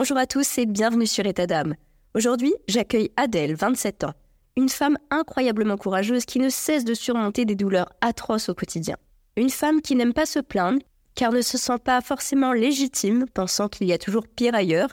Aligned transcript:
Bonjour 0.00 0.16
à 0.16 0.26
tous 0.26 0.56
et 0.56 0.64
bienvenue 0.64 1.06
sur 1.06 1.26
État 1.26 1.46
d'âme. 1.46 1.74
Aujourd'hui, 2.14 2.54
j'accueille 2.68 3.10
Adèle, 3.18 3.54
27 3.54 4.04
ans, 4.04 4.14
une 4.56 4.70
femme 4.70 4.96
incroyablement 5.10 5.76
courageuse 5.76 6.24
qui 6.24 6.38
ne 6.38 6.48
cesse 6.48 6.86
de 6.86 6.94
surmonter 6.94 7.44
des 7.44 7.54
douleurs 7.54 7.92
atroces 8.00 8.48
au 8.48 8.54
quotidien. 8.54 8.96
Une 9.36 9.50
femme 9.50 9.82
qui 9.82 9.94
n'aime 9.96 10.14
pas 10.14 10.24
se 10.24 10.38
plaindre, 10.38 10.78
car 11.14 11.32
ne 11.32 11.42
se 11.42 11.58
sent 11.58 11.76
pas 11.84 12.00
forcément 12.00 12.54
légitime, 12.54 13.26
pensant 13.34 13.68
qu'il 13.68 13.88
y 13.88 13.92
a 13.92 13.98
toujours 13.98 14.26
pire 14.26 14.54
ailleurs, 14.54 14.88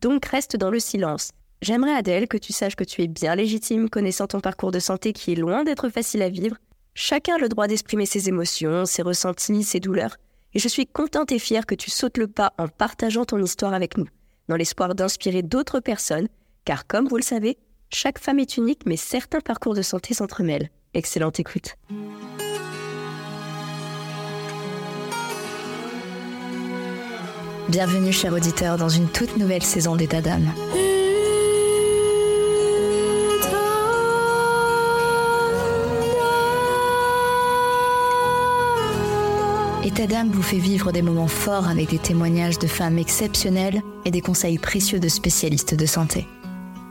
donc 0.00 0.26
reste 0.26 0.56
dans 0.56 0.70
le 0.70 0.78
silence. 0.78 1.32
J'aimerais 1.60 1.96
Adèle 1.96 2.28
que 2.28 2.38
tu 2.38 2.52
saches 2.52 2.76
que 2.76 2.84
tu 2.84 3.02
es 3.02 3.08
bien 3.08 3.34
légitime, 3.34 3.90
connaissant 3.90 4.28
ton 4.28 4.38
parcours 4.38 4.70
de 4.70 4.78
santé 4.78 5.12
qui 5.12 5.32
est 5.32 5.34
loin 5.34 5.64
d'être 5.64 5.88
facile 5.88 6.22
à 6.22 6.28
vivre. 6.28 6.56
Chacun 6.94 7.34
a 7.34 7.38
le 7.38 7.48
droit 7.48 7.66
d'exprimer 7.66 8.06
ses 8.06 8.28
émotions, 8.28 8.84
ses 8.84 9.02
ressentis, 9.02 9.64
ses 9.64 9.80
douleurs, 9.80 10.18
et 10.54 10.60
je 10.60 10.68
suis 10.68 10.86
contente 10.86 11.32
et 11.32 11.40
fière 11.40 11.66
que 11.66 11.74
tu 11.74 11.90
sautes 11.90 12.16
le 12.16 12.28
pas 12.28 12.52
en 12.58 12.68
partageant 12.68 13.24
ton 13.24 13.42
histoire 13.42 13.74
avec 13.74 13.98
nous 13.98 14.06
dans 14.52 14.56
l'espoir 14.56 14.94
d'inspirer 14.94 15.42
d'autres 15.42 15.80
personnes, 15.80 16.28
car 16.66 16.86
comme 16.86 17.08
vous 17.08 17.16
le 17.16 17.22
savez, 17.22 17.56
chaque 17.88 18.18
femme 18.18 18.38
est 18.38 18.58
unique, 18.58 18.82
mais 18.84 18.98
certains 18.98 19.40
parcours 19.40 19.74
de 19.74 19.80
santé 19.80 20.12
s'entremêlent. 20.12 20.68
Excellente 20.92 21.40
écoute. 21.40 21.76
Bienvenue, 27.70 28.12
chers 28.12 28.34
auditeurs, 28.34 28.76
dans 28.76 28.90
une 28.90 29.08
toute 29.08 29.38
nouvelle 29.38 29.62
saison 29.62 29.96
d'État 29.96 30.20
d'âme. 30.20 30.52
État 39.84 40.06
d'âme 40.06 40.30
vous 40.30 40.42
fait 40.42 40.58
vivre 40.58 40.92
des 40.92 41.02
moments 41.02 41.26
forts 41.26 41.66
avec 41.66 41.90
des 41.90 41.98
témoignages 41.98 42.60
de 42.60 42.68
femmes 42.68 42.98
exceptionnelles 42.98 43.82
et 44.04 44.12
des 44.12 44.20
conseils 44.20 44.58
précieux 44.58 45.00
de 45.00 45.08
spécialistes 45.08 45.74
de 45.74 45.86
santé. 45.86 46.28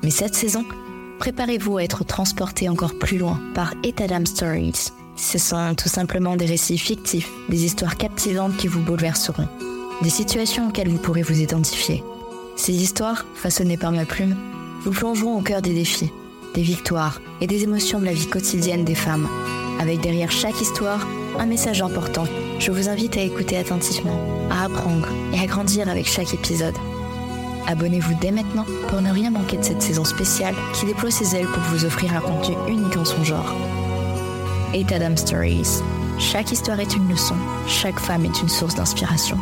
Mais 0.03 0.09
cette 0.09 0.35
saison, 0.35 0.65
préparez-vous 1.17 1.77
à 1.77 1.83
être 1.83 2.03
transporté 2.03 2.67
encore 2.67 2.99
plus 2.99 3.17
loin 3.17 3.39
par 3.55 3.73
État 3.83 4.07
Stories. 4.25 4.91
Ce 5.15 5.37
sont 5.37 5.73
tout 5.75 5.87
simplement 5.87 6.35
des 6.35 6.45
récits 6.45 6.77
fictifs, 6.77 7.29
des 7.47 7.63
histoires 7.63 7.95
captivantes 7.95 8.57
qui 8.57 8.67
vous 8.67 8.81
bouleverseront, 8.81 9.47
des 10.01 10.09
situations 10.09 10.67
auxquelles 10.67 10.89
vous 10.89 10.97
pourrez 10.97 11.21
vous 11.21 11.39
identifier. 11.39 12.03
Ces 12.57 12.73
histoires, 12.73 13.25
façonnées 13.35 13.77
par 13.77 13.93
ma 13.93 14.03
plume, 14.03 14.35
vous 14.83 14.91
plongeront 14.91 15.37
au 15.37 15.41
cœur 15.41 15.61
des 15.61 15.73
défis, 15.73 16.11
des 16.53 16.61
victoires 16.61 17.21
et 17.41 17.47
des 17.47 17.63
émotions 17.63 17.99
de 17.99 18.05
la 18.05 18.13
vie 18.13 18.27
quotidienne 18.27 18.83
des 18.85 18.95
femmes, 18.95 19.27
avec 19.79 20.01
derrière 20.01 20.31
chaque 20.31 20.59
histoire 20.61 21.05
un 21.39 21.45
message 21.45 21.81
important 21.81 22.25
je 22.61 22.71
vous 22.71 22.89
invite 22.89 23.17
à 23.17 23.21
écouter 23.21 23.57
attentivement, 23.57 24.19
à 24.51 24.65
apprendre 24.65 25.07
et 25.33 25.39
à 25.39 25.47
grandir 25.47 25.89
avec 25.89 26.05
chaque 26.05 26.31
épisode. 26.31 26.75
Abonnez-vous 27.65 28.13
dès 28.21 28.29
maintenant 28.29 28.65
pour 28.87 29.01
ne 29.01 29.11
rien 29.11 29.31
manquer 29.31 29.57
de 29.57 29.63
cette 29.63 29.81
saison 29.81 30.05
spéciale 30.05 30.53
qui 30.75 30.85
déploie 30.85 31.09
ses 31.09 31.35
ailes 31.35 31.47
pour 31.47 31.63
vous 31.63 31.85
offrir 31.85 32.15
un 32.15 32.19
contenu 32.19 32.55
unique 32.67 32.97
en 32.97 33.05
son 33.05 33.23
genre. 33.23 33.55
Etadam 34.75 35.17
Stories. 35.17 35.81
Chaque 36.19 36.51
histoire 36.51 36.79
est 36.79 36.95
une 36.95 37.09
leçon, 37.09 37.35
chaque 37.67 37.99
femme 37.99 38.25
est 38.25 38.41
une 38.43 38.49
source 38.49 38.75
d'inspiration. 38.75 39.37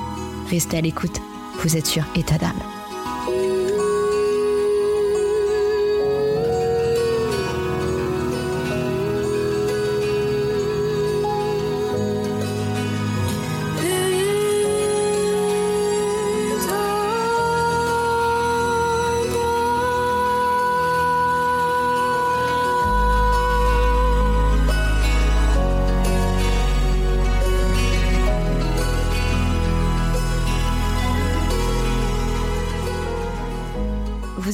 Restez 0.50 0.78
à 0.78 0.82
l'écoute, 0.82 1.20
vous 1.62 1.76
êtes 1.76 1.88
sur 1.88 2.06
Etadam. 2.16 2.56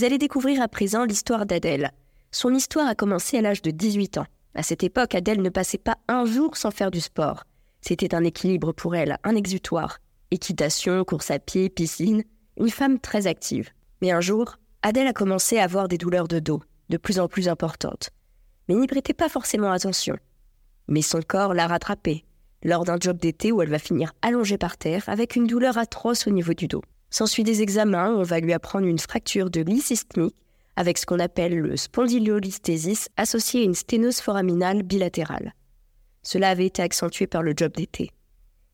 Allez 0.06 0.18
découvrir 0.18 0.62
à 0.62 0.68
présent 0.68 1.04
l'histoire 1.04 1.46
d'Adèle. 1.46 1.92
Son 2.32 2.54
histoire 2.54 2.88
a 2.88 2.96
commencé 2.96 3.38
à 3.38 3.42
l'âge 3.42 3.62
de 3.62 3.72
18 3.72 4.20
ans. 4.20 4.28
À 4.54 4.64
cette 4.64 4.84
époque, 4.84 5.16
Adèle 5.16 5.42
ne 5.42 5.50
passait 5.50 5.78
pas 5.78 5.98
un 6.08 6.26
jour 6.26 6.56
sans 6.56 6.72
faire 6.72 6.92
du 6.92 7.02
sport. 7.02 7.44
C'était 7.82 8.16
un 8.16 8.24
équilibre 8.24 8.72
pour 8.72 8.96
elle, 8.96 9.18
un 9.24 9.36
exutoire. 9.36 10.00
Équitation, 10.32 11.04
course 11.04 11.32
à 11.32 11.40
pied, 11.40 11.70
piscine, 11.70 12.24
une 12.58 12.70
femme 12.70 13.00
très 13.00 13.28
active. 13.28 13.70
Mais 14.02 14.12
un 14.12 14.22
jour, 14.22 14.58
Adèle 14.82 15.08
a 15.08 15.14
commencé 15.14 15.58
à 15.58 15.64
avoir 15.64 15.88
des 15.88 15.98
douleurs 15.98 16.28
de 16.28 16.40
dos, 16.40 16.62
de 16.90 16.98
plus 16.98 17.20
en 17.20 17.28
plus 17.28 17.48
importantes. 17.48 18.10
Mais 18.68 18.76
n'y 18.76 18.88
prêtait 18.88 19.14
pas 19.14 19.30
forcément 19.30 19.72
attention. 19.72 20.18
Mais 20.88 21.02
son 21.02 21.22
corps 21.22 21.54
l'a 21.54 21.68
rattrapée, 21.68 22.26
lors 22.64 22.84
d'un 22.84 22.98
job 23.00 23.18
d'été 23.18 23.52
où 23.52 23.62
elle 23.62 23.70
va 23.70 23.80
finir 23.80 24.14
allongée 24.22 24.58
par 24.58 24.78
terre 24.78 25.04
avec 25.08 25.36
une 25.36 25.48
douleur 25.48 25.78
atroce 25.78 26.28
au 26.28 26.32
niveau 26.32 26.54
du 26.54 26.68
dos. 26.68 26.84
S'ensuit 27.16 27.46
des 27.46 27.62
examens, 27.62 28.14
on 28.14 28.24
va 28.24 28.42
lui 28.42 28.52
apprendre 28.52 28.86
une 28.86 29.00
fracture 29.00 29.50
de 29.50 29.62
lit 29.62 29.82
avec 30.76 30.98
ce 30.98 31.06
qu'on 31.06 31.20
appelle 31.20 31.58
le 31.58 31.78
spondylolisthésis 31.78 33.08
associé 33.16 33.62
à 33.62 33.64
une 33.64 33.74
sténose 33.74 34.20
foraminale 34.20 34.84
bilatérale. 34.84 35.54
Cela 36.24 36.50
avait 36.50 36.66
été 36.66 36.82
accentué 36.82 37.26
par 37.26 37.42
le 37.42 37.54
job 37.56 37.72
d'été. 37.72 38.12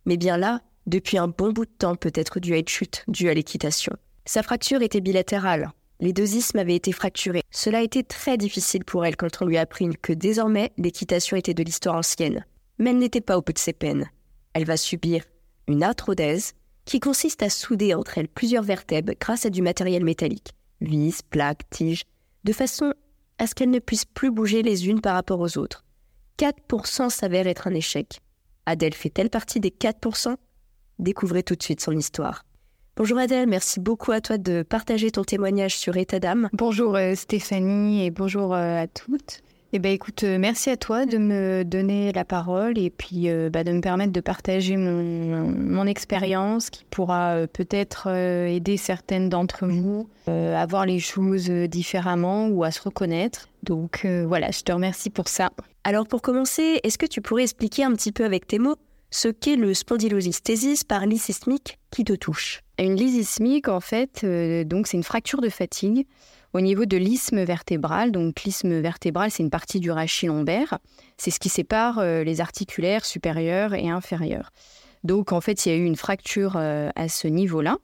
Mais 0.07 0.17
bien 0.17 0.37
là, 0.37 0.61
depuis 0.87 1.19
un 1.19 1.27
bon 1.27 1.51
bout 1.51 1.65
de 1.65 1.71
temps 1.77 1.95
peut-être 1.95 2.39
dû 2.39 2.55
à 2.55 2.57
une 2.57 2.67
chute 2.67 3.03
due 3.07 3.29
à 3.29 3.35
l'équitation. 3.35 3.95
Sa 4.25 4.41
fracture 4.41 4.81
était 4.81 5.01
bilatérale. 5.01 5.69
Les 5.99 6.11
deux 6.11 6.33
isthmes 6.33 6.57
avaient 6.57 6.73
été 6.73 6.93
fracturés. 6.93 7.43
Cela 7.51 7.77
a 7.77 7.83
été 7.83 8.03
très 8.03 8.37
difficile 8.37 8.85
pour 8.85 9.05
elle 9.05 9.17
quand 9.17 9.43
on 9.43 9.45
lui 9.45 9.57
a 9.57 9.61
appris 9.61 9.87
que 10.01 10.13
désormais 10.13 10.71
l'équitation 10.79 11.37
était 11.37 11.53
de 11.53 11.61
l'histoire 11.61 11.93
ancienne. 11.93 12.43
Mais 12.79 12.89
elle 12.89 12.97
n'était 12.97 13.21
pas 13.21 13.37
au 13.37 13.43
bout 13.43 13.53
de 13.53 13.59
ses 13.59 13.73
peines. 13.73 14.09
Elle 14.55 14.65
va 14.65 14.77
subir 14.77 15.25
une 15.67 15.83
arthrodèse, 15.83 16.53
qui 16.85 16.99
consiste 16.99 17.43
à 17.43 17.49
souder 17.49 17.93
entre 17.93 18.17
elles 18.17 18.27
plusieurs 18.27 18.63
vertèbres 18.63 19.13
grâce 19.19 19.45
à 19.45 19.49
du 19.49 19.61
matériel 19.61 20.03
métallique, 20.03 20.51
vis, 20.81 21.21
plaques, 21.21 21.69
tiges, 21.69 22.03
de 22.43 22.53
façon 22.53 22.93
à 23.37 23.47
ce 23.47 23.55
qu'elles 23.55 23.69
ne 23.69 23.79
puissent 23.79 24.05
plus 24.05 24.31
bouger 24.31 24.61
les 24.61 24.87
unes 24.87 25.01
par 25.01 25.15
rapport 25.15 25.39
aux 25.39 25.57
autres. 25.57 25.83
4% 26.39 27.09
s'avère 27.09 27.47
être 27.47 27.67
un 27.67 27.73
échec. 27.73 28.19
Adèle 28.65 28.93
fait-elle 28.93 29.29
partie 29.29 29.59
des 29.59 29.69
4% 29.69 30.35
Découvrez 30.99 31.43
tout 31.43 31.55
de 31.55 31.63
suite 31.63 31.81
son 31.81 31.91
histoire. 31.91 32.45
Bonjour 32.95 33.17
Adèle, 33.17 33.47
merci 33.47 33.79
beaucoup 33.79 34.11
à 34.11 34.21
toi 34.21 34.37
de 34.37 34.63
partager 34.63 35.11
ton 35.11 35.23
témoignage 35.23 35.77
sur 35.77 35.97
État 35.97 36.19
d'âme. 36.19 36.49
Bonjour 36.53 36.95
euh, 36.95 37.15
Stéphanie 37.15 38.05
et 38.05 38.11
bonjour 38.11 38.53
euh, 38.53 38.83
à 38.83 38.87
toutes. 38.87 39.41
Eh 39.73 39.79
ben, 39.79 39.93
écoute, 39.93 40.25
euh, 40.25 40.37
merci 40.37 40.69
à 40.69 40.75
toi 40.75 41.05
de 41.05 41.17
me 41.17 41.63
donner 41.63 42.11
la 42.11 42.25
parole 42.25 42.77
et 42.77 42.89
puis 42.89 43.29
euh, 43.29 43.49
bah, 43.49 43.63
de 43.63 43.71
me 43.71 43.79
permettre 43.79 44.11
de 44.11 44.19
partager 44.19 44.75
mon, 44.75 45.85
expérience 45.85 46.69
qui 46.69 46.83
pourra 46.83 47.35
euh, 47.35 47.47
peut-être 47.47 48.07
aider 48.09 48.75
certaines 48.75 49.29
d'entre 49.29 49.65
vous 49.65 50.09
à 50.27 50.65
voir 50.65 50.85
les 50.85 50.99
choses 50.99 51.49
différemment 51.49 52.47
ou 52.49 52.63
à 52.63 52.71
se 52.71 52.81
reconnaître. 52.81 53.49
Donc 53.63 54.05
voilà, 54.27 54.51
je 54.51 54.61
te 54.61 54.71
remercie 54.71 55.09
pour 55.09 55.27
ça. 55.27 55.49
Alors 55.83 56.05
pour 56.05 56.21
commencer, 56.21 56.79
est-ce 56.83 56.97
que 56.97 57.05
tu 57.05 57.21
pourrais 57.21 57.43
expliquer 57.43 57.83
un 57.83 57.93
petit 57.93 58.11
peu 58.11 58.23
avec 58.23 58.47
tes 58.47 58.59
mots 58.59 58.75
ce 59.09 59.27
qu'est 59.27 59.55
le 59.55 59.73
spondylolisthésis 59.73 60.83
par 60.83 61.05
lysismique 61.05 61.79
qui 61.89 62.03
te 62.03 62.13
touche? 62.13 62.61
Une 62.77 62.95
lysismique, 62.95 63.67
en 63.67 63.79
fait, 63.81 64.23
donc 64.65 64.87
c'est 64.87 64.97
une 64.97 65.03
fracture 65.03 65.41
de 65.41 65.49
fatigue 65.49 66.05
au 66.53 66.61
niveau 66.61 66.85
de 66.85 66.97
l'isthme 66.97 67.43
vertébral. 67.43 68.11
Donc 68.11 68.43
l'isthme 68.43 68.79
vertébral, 68.79 69.31
c'est 69.31 69.43
une 69.43 69.49
partie 69.49 69.79
du 69.79 69.91
rachis 69.91 70.27
lombaire. 70.27 70.79
C'est 71.17 71.31
ce 71.31 71.39
qui 71.39 71.49
sépare 71.49 71.99
euh, 71.99 72.23
les 72.23 72.41
articulaires 72.41 73.05
supérieurs 73.05 73.73
et 73.73 73.89
inférieurs. 73.89 74.51
Donc 75.03 75.31
en 75.31 75.41
fait, 75.41 75.65
il 75.65 75.71
y 75.71 75.75
a 75.75 75.77
eu 75.77 75.85
une 75.85 75.95
fracture 75.95 76.53
euh, 76.55 76.89
à 76.95 77.09
ce 77.09 77.27
niveau-là. 77.27 77.77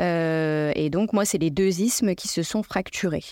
Euh, 0.00 0.72
et 0.74 0.90
donc 0.90 1.12
moi, 1.12 1.24
c'est 1.24 1.38
les 1.38 1.50
deux 1.50 1.80
isthmes 1.80 2.14
qui 2.14 2.28
se 2.28 2.42
sont 2.42 2.62
fracturés. 2.62 3.24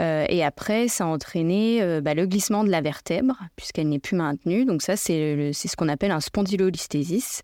et 0.00 0.42
après, 0.42 0.88
ça 0.88 1.04
a 1.04 1.06
entraîné 1.06 2.00
bah, 2.00 2.14
le 2.14 2.26
glissement 2.26 2.64
de 2.64 2.70
la 2.70 2.80
vertèbre, 2.80 3.38
puisqu'elle 3.54 3.88
n'est 3.88 4.00
plus 4.00 4.16
maintenue. 4.16 4.64
Donc 4.64 4.82
ça, 4.82 4.96
c'est 4.96 5.52
ce 5.52 5.76
qu'on 5.76 5.88
appelle 5.88 6.10
un 6.10 6.20
spondylolisthésis. 6.20 7.42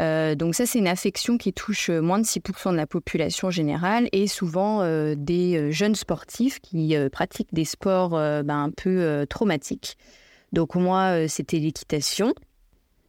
Euh, 0.00 0.34
donc 0.34 0.54
ça, 0.54 0.66
c'est 0.66 0.78
une 0.78 0.88
affection 0.88 1.38
qui 1.38 1.52
touche 1.52 1.90
euh, 1.90 2.00
moins 2.00 2.18
de 2.18 2.24
6% 2.24 2.72
de 2.72 2.76
la 2.76 2.86
population 2.86 3.50
générale 3.50 4.08
et 4.12 4.26
souvent 4.26 4.82
euh, 4.82 5.14
des 5.16 5.70
jeunes 5.72 5.94
sportifs 5.94 6.60
qui 6.60 6.96
pratiquent 7.12 7.52
des 7.52 7.64
sports 7.64 8.10
ben, 8.10 8.48
un 8.48 8.70
peu 8.70 9.26
traumatiques. 9.28 9.96
Donc 10.52 10.74
moi, 10.74 11.28
c'était 11.28 11.58
l'équitation. 11.58 12.34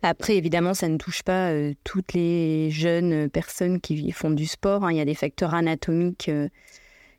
Après, 0.01 0.35
évidemment, 0.35 0.73
ça 0.73 0.87
ne 0.87 0.97
touche 0.97 1.23
pas 1.23 1.51
toutes 1.83 2.13
les 2.13 2.69
jeunes 2.71 3.29
personnes 3.29 3.79
qui 3.81 4.11
font 4.11 4.31
du 4.31 4.45
sport. 4.45 4.83
Hein. 4.83 4.91
Il 4.91 4.97
y 4.97 5.01
a 5.01 5.05
des 5.05 5.15
facteurs 5.15 5.53
anatomiques 5.53 6.29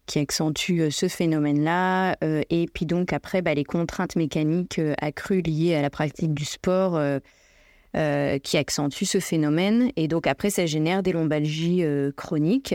qui 0.06 0.19
accentuent 0.19 0.90
ce 0.90 1.08
phénomène-là. 1.08 2.16
et 2.22 2.66
puis 2.72 2.86
donc 2.86 3.12
après, 3.12 3.42
bah, 3.42 3.54
les 3.54 3.64
contraintes 3.64 4.16
mécaniques 4.16 4.80
accrues 5.00 5.42
liées 5.42 5.74
à 5.74 5.82
la 5.82 5.90
pratique 5.90 6.34
du 6.34 6.44
sport 6.44 7.00
qui 8.43 8.56
accentue 8.56 9.04
ce 9.04 9.20
phénomène. 9.20 9.90
Et 9.96 10.08
donc 10.08 10.26
après, 10.26 10.50
ça 10.50 10.66
génère 10.66 11.02
des 11.02 11.12
lombalgies 11.12 11.82
euh, 11.82 12.12
chroniques. 12.16 12.75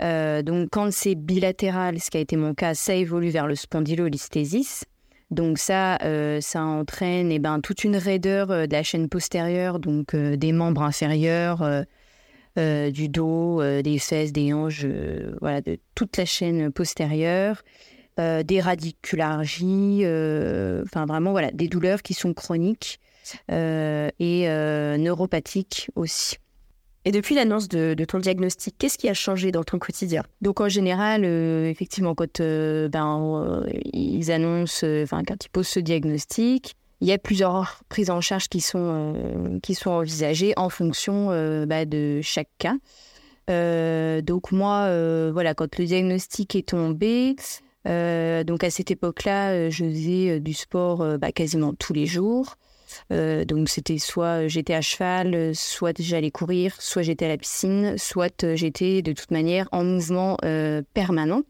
donc, 0.00 0.68
quand 0.70 0.92
c'est 0.92 1.14
bilatéral, 1.14 2.00
ce 2.00 2.10
qui 2.10 2.16
a 2.16 2.20
été 2.20 2.36
mon 2.36 2.54
cas, 2.54 2.74
ça 2.74 2.94
évolue 2.94 3.30
vers 3.30 3.46
le 3.46 3.54
spondylolisthésis. 3.54 4.84
Donc 5.30 5.58
ça, 5.58 5.98
ça 6.40 6.64
entraîne 6.64 7.30
eh 7.30 7.38
ben, 7.38 7.60
toute 7.60 7.84
une 7.84 7.96
raideur 7.96 8.48
de 8.48 8.72
la 8.72 8.82
chaîne 8.82 9.08
postérieure, 9.08 9.78
donc 9.78 10.16
des 10.16 10.52
membres 10.52 10.82
inférieurs, 10.82 11.84
du 12.56 13.08
dos, 13.08 13.62
des 13.82 13.98
fesses, 13.98 14.32
des 14.32 14.52
hanches, 14.52 14.86
voilà, 15.40 15.60
de 15.60 15.78
toute 15.94 16.16
la 16.16 16.24
chaîne 16.24 16.72
postérieure. 16.72 17.62
Euh, 18.20 18.42
des 18.42 18.60
radiculargies, 18.60 20.00
euh, 20.02 20.82
enfin 20.84 21.06
vraiment 21.06 21.30
voilà, 21.30 21.50
des 21.52 21.68
douleurs 21.68 22.02
qui 22.02 22.12
sont 22.12 22.34
chroniques 22.34 23.00
euh, 23.00 23.09
et 23.48 24.48
neuropathiques 24.98 25.90
aussi. 25.94 26.36
Et 27.06 27.12
depuis 27.12 27.34
l'annonce 27.34 27.68
de, 27.68 27.94
ton 28.04 28.18
diagnostic, 28.18 28.74
qu'est-ce 28.78 28.98
qui 28.98 29.08
a 29.08 29.14
changé 29.14 29.52
dans 29.52 29.64
ton 29.64 29.78
quotidien? 29.78 30.22
Donc 30.42 30.60
en 30.60 30.68
général, 30.68 31.24
effectivement, 31.24 32.14
quand 32.14 32.42
ben, 32.42 33.64
ils 33.92 34.30
annoncent, 34.30 34.86
enfin 35.02 35.22
quand 35.26 35.44
ils 35.44 35.48
posent 35.48 35.68
ce 35.68 35.80
diagnostic, 35.80 36.74
il 37.00 37.08
y 37.08 37.12
a 37.12 37.18
plusieurs 37.18 37.80
prises 37.88 38.10
en 38.10 38.20
charge 38.20 38.48
qui 38.48 38.60
sont, 38.60 39.14
qui 39.62 39.74
sont 39.74 39.90
envisagées 39.90 40.52
en 40.58 40.68
fonction 40.68 41.28
bah, 41.66 41.86
de 41.86 42.20
chaque 42.22 42.50
cas. 42.58 42.76
donc 43.48 44.52
moi, 44.52 45.30
voilà, 45.32 45.54
quand 45.54 45.78
le 45.78 45.86
diagnostic 45.86 46.54
est 46.54 46.68
tombé, 46.68 47.34
euh, 47.86 48.44
donc 48.44 48.64
à 48.64 48.70
cette 48.70 48.90
époque-là, 48.90 49.52
euh, 49.52 49.70
je 49.70 49.84
faisais 49.84 50.30
euh, 50.30 50.40
du 50.40 50.52
sport 50.52 51.18
bah, 51.18 51.32
quasiment 51.32 51.74
tous 51.74 51.92
les 51.92 52.06
jours. 52.06 52.56
Donc 53.10 53.68
c'était 53.68 53.98
soit 53.98 54.48
j'étais 54.48 54.74
à 54.74 54.80
cheval, 54.80 55.54
soit 55.54 56.00
j'allais 56.00 56.30
courir, 56.30 56.80
soit 56.80 57.02
j'étais 57.02 57.26
à 57.26 57.28
la 57.28 57.36
piscine, 57.36 57.96
soit 57.98 58.44
j'étais 58.54 59.02
de 59.02 59.12
toute 59.12 59.30
manière 59.30 59.68
en 59.72 59.84
mouvement 59.84 60.36
permanent. 60.94 61.42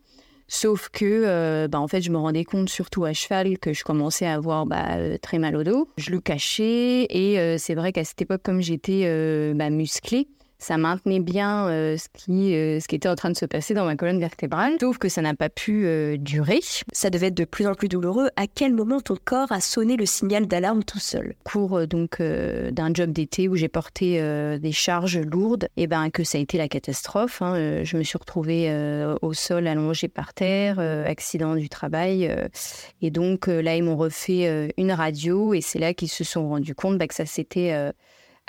Sauf 0.53 0.89
que, 0.89 1.69
bah, 1.69 1.79
en 1.79 1.87
fait, 1.87 2.03
je 2.03 2.11
me 2.11 2.19
rendais 2.19 2.45
compte, 2.45 2.69
surtout 2.69 3.05
à 3.05 3.13
cheval, 3.13 3.57
que 3.59 3.73
je 3.73 3.85
commençais 3.85 4.27
à 4.27 4.35
avoir 4.35 4.67
bah, 4.67 5.19
très 5.23 5.39
mal 5.39 5.55
au 5.55 5.63
dos. 5.63 5.89
Je 5.97 6.11
le 6.11 6.21
cachais 6.21 7.07
et 7.09 7.57
c'est 7.59 7.75
vrai 7.75 7.93
qu'à 7.93 8.03
cette 8.05 8.21
époque, 8.21 8.43
comme 8.43 8.61
j'étais 8.61 9.55
bah, 9.55 9.71
musclée, 9.71 10.27
ça 10.61 10.77
maintenait 10.77 11.21
bien 11.21 11.69
euh, 11.69 11.97
ce, 11.97 12.07
qui, 12.13 12.55
euh, 12.55 12.81
ce 12.81 12.87
qui 12.87 12.95
était 12.95 13.09
en 13.09 13.17
train 13.17 13.31
de 13.31 13.37
se 13.37 13.47
passer 13.47 13.73
dans 13.75 13.87
ma 13.87 13.97
colonne 13.97 14.21
vertébrale, 14.21 14.77
sauf 14.79 14.99
que 14.99 15.09
ça 15.09 15.23
n'a 15.23 15.35
pas 15.35 15.49
pu 15.49 15.87
euh, 15.87 16.17
durer. 16.19 16.61
Ça 16.93 17.09
devait 17.09 17.29
être 17.29 17.37
de 17.37 17.47
plus 17.47 17.67
en 17.67 17.75
plus 17.75 17.89
douloureux. 17.89 18.29
À 18.37 18.47
quel 18.47 18.75
moment 18.75 19.01
ton 19.01 19.17
corps 19.17 19.51
a 19.51 19.61
sonné 19.61 19.97
le 19.97 20.07
signal 20.07 20.47
d'alarme 20.47 20.85
tout 20.85 20.99
seul? 20.99 21.35
Cours 21.45 21.87
donc 21.87 22.21
d'un 22.21 22.93
job 22.93 23.11
d'été 23.11 23.49
où 23.49 23.57
j'ai 23.57 23.69
porté 23.69 24.21
des 24.59 24.73
charges 24.73 25.19
lourdes, 25.19 25.69
et 25.77 25.87
ben 25.87 26.11
que 26.11 26.25
ça 26.25 26.39
a 26.39 26.41
été 26.41 26.59
la 26.59 26.69
catastrophe. 26.69 27.41
Hein. 27.41 27.83
Je 27.85 27.97
me 27.97 28.03
suis 28.03 28.19
retrouvée 28.19 28.71
au 29.23 29.33
sol 29.33 29.67
allongée 29.67 30.09
par 30.09 30.35
terre, 30.35 30.79
accident 30.79 31.55
du 31.55 31.69
travail, 31.69 32.31
et 33.01 33.11
donc 33.11 33.47
là 33.47 33.77
ils 33.77 33.83
m'ont 33.83 33.97
refait 33.97 34.73
une 34.77 34.93
radio 34.93 35.55
et 35.55 35.61
c'est 35.61 35.79
là 35.79 35.95
qu'ils 35.95 36.09
se 36.09 36.25
sont 36.25 36.49
rendus 36.49 36.75
compte 36.75 36.99
bah, 36.99 37.07
que 37.07 37.15
ça 37.15 37.27
s'était 37.27 37.93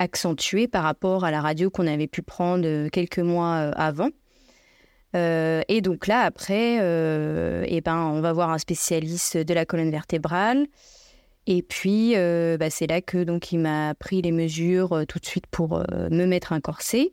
accentué 0.01 0.67
par 0.67 0.83
rapport 0.83 1.23
à 1.23 1.31
la 1.31 1.41
radio 1.41 1.69
qu'on 1.69 1.85
avait 1.85 2.07
pu 2.07 2.23
prendre 2.23 2.65
euh, 2.65 2.89
quelques 2.89 3.19
mois 3.19 3.55
euh, 3.55 3.71
avant. 3.75 4.09
Euh, 5.15 5.61
et 5.67 5.81
donc 5.81 6.07
là, 6.07 6.21
après, 6.21 6.75
eh 7.67 7.81
ben, 7.81 7.97
on 7.97 8.21
va 8.21 8.33
voir 8.33 8.49
un 8.49 8.57
spécialiste 8.57 9.37
de 9.37 9.53
la 9.53 9.65
colonne 9.65 9.91
vertébrale. 9.91 10.65
Et 11.47 11.61
puis, 11.63 12.13
bah, 12.13 12.69
c'est 12.69 12.87
là 12.87 13.01
que 13.01 13.23
donc 13.23 13.51
il 13.51 13.59
m'a 13.59 13.93
pris 13.95 14.21
les 14.21 14.31
mesures 14.31 15.03
tout 15.07 15.19
de 15.19 15.25
suite 15.25 15.47
pour 15.47 15.83
me 15.89 16.25
mettre 16.25 16.53
un 16.53 16.61
corset. 16.61 17.11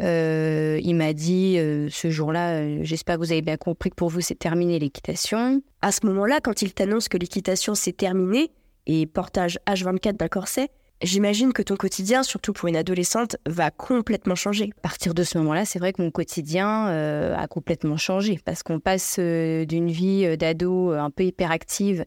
il 0.00 0.94
m'a 0.94 1.12
dit 1.12 1.58
ce 1.90 2.10
jour-là, 2.10 2.82
j'espère 2.82 3.16
que 3.16 3.20
vous 3.20 3.32
avez 3.32 3.42
bien 3.42 3.58
compris 3.58 3.90
que 3.90 3.96
pour 3.96 4.08
vous 4.08 4.22
c'est 4.22 4.38
terminé 4.38 4.78
l'équitation. 4.78 5.60
À 5.82 5.92
ce 5.92 6.06
moment-là, 6.06 6.40
quand 6.42 6.62
il 6.62 6.72
t'annonce 6.72 7.08
que 7.10 7.18
l'équitation 7.18 7.74
c'est 7.74 7.92
terminé 7.92 8.52
et 8.86 9.04
portage 9.04 9.58
H24 9.66 10.16
d'un 10.16 10.28
corset, 10.28 10.70
J'imagine 11.04 11.52
que 11.52 11.60
ton 11.60 11.76
quotidien, 11.76 12.22
surtout 12.22 12.54
pour 12.54 12.66
une 12.66 12.76
adolescente, 12.76 13.36
va 13.44 13.70
complètement 13.70 14.34
changer. 14.34 14.70
À 14.78 14.80
partir 14.80 15.12
de 15.12 15.22
ce 15.22 15.36
moment-là, 15.36 15.66
c'est 15.66 15.78
vrai 15.78 15.92
que 15.92 16.00
mon 16.00 16.10
quotidien 16.10 16.88
euh, 16.88 17.36
a 17.36 17.46
complètement 17.46 17.98
changé 17.98 18.40
parce 18.42 18.62
qu'on 18.62 18.80
passe 18.80 19.16
euh, 19.18 19.66
d'une 19.66 19.90
vie 19.90 20.24
euh, 20.24 20.36
d'ado 20.36 20.92
un 20.92 21.10
peu 21.10 21.24
hyperactive 21.24 22.06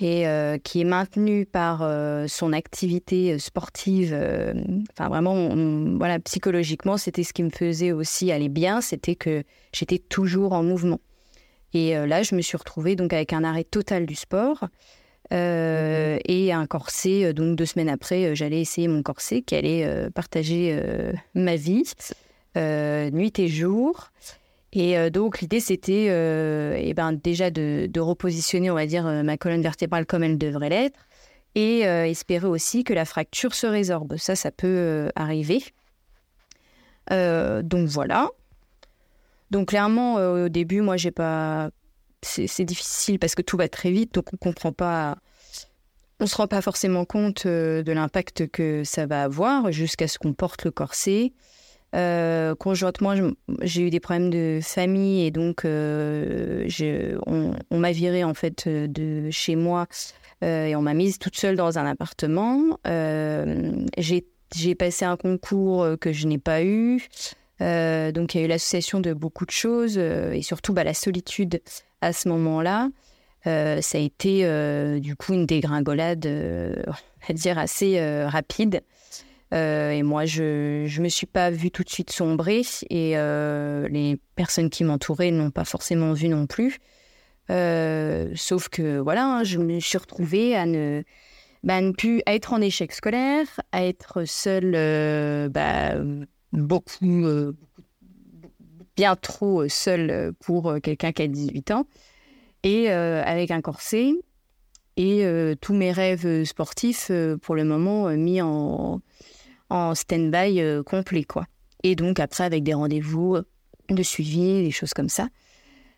et 0.00 0.26
qui 0.62 0.80
est 0.80 0.84
maintenue 0.84 1.44
par 1.44 1.80
son 2.28 2.52
activité 2.52 3.36
sportive. 3.40 4.14
Enfin, 4.92 5.08
vraiment, 5.08 5.96
voilà, 5.96 6.20
psychologiquement, 6.20 6.96
c'était 6.96 7.24
ce 7.24 7.32
qui 7.32 7.42
me 7.42 7.50
faisait 7.50 7.90
aussi 7.90 8.30
aller 8.30 8.48
bien, 8.48 8.80
c'était 8.80 9.16
que 9.16 9.42
j'étais 9.72 9.98
toujours 9.98 10.52
en 10.52 10.62
mouvement. 10.62 11.00
Et 11.74 11.94
là, 11.94 12.22
je 12.22 12.36
me 12.36 12.42
suis 12.42 12.56
retrouvée 12.56 12.94
donc 12.94 13.12
avec 13.12 13.32
un 13.32 13.42
arrêt 13.42 13.64
total 13.64 14.06
du 14.06 14.14
sport. 14.14 14.68
Euh, 15.32 16.18
et 16.24 16.52
un 16.52 16.66
corset. 16.66 17.26
Euh, 17.26 17.32
donc 17.32 17.56
deux 17.56 17.66
semaines 17.66 17.90
après, 17.90 18.24
euh, 18.24 18.34
j'allais 18.34 18.60
essayer 18.60 18.88
mon 18.88 19.02
corset 19.02 19.42
qui 19.42 19.54
allait 19.54 20.08
partager 20.14 20.80
ma 21.34 21.56
vie, 21.56 21.84
nuit 22.56 23.38
et 23.38 23.48
jour. 23.48 24.10
Et 24.72 25.10
donc 25.10 25.40
l'idée 25.40 25.60
c'était 25.60 26.06
eh 26.08 26.94
ben, 26.94 27.12
déjà 27.12 27.50
de, 27.50 28.00
repositionner, 28.00 28.70
on 28.70 28.74
va 28.74 28.86
dire, 28.86 29.04
ma 29.04 29.36
colonne 29.36 29.62
vertébrale 29.62 30.06
comme 30.06 30.22
elle 30.22 30.38
devrait 30.38 30.68
l'être, 30.68 30.98
et 31.54 31.80
espérer 31.80 32.46
aussi 32.46 32.84
que 32.84 32.92
la 32.92 33.04
fracture 33.04 33.54
se 33.54 33.66
résorbe. 33.66 34.16
Ça, 34.16 34.36
ça 34.36 34.50
peut 34.50 35.10
arriver. 35.16 35.62
donc 37.10 37.88
voilà. 37.88 38.30
Donc 39.50 39.68
clairement, 39.68 40.16
au 40.16 40.48
début, 40.48 40.82
moi, 40.82 40.96
j'ai 40.96 41.12
pas 41.12 41.70
c'est 42.22 42.64
difficile 42.64 43.18
parce 43.18 43.34
que 43.34 43.42
tout 43.42 43.56
va 43.56 43.68
très 43.68 43.90
vite, 43.90 44.14
donc 44.14 44.32
on 44.32 44.36
comprend 44.36 44.72
pas, 44.72 45.18
on 46.20 46.26
se 46.26 46.36
rend 46.36 46.48
pas 46.48 46.60
forcément 46.60 47.04
compte 47.04 47.46
euh, 47.46 47.82
de 47.82 47.92
l'impact 47.92 48.48
que 48.48 48.82
ça 48.84 49.06
va 49.06 49.22
avoir 49.22 49.70
jusqu'à 49.70 50.08
ce 50.08 50.18
qu'on 50.18 50.32
porte 50.32 50.64
le 50.64 50.70
corset. 50.70 51.32
Euh, 51.94 52.54
conjointement, 52.54 53.14
j'ai 53.62 53.82
eu 53.82 53.90
des 53.90 54.00
problèmes 54.00 54.28
de 54.28 54.60
famille 54.62 55.24
et 55.24 55.30
donc 55.30 55.64
euh, 55.64 56.68
on, 57.26 57.78
m'a 57.78 57.92
viré 57.92 58.24
en 58.24 58.34
fait 58.34 58.68
de 58.68 59.30
chez 59.30 59.56
moi 59.56 59.86
et 60.42 60.76
on 60.76 60.82
m'a 60.82 60.94
mise 60.94 61.18
toute 61.18 61.36
seule 61.36 61.56
dans 61.56 61.78
un 61.78 61.86
appartement. 61.86 62.78
j'ai 62.84 64.74
passé 64.74 65.04
un 65.06 65.16
concours 65.16 65.86
que 65.98 66.12
je 66.12 66.26
n'ai 66.26 66.38
pas 66.38 66.62
eu. 66.62 67.08
Donc 67.60 68.34
il 68.34 68.38
y 68.38 68.42
a 68.42 68.44
eu 68.44 68.48
l'association 68.48 69.00
de 69.00 69.12
beaucoup 69.12 69.46
de 69.46 69.50
choses 69.50 69.98
et 69.98 70.42
surtout 70.42 70.72
bah, 70.72 70.84
la 70.84 70.94
solitude 70.94 71.60
à 72.00 72.12
ce 72.12 72.28
moment-là, 72.28 72.90
euh, 73.46 73.80
ça 73.80 73.98
a 73.98 74.00
été 74.00 74.44
euh, 74.44 74.98
du 74.98 75.16
coup 75.16 75.32
une 75.32 75.46
dégringolade, 75.46 76.26
euh, 76.26 76.74
on 76.88 77.26
va 77.28 77.34
dire, 77.34 77.58
assez 77.58 78.00
rapide. 78.26 78.82
et 79.52 80.02
moi, 80.02 80.24
je 80.26 80.84
ne 80.84 81.02
me 81.02 81.08
suis 81.08 81.26
pas 81.26 81.50
vue 81.50 81.70
tout 81.70 81.84
de 81.84 81.88
suite 81.88 82.10
sombrer 82.10 82.62
et 82.90 83.14
les 83.90 84.18
personnes 84.36 84.70
qui 84.70 84.84
m'entouraient 84.84 85.30
n'ont 85.30 85.50
pas 85.50 85.64
forcément 85.64 86.12
vu 86.12 86.28
non 86.28 86.46
plus. 86.46 86.78
sauf 87.48 88.68
que 88.68 88.98
voilà, 88.98 89.24
hein, 89.26 89.44
je 89.44 89.58
me 89.58 89.80
suis 89.80 89.98
retrouvée 89.98 90.54
à 90.54 90.66
ne, 90.66 91.02
bah, 91.64 91.80
être 92.26 92.52
en 92.52 92.60
échec 92.60 92.92
scolaire, 92.92 93.46
à 93.72 93.84
être 93.84 94.24
seule, 94.24 95.48
bah, 95.50 95.94
beaucoup, 96.52 97.54
bien 98.98 99.14
trop 99.14 99.62
euh, 99.62 99.68
seule 99.68 100.10
euh, 100.10 100.32
pour 100.40 100.68
euh, 100.68 100.80
quelqu'un 100.80 101.12
qui 101.12 101.22
a 101.22 101.28
18 101.28 101.70
ans, 101.70 101.86
et 102.64 102.90
avec 102.90 103.52
un 103.52 103.60
corset, 103.60 104.14
et 104.96 105.24
tous 105.60 105.74
mes 105.74 105.92
rêves 105.92 106.42
sportifs, 106.42 107.12
pour 107.40 107.54
le 107.54 107.62
moment, 107.62 108.08
mis 108.08 108.42
en, 108.42 109.00
en 109.70 109.94
stand-by 109.94 110.82
complet, 110.84 111.22
quoi. 111.22 111.46
Et 111.84 111.94
donc, 111.94 112.18
après, 112.18 112.42
avec 112.42 112.64
des 112.64 112.74
rendez-vous 112.74 113.36
de 113.90 114.02
suivi, 114.02 114.64
des 114.64 114.72
choses 114.72 114.92
comme 114.92 115.08
ça. 115.08 115.28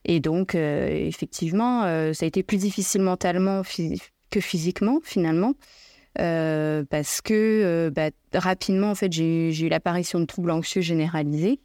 Et 0.05 0.21
donc, 0.21 0.55
effectivement, 0.55 1.81
ça 2.13 2.27
a 2.27 2.29
été 2.29 2.43
plus 2.43 2.59
difficile 2.59 3.01
mentalement 3.01 3.63
que 4.31 4.41
physiquement, 4.41 5.01
finalement. 5.03 5.55
Parce 6.15 7.21
que 7.21 7.91
bah, 7.95 8.11
rapidement, 8.35 8.91
en 8.91 8.95
fait, 8.95 9.13
j'ai 9.13 9.67
eu 9.67 9.69
l'apparition 9.69 10.21
de 10.21 10.25
troubles 10.25 10.51
anxieux 10.51 10.83
généralisés. 10.83 11.61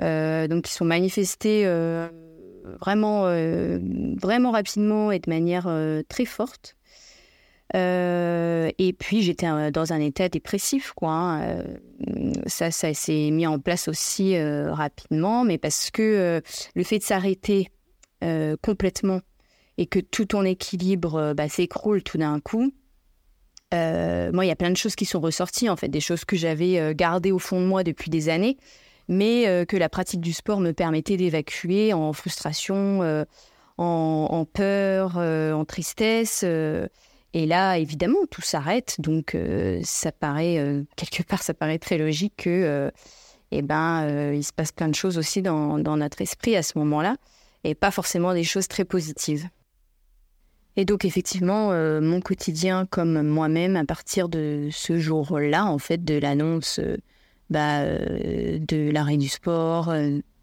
Euh, 0.00 0.46
donc 0.46 0.64
qui 0.64 0.72
sont 0.72 0.84
manifestés 0.84 1.66
euh, 1.66 2.08
vraiment, 2.80 3.26
euh, 3.26 3.80
vraiment 4.20 4.52
rapidement 4.52 5.10
et 5.10 5.18
de 5.18 5.28
manière 5.28 5.68
très 6.08 6.24
forte. 6.24 6.76
et 7.74 8.96
puis 8.98 9.22
j'étais 9.22 9.70
dans 9.72 9.92
un 9.92 10.00
état 10.00 10.28
dépressif, 10.28 10.92
quoi. 10.92 11.10
Hein. 11.10 11.64
ça, 12.46 12.70
ça 12.70 12.94
s'est 12.94 13.30
mis 13.30 13.46
en 13.46 13.58
place 13.58 13.88
aussi 13.88 14.38
rapidement, 14.40 15.44
mais 15.44 15.58
parce 15.58 15.90
que 15.90 16.40
le 16.74 16.84
fait 16.84 16.98
de 16.98 17.04
s'arrêter 17.04 17.68
complètement 18.62 19.20
et 19.78 19.86
que 19.86 20.00
tout 20.00 20.26
ton 20.26 20.44
équilibre 20.44 21.34
bah, 21.34 21.48
s'écroule 21.48 22.02
tout 22.02 22.18
d'un 22.18 22.40
coup, 22.40 22.72
moi, 23.72 24.44
il 24.44 24.48
y 24.48 24.50
a 24.50 24.56
plein 24.56 24.70
de 24.70 24.76
choses 24.76 24.96
qui 24.96 25.04
sont 25.04 25.20
ressorties, 25.20 25.68
en 25.68 25.76
fait, 25.76 25.88
des 25.88 26.00
choses 26.00 26.24
que 26.24 26.36
j'avais 26.36 26.94
gardées 26.94 27.32
au 27.32 27.38
fond 27.38 27.60
de 27.60 27.66
moi 27.66 27.84
depuis 27.84 28.10
des 28.10 28.28
années 28.28 28.56
mais 29.08 29.64
que 29.66 29.76
la 29.76 29.88
pratique 29.88 30.20
du 30.20 30.32
sport 30.32 30.60
me 30.60 30.72
permettait 30.72 31.16
d'évacuer 31.16 31.92
en 31.92 32.12
frustration, 32.12 33.26
en, 33.78 34.44
peur, 34.52 35.16
en 35.16 35.64
tristesse. 35.64 36.42
et 36.42 37.46
là, 37.46 37.78
évidemment, 37.78 38.18
tout 38.30 38.42
s'arrête. 38.42 38.96
Donc, 38.98 39.36
ça 39.82 40.12
paraît, 40.12 40.84
quelque 40.96 41.22
part, 41.22 41.42
ça 41.42 41.54
paraît 41.54 41.78
très 41.78 41.98
logique 41.98 42.34
que, 42.36 42.92
eh 43.50 43.62
ben, 43.62 44.32
il 44.32 44.44
se 44.44 44.52
passe 44.52 44.72
plein 44.72 44.88
de 44.88 44.94
choses 44.94 45.16
aussi 45.16 45.40
dans 45.40 45.96
notre 45.96 46.20
esprit 46.20 46.54
à 46.54 46.62
ce 46.62 46.78
moment-là, 46.78 47.16
et 47.64 47.74
pas 47.74 47.90
forcément 47.90 48.34
des 48.34 48.44
choses 48.44 48.68
très 48.68 48.84
positives. 48.84 49.48
Et 50.78 50.84
donc 50.84 51.04
effectivement, 51.04 51.72
euh, 51.72 52.00
mon 52.00 52.20
quotidien 52.20 52.86
comme 52.86 53.20
moi-même, 53.22 53.74
à 53.74 53.84
partir 53.84 54.28
de 54.28 54.68
ce 54.70 54.96
jour-là, 54.96 55.66
en 55.66 55.78
fait, 55.78 56.04
de 56.04 56.16
l'annonce 56.16 56.78
euh, 56.78 56.96
bah, 57.50 57.80
euh, 57.80 58.60
de 58.60 58.88
l'arrêt 58.88 59.16
du 59.16 59.26
sport, 59.26 59.92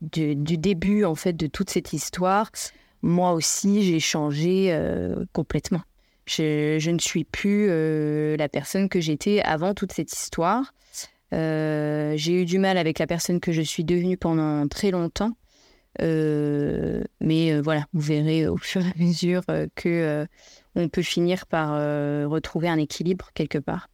du, 0.01 0.36
début 0.36 1.06
en 1.06 1.15
fait 1.15 1.32
de 1.38 1.48
toute 1.48 1.70
cette 1.70 1.94
histoire, 1.94 2.51
moi 3.01 3.32
aussi 3.32 3.84
j'ai 3.84 4.01
changé 4.01 4.77
complètement. 5.32 5.82
Je, 6.25 6.80
je, 6.80 6.92
ne 6.92 7.00
suis 7.00 7.24
plus 7.24 7.68
la 8.36 8.50
personne 8.50 8.89
que 8.89 9.00
j'étais 9.00 9.42
avant 9.42 9.74
toute 9.74 9.94
cette 9.94 10.12
histoire. 10.12 10.74
j'ai 11.32 12.42
eu 12.42 12.44
du 12.46 12.60
mal 12.60 12.77
avec 12.77 13.00
la 13.00 13.08
personne 13.08 13.39
que 13.39 13.54
je 13.54 13.62
suis 13.62 13.86
devenue 13.86 14.18
pendant 14.18 14.68
très 14.68 14.92
longtemps. 14.92 15.32
Euh, 16.02 17.04
mais 17.22 17.54
euh, 17.54 17.62
voilà, 17.62 17.86
vous 17.94 18.02
verrez 18.02 18.48
au 18.48 18.58
fur 18.58 18.82
et 18.86 18.90
à 18.90 19.04
mesure 19.04 19.42
euh, 19.50 19.68
que 19.75 20.28
on 20.75 20.90
peut 20.90 21.02
finir 21.02 21.46
par 21.48 21.72
retrouver 22.30 22.68
un 22.68 22.78
équilibre 22.78 23.30
quelque 23.34 23.58
part. 23.58 23.88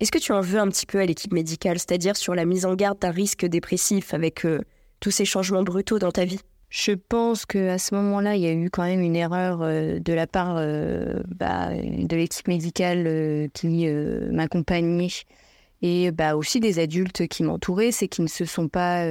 Est-ce 0.00 0.10
que 0.10 0.18
tu 0.18 0.32
en 0.32 0.40
veux 0.40 0.58
un 0.58 0.66
petit 0.66 0.84
peu 0.84 0.98
à 0.98 1.06
l'équipe 1.06 1.32
médicale, 1.32 1.78
c'est-à-dire 1.78 2.16
sur 2.16 2.34
la 2.34 2.44
mise 2.44 2.66
en 2.66 2.74
garde 2.74 2.98
d'un 2.98 3.12
risque 3.12 3.46
dépressif 3.46 4.12
avec 4.12 4.44
tous 4.98 5.10
ces 5.12 5.24
changements 5.24 5.62
brutaux 5.62 6.00
dans 6.00 6.10
ta 6.10 6.24
vie? 6.24 6.40
Je 6.70 6.90
pense 6.92 7.46
qu'à 7.46 7.78
ce 7.78 7.94
moment-là, 7.94 8.34
il 8.34 8.42
y 8.42 8.48
a 8.48 8.52
eu 8.52 8.68
quand 8.68 8.82
même 8.82 9.00
une 9.00 9.14
erreur 9.14 9.58
de 9.58 10.12
la 10.12 10.26
part 10.26 10.56
bah, 10.56 11.70
de 11.72 12.16
l'équipe 12.16 12.48
médicale 12.48 13.48
qui 13.54 13.86
m'accompagnait 14.32 15.08
et 15.82 16.10
bah, 16.10 16.34
aussi 16.34 16.58
des 16.58 16.80
adultes 16.80 17.28
qui 17.28 17.44
m'entouraient, 17.44 17.92
c'est 17.92 18.08
qu'ils 18.08 18.24
ne 18.24 18.28
se 18.28 18.44
sont 18.44 18.66
pas 18.66 19.06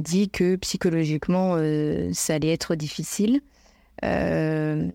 dit 0.00 0.30
que 0.30 0.56
psychologiquement, 0.56 1.54
euh, 1.56 2.10
ça 2.12 2.34
allait 2.34 2.52
être 2.52 2.74
difficile. 2.74 3.40
Euh, 4.04 4.88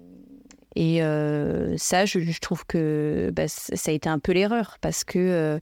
et 0.75 1.01
euh, 1.03 1.77
ça, 1.77 2.05
je, 2.05 2.39
trouve 2.39 2.65
que 2.65 3.31
bah, 3.33 3.47
ça 3.47 3.91
a 3.91 3.93
été 3.93 4.09
un 4.09 4.19
peu 4.19 4.33
l'erreur 4.33 4.77
parce 4.81 5.03
que 5.03 5.59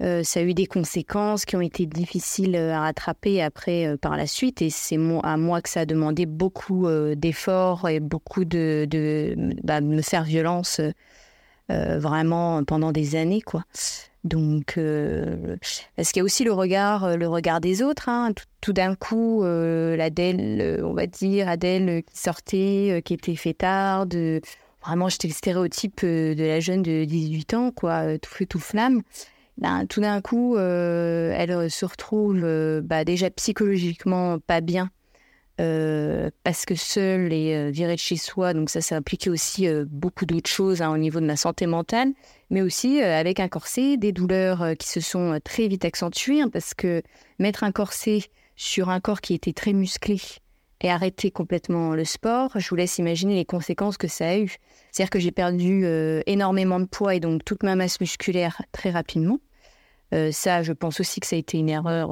ça 0.00 0.40
a 0.40 0.42
eu 0.42 0.54
des 0.54 0.66
conséquences 0.66 1.44
qui 1.44 1.56
ont 1.56 1.60
été 1.60 1.84
difficiles 1.84 2.56
à 2.56 2.80
rattraper 2.80 3.42
après 3.42 3.96
par 4.00 4.16
la 4.16 4.26
suite. 4.26 4.62
Et 4.62 4.70
c'est 4.70 4.96
à 5.22 5.36
moi 5.36 5.60
que 5.60 5.68
ça 5.68 5.80
a 5.80 5.86
demandé 5.86 6.24
beaucoup 6.24 6.86
d'efforts 7.16 7.88
et 7.88 8.00
beaucoup 8.00 8.44
de, 8.44 8.86
bah, 9.64 9.80
me 9.80 10.00
faire 10.00 10.22
violence 10.22 10.80
vraiment 11.68 12.64
pendant 12.64 12.92
des 12.92 13.16
années. 13.16 13.42
quoi. 13.42 13.64
Donc, 14.28 14.76
euh, 14.76 15.56
parce 15.96 16.12
qu'il 16.12 16.20
y 16.20 16.22
a 16.22 16.24
aussi 16.24 16.44
le 16.44 16.52
regard, 16.52 17.04
euh, 17.04 17.16
le 17.16 17.28
regard 17.28 17.60
des 17.60 17.82
autres. 17.82 18.08
Hein. 18.08 18.32
Tout, 18.60 18.72
d'un 18.72 18.94
coup, 18.94 19.42
euh, 19.42 19.96
l'Adèle, 19.96 20.80
on 20.84 20.92
va 20.92 21.06
dire, 21.06 21.48
Adèle 21.48 22.02
qui 22.04 22.18
sortait, 22.18 23.02
qui 23.04 23.14
était 23.14 23.36
fêtarde. 23.36 24.16
Vraiment, 24.82 25.08
j'étais 25.08 25.28
le 25.28 25.34
stéréotype 25.34 26.04
de 26.04 26.44
la 26.44 26.60
jeune 26.60 26.82
de 26.82 27.04
18 27.04 27.54
ans, 27.54 27.70
quoi, 27.70 28.18
tout 28.18 28.30
feu, 28.30 28.46
tout 28.46 28.60
flamme. 28.60 29.02
Ben, 29.56 29.86
tout 29.86 30.00
d'un 30.00 30.20
coup, 30.20 30.56
elle 30.56 31.70
se 31.70 31.84
retrouve 31.84 32.80
bah, 32.82 33.04
déjà 33.04 33.30
psychologiquement 33.30 34.38
pas 34.38 34.60
bien 34.60 34.90
euh, 35.60 36.30
parce 36.44 36.64
que 36.64 36.76
seul 36.76 37.32
et 37.32 37.56
euh, 37.56 37.70
viré 37.70 37.94
de 37.94 38.00
chez 38.00 38.16
soi, 38.16 38.54
donc 38.54 38.70
ça, 38.70 38.80
ça 38.80 38.94
impliquait 38.94 39.30
aussi 39.30 39.66
euh, 39.66 39.84
beaucoup 39.88 40.24
d'autres 40.24 40.48
choses 40.48 40.82
hein, 40.82 40.92
au 40.92 40.98
niveau 40.98 41.18
de 41.18 41.26
ma 41.26 41.36
santé 41.36 41.66
mentale, 41.66 42.12
mais 42.50 42.62
aussi 42.62 43.00
avec 43.00 43.40
un 43.40 43.48
corset, 43.48 43.96
des 43.96 44.12
douleurs 44.12 44.76
qui 44.78 44.88
se 44.88 45.00
sont 45.00 45.38
très 45.42 45.68
vite 45.68 45.84
accentuées, 45.84 46.40
hein, 46.40 46.48
parce 46.48 46.74
que 46.74 47.02
mettre 47.38 47.64
un 47.64 47.72
corset 47.72 48.20
sur 48.56 48.88
un 48.88 49.00
corps 49.00 49.20
qui 49.20 49.34
était 49.34 49.52
très 49.52 49.72
musclé 49.72 50.20
et 50.80 50.90
arrêter 50.90 51.30
complètement 51.30 51.94
le 51.94 52.04
sport, 52.04 52.52
je 52.56 52.68
vous 52.68 52.76
laisse 52.76 52.98
imaginer 52.98 53.34
les 53.34 53.44
conséquences 53.44 53.96
que 53.96 54.08
ça 54.08 54.28
a 54.28 54.38
eu. 54.38 54.56
C'est-à-dire 54.90 55.10
que 55.10 55.18
j'ai 55.18 55.32
perdu 55.32 55.84
énormément 56.26 56.80
de 56.80 56.86
poids 56.86 57.14
et 57.14 57.20
donc 57.20 57.44
toute 57.44 57.62
ma 57.62 57.76
masse 57.76 58.00
musculaire 58.00 58.62
très 58.72 58.90
rapidement. 58.90 59.38
ça, 60.30 60.62
je 60.62 60.72
pense 60.72 61.00
aussi 61.00 61.20
que 61.20 61.26
ça 61.26 61.36
a 61.36 61.38
été 61.38 61.58
une 61.58 61.68
erreur 61.68 62.10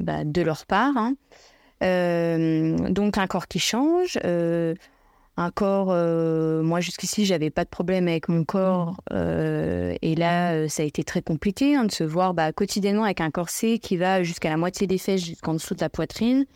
bah, 0.00 0.24
de 0.24 0.42
leur 0.42 0.66
part. 0.66 0.96
Hein. 0.96 1.14
Euh, 1.82 2.76
donc 2.88 3.18
un 3.18 3.26
corps 3.26 3.48
qui 3.48 3.58
change. 3.58 4.18
Euh, 5.38 5.42
un 5.42 5.50
corps, 5.50 5.88
euh, 5.90 6.62
moi 6.62 6.80
jusqu'ici, 6.80 7.26
j'avais 7.26 7.50
pas 7.50 7.64
de 7.64 7.68
problème 7.68 8.08
avec 8.08 8.28
mon 8.28 8.44
corps. 8.44 8.96
et 9.10 10.14
là, 10.16 10.68
ça 10.68 10.82
a 10.82 10.86
été 10.86 11.04
très 11.04 11.22
compliqué 11.22 11.76
hein, 11.76 11.84
de 11.84 11.92
se 11.92 12.04
voir 12.04 12.34
bah, 12.34 12.52
quotidiennement 12.52 13.04
avec 13.04 13.20
un 13.20 13.30
corset 13.30 13.78
qui 13.78 13.96
va 13.96 14.22
jusqu'à 14.22 14.50
la 14.50 14.56
moitié 14.56 14.86
des 14.86 14.98
fesses, 14.98 15.24
jusqu'en 15.24 15.54
dessous 15.54 15.74
de 15.74 15.80
la 15.80 15.90
poitrine. 15.90 16.46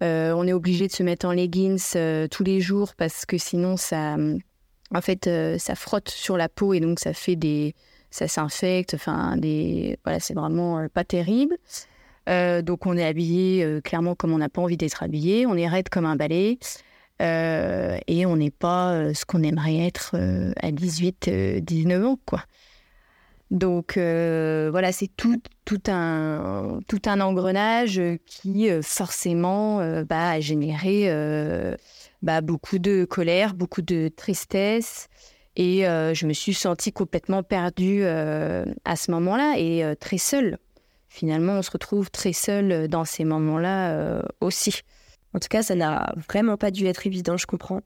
on 0.00 0.46
est 0.46 0.52
obligé 0.52 0.86
de 0.86 0.92
se 0.92 1.02
mettre 1.02 1.26
en 1.26 1.32
leggings 1.32 1.96
tous 2.30 2.44
les 2.44 2.60
jours 2.60 2.94
parce 2.96 3.26
que 3.26 3.38
sinon, 3.38 3.76
ça, 3.76 4.16
en 4.94 5.00
fait, 5.00 5.28
ça 5.58 5.74
frotte 5.74 6.08
sur 6.08 6.36
la 6.36 6.48
peau 6.48 6.74
et 6.74 6.80
donc 6.80 7.00
ça 7.00 7.12
fait 7.12 7.36
des, 7.36 7.74
ça 8.10 8.28
s'infecte. 8.28 8.94
Enfin, 8.94 9.36
des, 9.36 9.98
voilà, 10.04 10.20
c'est 10.20 10.34
vraiment 10.34 10.86
pas 10.92 11.04
terrible. 11.04 11.56
Euh, 12.28 12.62
donc 12.62 12.86
on 12.86 12.96
est 12.96 13.04
habillé 13.04 13.64
euh, 13.64 13.80
clairement 13.80 14.14
comme 14.14 14.32
on 14.32 14.38
n'a 14.38 14.48
pas 14.48 14.60
envie 14.60 14.76
d'être 14.76 15.02
habillé, 15.02 15.46
on 15.46 15.54
est 15.54 15.68
raide 15.68 15.88
comme 15.88 16.04
un 16.04 16.16
balai 16.16 16.58
euh, 17.20 17.98
et 18.06 18.26
on 18.26 18.36
n'est 18.36 18.50
pas 18.50 19.12
ce 19.14 19.24
qu'on 19.24 19.42
aimerait 19.42 19.78
être 19.78 20.16
à 20.60 20.70
18, 20.70 21.30
19 21.62 22.04
ans 22.04 22.18
quoi. 22.24 22.44
Donc 23.50 23.94
voilà, 23.96 24.92
c'est 24.92 25.10
tout, 25.16 25.40
un, 25.88 26.80
tout 26.86 27.02
un 27.06 27.20
engrenage 27.20 28.00
qui 28.26 28.68
forcément 28.82 29.78
bah, 30.04 30.30
a 30.32 30.40
généré 30.40 31.10
bah, 32.20 32.40
beaucoup 32.42 32.78
de 32.78 33.04
colère, 33.04 33.54
beaucoup 33.54 33.82
de 33.82 34.08
tristesse. 34.14 35.08
Et 35.56 35.80
je 35.80 36.26
me 36.26 36.34
suis 36.34 36.54
sentie 36.54 36.92
complètement 36.92 37.42
perdue 37.42 38.04
à 38.04 38.96
ce 38.96 39.10
moment-là 39.10 39.54
et 39.56 39.94
très 39.98 40.18
seule 40.18 40.58
finalement, 41.08 41.54
on 41.54 41.62
se 41.62 41.70
retrouve 41.70 42.10
très 42.10 42.32
seul 42.32 42.70
euh, 42.70 42.88
dans 42.88 43.04
ces 43.04 43.24
moments-là 43.24 43.90
euh, 43.90 44.22
aussi. 44.40 44.82
En 45.34 45.38
tout 45.38 45.48
cas, 45.48 45.62
ça 45.62 45.74
n'a 45.74 46.14
vraiment 46.28 46.56
pas 46.56 46.70
dû 46.70 46.86
être 46.86 47.06
évident, 47.06 47.36
je 47.36 47.46
comprends. 47.46 47.80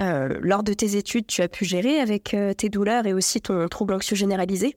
Euh, 0.00 0.38
lors 0.42 0.62
de 0.62 0.72
tes 0.72 0.96
études, 0.96 1.26
tu 1.26 1.40
as 1.42 1.48
pu 1.48 1.64
gérer 1.64 2.00
avec 2.00 2.36
tes 2.56 2.68
douleurs 2.68 3.06
et 3.06 3.12
aussi 3.12 3.40
ton 3.40 3.68
trouble 3.68 3.94
anxieux 3.94 4.16
généralisé. 4.16 4.76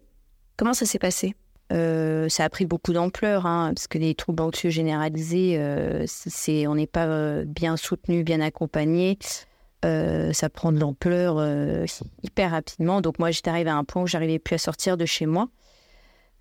Comment 0.58 0.74
ça 0.74 0.86
s'est 0.86 1.00
passé? 1.00 1.36
Ça 1.70 2.46
a 2.46 2.50
pris 2.50 2.66
beaucoup 2.66 2.94
d'ampleur, 2.94 3.46
hein, 3.46 3.74
parce 3.76 3.88
que 3.88 3.98
les 3.98 4.16
troubles 4.16 4.44
anxieux 4.44 4.70
généralisés, 4.70 5.60
on 6.68 6.76
n'est 6.76 6.88
pas 6.88 7.44
bien 7.44 7.76
soutenu, 7.78 8.24
bien 8.24 8.40
accompagné. 8.42 9.18
ça 9.84 10.50
prend 10.54 10.72
de 10.72 10.80
l'ampleur 10.80 11.44
hyper 12.24 12.52
rapidement. 12.52 13.02
Donc 13.02 13.20
moi, 13.20 13.32
j'étais 13.32 13.50
arrivée 13.50 13.72
à 13.72 13.76
un 13.76 13.84
point 13.84 14.04
où 14.04 14.08
j'arrivais 14.08 14.40
plus 14.40 14.56
à 14.56 14.60
sortir 14.60 14.98
de 14.98 15.06
chez 15.06 15.26
moi. 15.26 15.50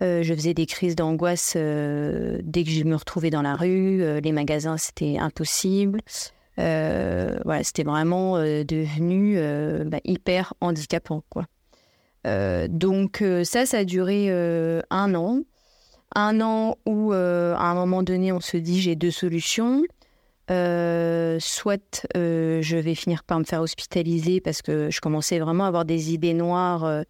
Euh, 0.03 0.21
je 0.21 0.33
faisais 0.33 0.53
des 0.53 0.67
crises 0.67 0.95
d'angoisse 0.95 1.53
euh, 1.55 2.37
dès 2.43 2.63
que 2.63 2.69
je 2.69 2.83
me 2.83 2.95
retrouvais 2.95 3.31
dans 3.31 3.41
la 3.41 3.55
rue. 3.55 4.03
Euh, 4.03 4.19
les 4.19 4.31
magasins, 4.31 4.77
c'était 4.77 5.17
impossible. 5.17 6.01
voilà, 6.57 7.63
c'était 7.63 7.83
vraiment 7.83 8.37
devenu 8.37 9.37
bah, 9.85 9.99
hyper 10.03 10.53
handicapant, 10.61 11.23
donc 12.69 13.23
ça, 13.43 13.65
ça 13.65 13.77
a 13.77 13.83
duré 13.85 14.29
un 14.89 15.15
an. 15.15 15.41
Un 16.15 16.41
an 16.41 16.77
où, 16.85 17.11
à 17.11 17.63
un 17.63 17.75
moment 17.75 18.01
donné, 18.01 18.31
on 18.31 18.39
se 18.39 18.57
dit 18.57 18.81
j'ai 18.81 18.95
deux 18.95 19.11
solutions. 19.11 19.83
soit 20.49 22.07
je 22.15 22.75
vais 22.75 22.95
finir 22.95 23.23
par 23.23 23.39
me 23.39 23.43
faire 23.43 23.61
hospitaliser 23.61 24.41
parce 24.41 24.61
que 24.61 24.89
je 24.89 24.99
commençais 24.99 25.39
vraiment 25.39 25.65
à 25.65 25.67
avoir 25.67 25.85
des 25.85 26.13
idées 26.13 26.33
noires 26.33 27.03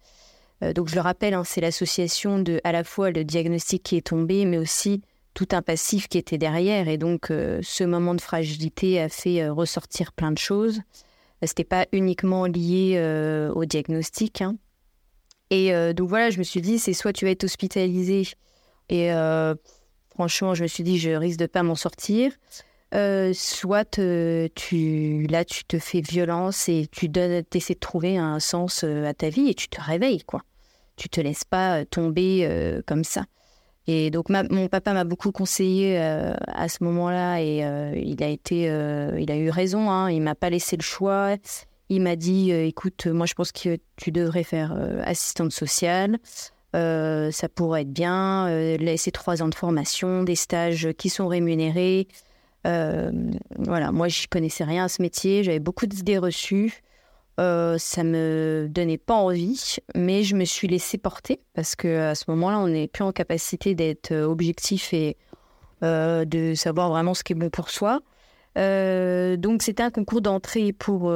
donc 0.60 0.88
je 0.88 0.96
le 0.96 1.00
rappelle, 1.00 1.34
hein, 1.34 1.44
c'est 1.44 1.60
l'association 1.60 2.40
de 2.40 2.60
à 2.64 2.72
la 2.72 2.82
fois 2.82 3.10
le 3.10 3.24
diagnostic 3.24 3.82
qui 3.82 3.96
est 3.96 4.06
tombé, 4.06 4.44
mais 4.44 4.58
aussi 4.58 5.02
tout 5.34 5.48
un 5.52 5.62
passif 5.62 6.08
qui 6.08 6.18
était 6.18 6.38
derrière. 6.38 6.88
Et 6.88 6.98
donc 6.98 7.30
euh, 7.30 7.60
ce 7.62 7.84
moment 7.84 8.14
de 8.14 8.20
fragilité 8.20 9.00
a 9.00 9.08
fait 9.08 9.42
euh, 9.42 9.52
ressortir 9.52 10.12
plein 10.12 10.32
de 10.32 10.38
choses. 10.38 10.80
C'était 11.44 11.62
pas 11.62 11.86
uniquement 11.92 12.46
lié 12.46 13.00
au 13.54 13.64
diagnostic. 13.64 14.42
Hein. 14.42 14.56
Et 15.50 15.70
donc 15.94 16.08
voilà, 16.08 16.30
je 16.30 16.38
me 16.38 16.42
suis 16.42 16.60
dit, 16.60 16.80
c'est 16.80 16.92
soit 16.92 17.12
tu 17.12 17.26
vas 17.26 17.30
être 17.30 17.44
hospitalisé, 17.44 18.26
et 18.88 19.10
franchement, 20.12 20.54
je 20.54 20.64
me 20.64 20.66
suis 20.66 20.82
dit, 20.82 20.98
je 20.98 21.10
risque 21.10 21.38
de 21.38 21.46
pas 21.46 21.62
m'en 21.62 21.76
sortir. 21.76 22.32
soit 23.34 24.00
tu 24.56 25.26
là 25.30 25.44
tu 25.44 25.64
te 25.64 25.78
fais 25.78 26.00
violence 26.00 26.68
et 26.68 26.88
tu 26.90 27.08
donnes 27.08 27.44
essaies 27.54 27.74
de 27.74 27.78
trouver 27.78 28.18
un 28.18 28.40
sens 28.40 28.82
à 28.82 29.14
ta 29.14 29.28
vie 29.28 29.48
et 29.48 29.54
tu 29.54 29.68
te 29.68 29.80
réveilles 29.80 30.24
quoi 30.24 30.42
tu 30.98 31.08
te 31.08 31.20
laisses 31.20 31.44
pas 31.44 31.78
euh, 31.78 31.84
tomber 31.84 32.40
euh, 32.42 32.82
comme 32.86 33.04
ça. 33.04 33.24
Et 33.86 34.10
donc 34.10 34.28
mon 34.28 34.68
papa 34.68 34.92
m'a 34.92 35.04
beaucoup 35.04 35.32
conseillé 35.32 35.96
à 35.96 36.68
ce 36.68 36.84
moment-là 36.84 37.40
et 37.40 37.60
il 37.96 38.22
a 38.22 38.28
été, 38.28 38.64
il 38.64 39.30
a 39.32 39.36
eu 39.36 39.48
raison. 39.48 39.90
Hein, 39.90 40.10
il 40.10 40.20
m'a 40.20 40.34
pas 40.34 40.50
laissé 40.50 40.76
le 40.76 40.82
choix. 40.82 41.36
Il 41.88 42.02
m'a 42.02 42.14
dit, 42.14 42.50
écoute, 42.50 43.06
moi 43.06 43.24
je 43.24 43.32
pense 43.32 43.50
que 43.50 43.78
tu 43.96 44.12
devrais 44.12 44.42
faire 44.42 44.76
assistante 45.04 45.52
sociale. 45.52 46.18
ça 46.74 47.48
pourrait 47.54 47.80
être 47.80 47.90
bien. 47.90 48.50
laisser 48.76 49.10
trois 49.10 49.42
ans 49.42 49.48
de 49.48 49.54
formation, 49.54 50.22
des 50.22 50.36
stages 50.36 50.90
qui 50.98 51.08
sont 51.08 51.26
rémunérés. 51.26 52.08
voilà, 52.64 53.90
moi 53.90 54.08
je 54.08 54.26
connaissais 54.26 54.64
rien 54.64 54.84
à 54.84 54.88
ce 54.88 55.00
métier. 55.00 55.44
J'avais 55.44 55.60
beaucoup 55.60 55.86
d'idées 55.86 56.18
reçues. 56.18 56.82
Euh, 57.38 57.78
ça 57.78 58.02
me 58.02 58.66
donnait 58.68 58.98
pas 58.98 59.14
envie, 59.14 59.76
mais 59.94 60.24
je 60.24 60.34
me 60.34 60.44
suis 60.44 60.66
laissée 60.66 60.98
porter 60.98 61.40
parce 61.54 61.76
que 61.76 62.10
à 62.10 62.14
ce 62.16 62.24
moment-là, 62.28 62.58
on 62.58 62.66
n'est 62.66 62.88
plus 62.88 63.04
en 63.04 63.12
capacité 63.12 63.76
d'être 63.76 64.10
euh, 64.10 64.24
objectif 64.24 64.92
et 64.92 65.16
euh, 65.84 66.24
de 66.24 66.54
savoir 66.54 66.90
vraiment 66.90 67.14
ce 67.14 67.22
qui 67.22 67.34
est 67.34 67.36
bon 67.36 67.50
pour 67.50 67.70
soi. 67.70 68.00
donc 68.56 69.62
c'était 69.62 69.84
un 69.84 69.90
concours 69.92 70.20
d'entrée 70.20 70.72
pour, 70.72 71.12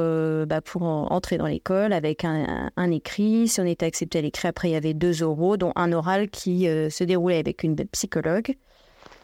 bah, 0.47 0.61
pour 0.61 0.83
entrer 0.83 1.37
dans 1.37 1.47
l'école 1.47 1.91
avec 1.91 2.23
un, 2.23 2.91
écrit. 2.91 3.49
Si 3.49 3.59
on 3.59 3.65
était 3.65 3.85
accepté 3.85 4.19
à 4.19 4.21
l'écrit, 4.21 4.47
après 4.47 4.69
il 4.69 4.71
y 4.71 4.77
avait 4.77 4.93
deux 4.93 5.23
oraux, 5.23 5.57
dont 5.57 5.73
un 5.75 5.91
oral 5.91 6.29
qui 6.29 6.67
se 6.67 7.03
déroulait 7.03 7.39
avec 7.39 7.63
une 7.63 7.75
psychologue. 7.75 8.55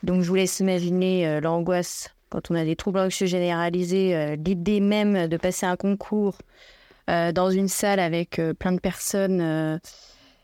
Donc 0.04 0.22
je 0.22 0.28
vous 0.28 0.36
laisse 0.36 0.60
imaginer 0.60 1.40
l'angoisse 1.40 2.14
quand 2.30 2.52
on 2.52 2.56
a 2.56 2.66
des 2.66 2.76
troubles 2.76 3.00
anxieux 3.00 3.28
généralisés, 3.28 4.36
l'idée 4.36 4.82
même 4.82 5.28
de 5.28 5.38
passer 5.38 5.66
un 5.66 5.78
concours 5.78 6.38
euh, 6.40 6.79
dans 7.32 7.50
une 7.50 7.68
salle 7.68 8.00
avec 8.00 8.40
euh, 8.40 8.54
plein 8.54 8.72
de 8.72 8.80
personnes 8.80 9.42
euh, 9.42 9.80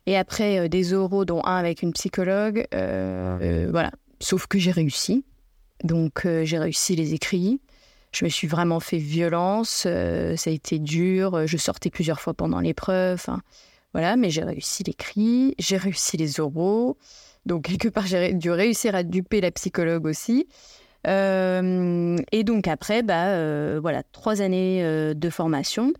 et 0.07 0.17
après 0.17 0.67
des 0.69 0.93
oraux, 0.93 1.25
dont 1.25 1.43
un 1.45 1.57
avec 1.57 1.81
une 1.81 1.93
psychologue. 1.93 2.65
voilà. 2.71 3.91
Sauf 4.19 4.47
que 4.47 4.57
j'ai 4.57 4.71
réussi. 4.71 5.25
Donc 5.83 6.27
j'ai 6.43 6.59
réussi 6.59 6.95
les 6.95 7.13
écrits. 7.13 7.59
Je 8.11 8.23
me 8.23 8.29
suis 8.29 8.47
vraiment 8.47 8.79
fait 8.79 8.97
violence. 8.97 9.87
ça 9.87 9.89
a 9.89 10.53
été 10.53 10.77
dur. 10.79 11.47
Je 11.47 11.57
sortais 11.57 11.89
plusieurs 11.89 12.21
fois 12.21 12.35
pendant 12.35 12.59
l'épreuve. 12.59 13.25
voilà, 13.93 14.15
mais 14.15 14.29
j'ai 14.29 14.43
réussi 14.43 14.83
l'écrit. 14.83 15.55
J'ai 15.57 15.77
réussi 15.77 16.17
les 16.17 16.39
oraux. 16.39 16.97
Donc 17.47 17.63
quelque 17.63 17.89
part, 17.89 18.05
j'ai 18.05 18.33
dû 18.33 18.51
réussir 18.51 18.93
à 18.93 19.01
duper 19.01 19.41
la 19.41 19.49
psychologue 19.49 20.05
aussi. 20.05 20.47
et 21.03 22.43
donc 22.45 22.67
après, 22.67 23.01
bah, 23.01 23.79
voilà, 23.79 24.03
trois 24.03 24.41
années 24.41 25.13
de 25.15 25.29
formation. 25.31 25.93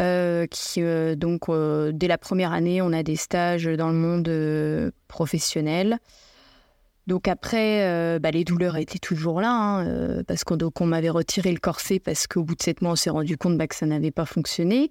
Euh, 0.00 0.48
qui 0.50 0.82
euh, 0.82 1.14
donc 1.14 1.48
euh, 1.48 1.92
dès 1.94 2.08
la 2.08 2.18
première 2.18 2.52
année, 2.52 2.82
on 2.82 2.92
a 2.92 3.04
des 3.04 3.14
stages 3.14 3.66
dans 3.66 3.88
le 3.88 3.94
monde 3.94 4.92
professionnel. 5.08 5.98
Donc 7.06 7.28
après, 7.28 8.18
bah, 8.18 8.30
les 8.30 8.44
douleurs 8.44 8.78
étaient 8.78 8.98
toujours 8.98 9.42
là, 9.42 9.50
hein, 9.50 10.22
parce 10.26 10.42
qu'on 10.42 10.86
m'avait 10.86 11.10
retiré 11.10 11.52
le 11.52 11.58
corset 11.58 11.98
parce 11.98 12.26
qu'au 12.26 12.42
bout 12.44 12.54
de 12.54 12.62
sept 12.62 12.80
mois, 12.80 12.92
on 12.92 12.96
s'est 12.96 13.10
rendu 13.10 13.36
compte 13.36 13.58
bah, 13.58 13.66
que 13.66 13.74
ça 13.74 13.84
n'avait 13.84 14.10
pas 14.10 14.24
fonctionné. 14.24 14.90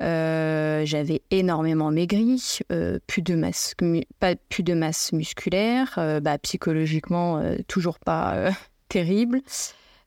J'avais 0.00 1.22
énormément 1.30 1.90
maigri, 1.90 2.58
plus 3.06 3.22
de 3.22 3.34
masse, 3.34 3.74
pas 4.20 4.36
plus 4.50 4.64
de 4.64 4.74
masse 4.74 5.14
musculaire, 5.14 5.98
bah, 6.22 6.36
psychologiquement 6.36 7.42
toujours 7.68 7.98
pas 8.00 8.50
terrible. 8.90 9.40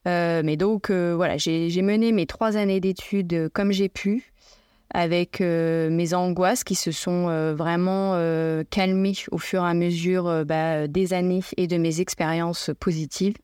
mais 0.05 0.55
donc 0.55 0.91
voilà, 0.91 1.37
j'ai 1.37 1.81
mené 1.81 2.11
mes 2.11 2.27
trois 2.27 2.57
années 2.57 2.79
d'études 2.79 3.49
comme 3.53 3.71
j'ai 3.71 3.89
pu 3.89 4.28
avec 4.91 5.39
euh, 5.41 5.89
mes 5.89 6.13
angoisses 6.13 6.63
qui 6.63 6.75
se 6.75 6.91
sont 6.91 7.27
euh, 7.29 7.53
vraiment 7.53 8.13
euh, 8.15 8.63
calmées 8.69 9.13
au 9.31 9.37
fur 9.37 9.63
et 9.63 9.67
à 9.67 9.73
mesure 9.73 10.45
bah, 10.45 10.87
des 10.87 11.13
années 11.13 11.43
et 11.57 11.67
de 11.67 11.77
mes 11.77 12.01
expériences 12.01 12.71
positives. 12.79 13.35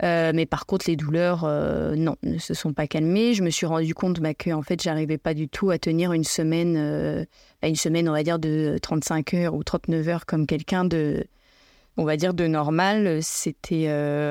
mais 0.00 0.46
par 0.46 0.66
contre, 0.66 0.88
les 0.88 0.96
douleurs, 0.96 1.44
non, 1.96 2.16
ne 2.22 2.38
se 2.38 2.54
sont 2.54 2.72
pas 2.72 2.86
calmées. 2.86 3.34
Je 3.34 3.42
me 3.42 3.50
suis 3.50 3.66
rendu 3.66 3.94
compte 3.94 4.20
bah, 4.20 4.34
que 4.34 4.50
en 4.50 4.62
fait, 4.62 4.82
j'arrivais 4.82 5.18
pas 5.18 5.34
du 5.34 5.48
tout 5.48 5.70
à 5.70 5.78
tenir 5.78 6.12
une 6.12 6.24
semaine, 6.24 7.26
bah, 7.60 7.68
une 7.68 7.76
semaine, 7.76 8.08
on 8.08 8.12
va 8.12 8.22
dire 8.22 8.38
de 8.38 8.78
35 8.80 9.34
heures 9.34 9.54
ou 9.54 9.62
39 9.64 10.08
heures 10.08 10.26
comme 10.26 10.46
quelqu'un 10.46 10.84
de, 10.84 11.24
on 11.96 12.04
va 12.04 12.16
dire 12.16 12.34
de 12.34 12.46
normal. 12.46 13.20
C'était 13.22 13.88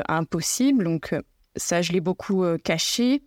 impossible. 0.07 0.83
Donc 0.83 1.15
ça, 1.55 1.81
je 1.81 1.91
l'ai 1.91 2.01
beaucoup 2.01 2.45
caché 2.63 3.21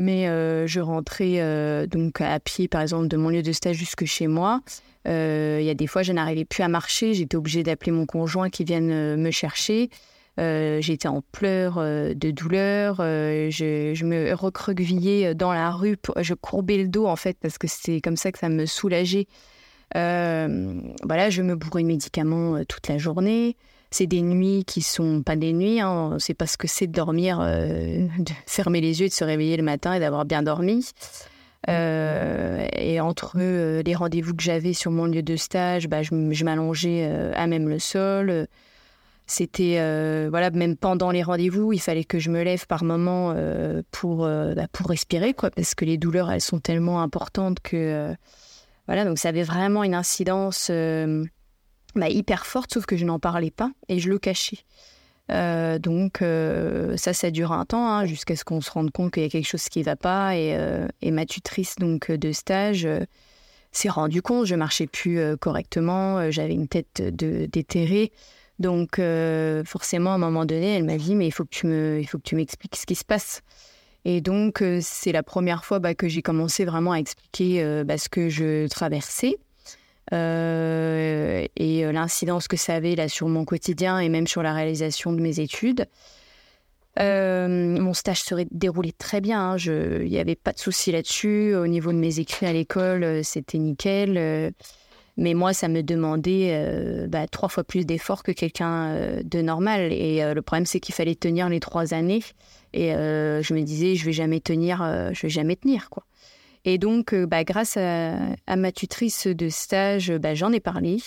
mais 0.00 0.28
euh, 0.28 0.66
je 0.66 0.80
rentrais 0.80 1.40
euh, 1.40 1.86
donc 1.86 2.22
à 2.22 2.40
pied, 2.40 2.68
par 2.68 2.80
exemple, 2.80 3.06
de 3.06 3.18
mon 3.18 3.28
lieu 3.28 3.42
de 3.42 3.52
stage 3.52 3.76
jusque 3.76 4.06
chez 4.06 4.28
moi. 4.28 4.62
Euh, 5.06 5.58
il 5.60 5.66
y 5.66 5.68
a 5.68 5.74
des 5.74 5.86
fois, 5.86 6.02
je 6.02 6.14
n'arrivais 6.14 6.46
plus 6.46 6.62
à 6.62 6.68
marcher. 6.68 7.12
J'étais 7.12 7.36
obligée 7.36 7.62
d'appeler 7.62 7.92
mon 7.92 8.06
conjoint 8.06 8.48
qui 8.48 8.64
vienne 8.64 9.16
me 9.16 9.30
chercher. 9.30 9.90
J'étais 10.38 11.06
en 11.06 11.22
pleurs 11.32 11.76
de 11.76 12.30
douleur. 12.30 12.96
Je, 12.96 14.04
me 14.04 14.32
recroquevillais 14.32 15.34
dans 15.34 15.52
la 15.52 15.70
rue. 15.70 15.98
Je 16.18 16.32
courbais 16.32 16.78
le 16.78 16.88
dos, 16.88 17.06
en 17.06 17.16
fait, 17.16 17.36
parce 17.38 17.58
que 17.58 17.66
c'est 17.68 18.00
comme 18.00 18.16
ça 18.16 18.32
que 18.32 18.38
ça 18.38 18.48
me 18.48 18.64
soulageait. 18.64 19.26
voilà, 19.92 21.28
je 21.28 21.42
me 21.42 21.56
bourrais 21.56 21.82
de 21.82 21.88
médicaments 21.88 22.64
toute 22.64 22.88
la 22.88 22.96
journée. 22.96 23.54
C'est 23.92 24.06
des 24.06 24.22
nuits 24.22 24.64
qui 24.64 24.82
sont 24.82 25.22
pas 25.22 25.34
des 25.34 25.52
nuits. 25.52 25.80
Hein. 25.80 26.16
C'est 26.18 26.34
parce 26.34 26.56
que 26.56 26.68
c'est 26.68 26.86
de 26.86 26.92
dormir, 26.92 27.40
euh, 27.40 28.06
de 28.18 28.32
fermer 28.46 28.80
les 28.80 29.00
yeux, 29.00 29.08
de 29.08 29.12
se 29.12 29.24
réveiller 29.24 29.56
le 29.56 29.64
matin 29.64 29.94
et 29.94 30.00
d'avoir 30.00 30.24
bien 30.24 30.42
dormi. 30.42 30.90
Euh, 31.68 32.66
et 32.74 33.00
entre 33.00 33.34
euh, 33.38 33.82
les 33.82 33.94
rendez-vous 33.94 34.34
que 34.34 34.42
j'avais 34.42 34.72
sur 34.72 34.92
mon 34.92 35.06
lieu 35.06 35.22
de 35.22 35.36
stage, 35.36 35.88
bah, 35.88 36.02
je, 36.02 36.44
m'allongeais 36.44 37.04
à 37.34 37.46
même 37.48 37.68
le 37.68 37.80
sol. 37.80 38.46
C'était 39.26 39.76
voilà, 40.28 40.50
même 40.50 40.76
pendant 40.76 41.10
les 41.10 41.22
rendez-vous, 41.22 41.72
il 41.72 41.80
fallait 41.80 42.04
que 42.04 42.18
je 42.18 42.30
me 42.30 42.42
lève 42.42 42.66
par 42.66 42.82
moment 42.82 43.34
pour 43.92 44.26
bah, 44.26 44.66
pour 44.72 44.88
respirer, 44.88 45.34
quoi, 45.34 45.50
parce 45.50 45.76
que 45.76 45.84
les 45.84 45.98
douleurs 45.98 46.32
elles 46.32 46.40
sont 46.40 46.58
tellement 46.58 47.00
importantes 47.00 47.60
que 47.60 48.12
voilà, 48.86 49.04
donc 49.04 49.18
ça 49.18 49.28
avait 49.28 49.44
vraiment 49.44 49.84
une 49.84 49.94
incidence 49.94 50.68
bah, 51.94 52.08
hyper 52.08 52.46
forte, 52.46 52.74
sauf 52.74 52.86
que 52.86 52.96
je 52.96 53.04
n'en 53.04 53.18
parlais 53.18 53.50
pas 53.50 53.70
et 53.88 53.98
je 53.98 54.08
le 54.08 54.18
cachais. 54.18 54.58
Euh, 55.30 55.78
donc 55.78 56.22
euh, 56.22 56.96
ça, 56.96 57.12
ça 57.12 57.30
dure 57.30 57.52
un 57.52 57.64
temps 57.64 57.88
hein, 57.88 58.04
jusqu'à 58.04 58.34
ce 58.34 58.44
qu'on 58.44 58.60
se 58.60 58.70
rende 58.70 58.90
compte 58.90 59.12
qu'il 59.12 59.22
y 59.22 59.26
a 59.26 59.28
quelque 59.28 59.46
chose 59.46 59.68
qui 59.68 59.80
ne 59.80 59.84
va 59.84 59.96
pas. 59.96 60.36
Et, 60.36 60.54
euh, 60.56 60.88
et, 61.02 61.10
ma 61.10 61.24
tutrice 61.24 61.76
donc 61.76 62.10
de 62.10 62.32
stage 62.32 62.88
s'est 63.72 63.88
rendue 63.88 64.22
compte, 64.22 64.46
je 64.46 64.56
marchais 64.56 64.88
plus 64.88 65.20
correctement, 65.38 66.30
j'avais 66.30 66.54
une 66.54 66.68
tête 66.68 67.02
de 67.02 67.46
déterrée. 67.46 68.12
Donc 68.58 69.00
forcément, 69.64 70.10
à 70.10 70.14
un 70.14 70.18
moment 70.18 70.44
donné, 70.44 70.76
elle 70.76 70.84
m'a 70.84 70.96
dit 70.96 71.14
mais 71.14 71.28
il 71.28 71.30
faut 71.30 71.44
que 71.44 71.50
tu 71.50 71.66
me, 71.66 71.98
il 72.00 72.06
faut 72.06 72.18
que 72.18 72.24
tu 72.24 72.34
m'expliques 72.34 72.76
ce 72.76 72.86
qui 72.86 72.96
se 72.96 73.04
passe. 73.04 73.42
Et 74.04 74.20
donc 74.20 74.64
c'est 74.80 75.12
la 75.12 75.22
première 75.22 75.64
fois 75.64 75.78
bah, 75.78 75.94
que 75.94 76.08
j'ai 76.08 76.22
commencé 76.22 76.64
vraiment 76.64 76.92
à 76.92 76.96
expliquer 76.96 77.84
bah, 77.84 77.96
ce 77.96 78.08
que 78.08 78.28
je 78.28 78.66
traversais. 78.66 79.36
Euh, 80.12 81.46
et 81.56 81.84
euh, 81.84 81.92
l'incidence 81.92 82.48
que 82.48 82.56
ça 82.56 82.74
avait 82.74 82.96
là 82.96 83.08
sur 83.08 83.28
mon 83.28 83.44
quotidien 83.44 83.98
et 84.00 84.08
même 84.08 84.26
sur 84.26 84.42
la 84.42 84.52
réalisation 84.52 85.12
de 85.12 85.20
mes 85.20 85.40
études. 85.40 85.86
Euh, 86.98 87.48
mon 87.48 87.94
stage 87.94 88.22
serait 88.22 88.48
déroulé 88.50 88.92
très 88.92 89.20
bien. 89.20 89.52
Hein. 89.52 89.56
Il 89.58 90.08
n'y 90.08 90.18
avait 90.18 90.34
pas 90.34 90.52
de 90.52 90.58
souci 90.58 90.90
là-dessus. 90.90 91.54
Au 91.54 91.66
niveau 91.66 91.92
de 91.92 91.98
mes 91.98 92.18
écrits 92.18 92.46
à 92.46 92.52
l'école, 92.52 93.22
c'était 93.22 93.58
nickel. 93.58 94.52
mais 95.16 95.34
moi, 95.34 95.52
ça 95.52 95.68
me 95.68 95.82
demandait 95.82 97.06
bah, 97.08 97.28
trois 97.28 97.48
fois 97.48 97.62
plus 97.62 97.86
d'efforts 97.86 98.24
que 98.24 98.32
quelqu'un 98.32 99.22
de 99.22 99.40
normal. 99.40 99.92
Et 99.92 100.34
le 100.34 100.42
problème, 100.42 100.66
c'est 100.66 100.80
qu'il 100.80 100.94
fallait 100.94 101.14
tenir 101.14 101.48
les 101.48 101.60
trois 101.60 101.94
années. 101.94 102.24
Et 102.72 102.90
je 102.90 103.54
me 103.54 103.62
disais, 103.62 103.94
je 103.94 104.04
vais 104.04 104.12
jamais 104.12 104.40
tenir, 104.40 104.78
je 105.12 105.22
vais 105.22 105.30
jamais 105.30 105.54
tenir, 105.54 105.90
quoi. 105.90 106.04
Et 106.64 106.78
donc, 106.78 107.14
euh, 107.14 107.26
bah, 107.26 107.44
grâce 107.44 107.76
à, 107.76 108.56
ma 108.56 108.72
tutrice 108.72 109.26
de 109.26 109.48
stage, 109.48 110.12
bah, 110.12 110.34
j'en 110.34 110.52
ai 110.52 110.60
parlé. 110.60 110.98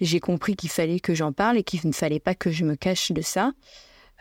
J'ai 0.00 0.20
compris 0.20 0.56
qu'il 0.56 0.70
fallait 0.70 1.00
que 1.00 1.14
j'en 1.14 1.32
parle 1.32 1.58
et 1.58 1.62
qu'il 1.62 1.80
ne 1.84 1.92
fallait 1.92 2.20
pas 2.20 2.34
que 2.34 2.50
je 2.50 2.64
me 2.64 2.74
cache 2.74 3.12
de 3.12 3.22
ça. 3.22 3.52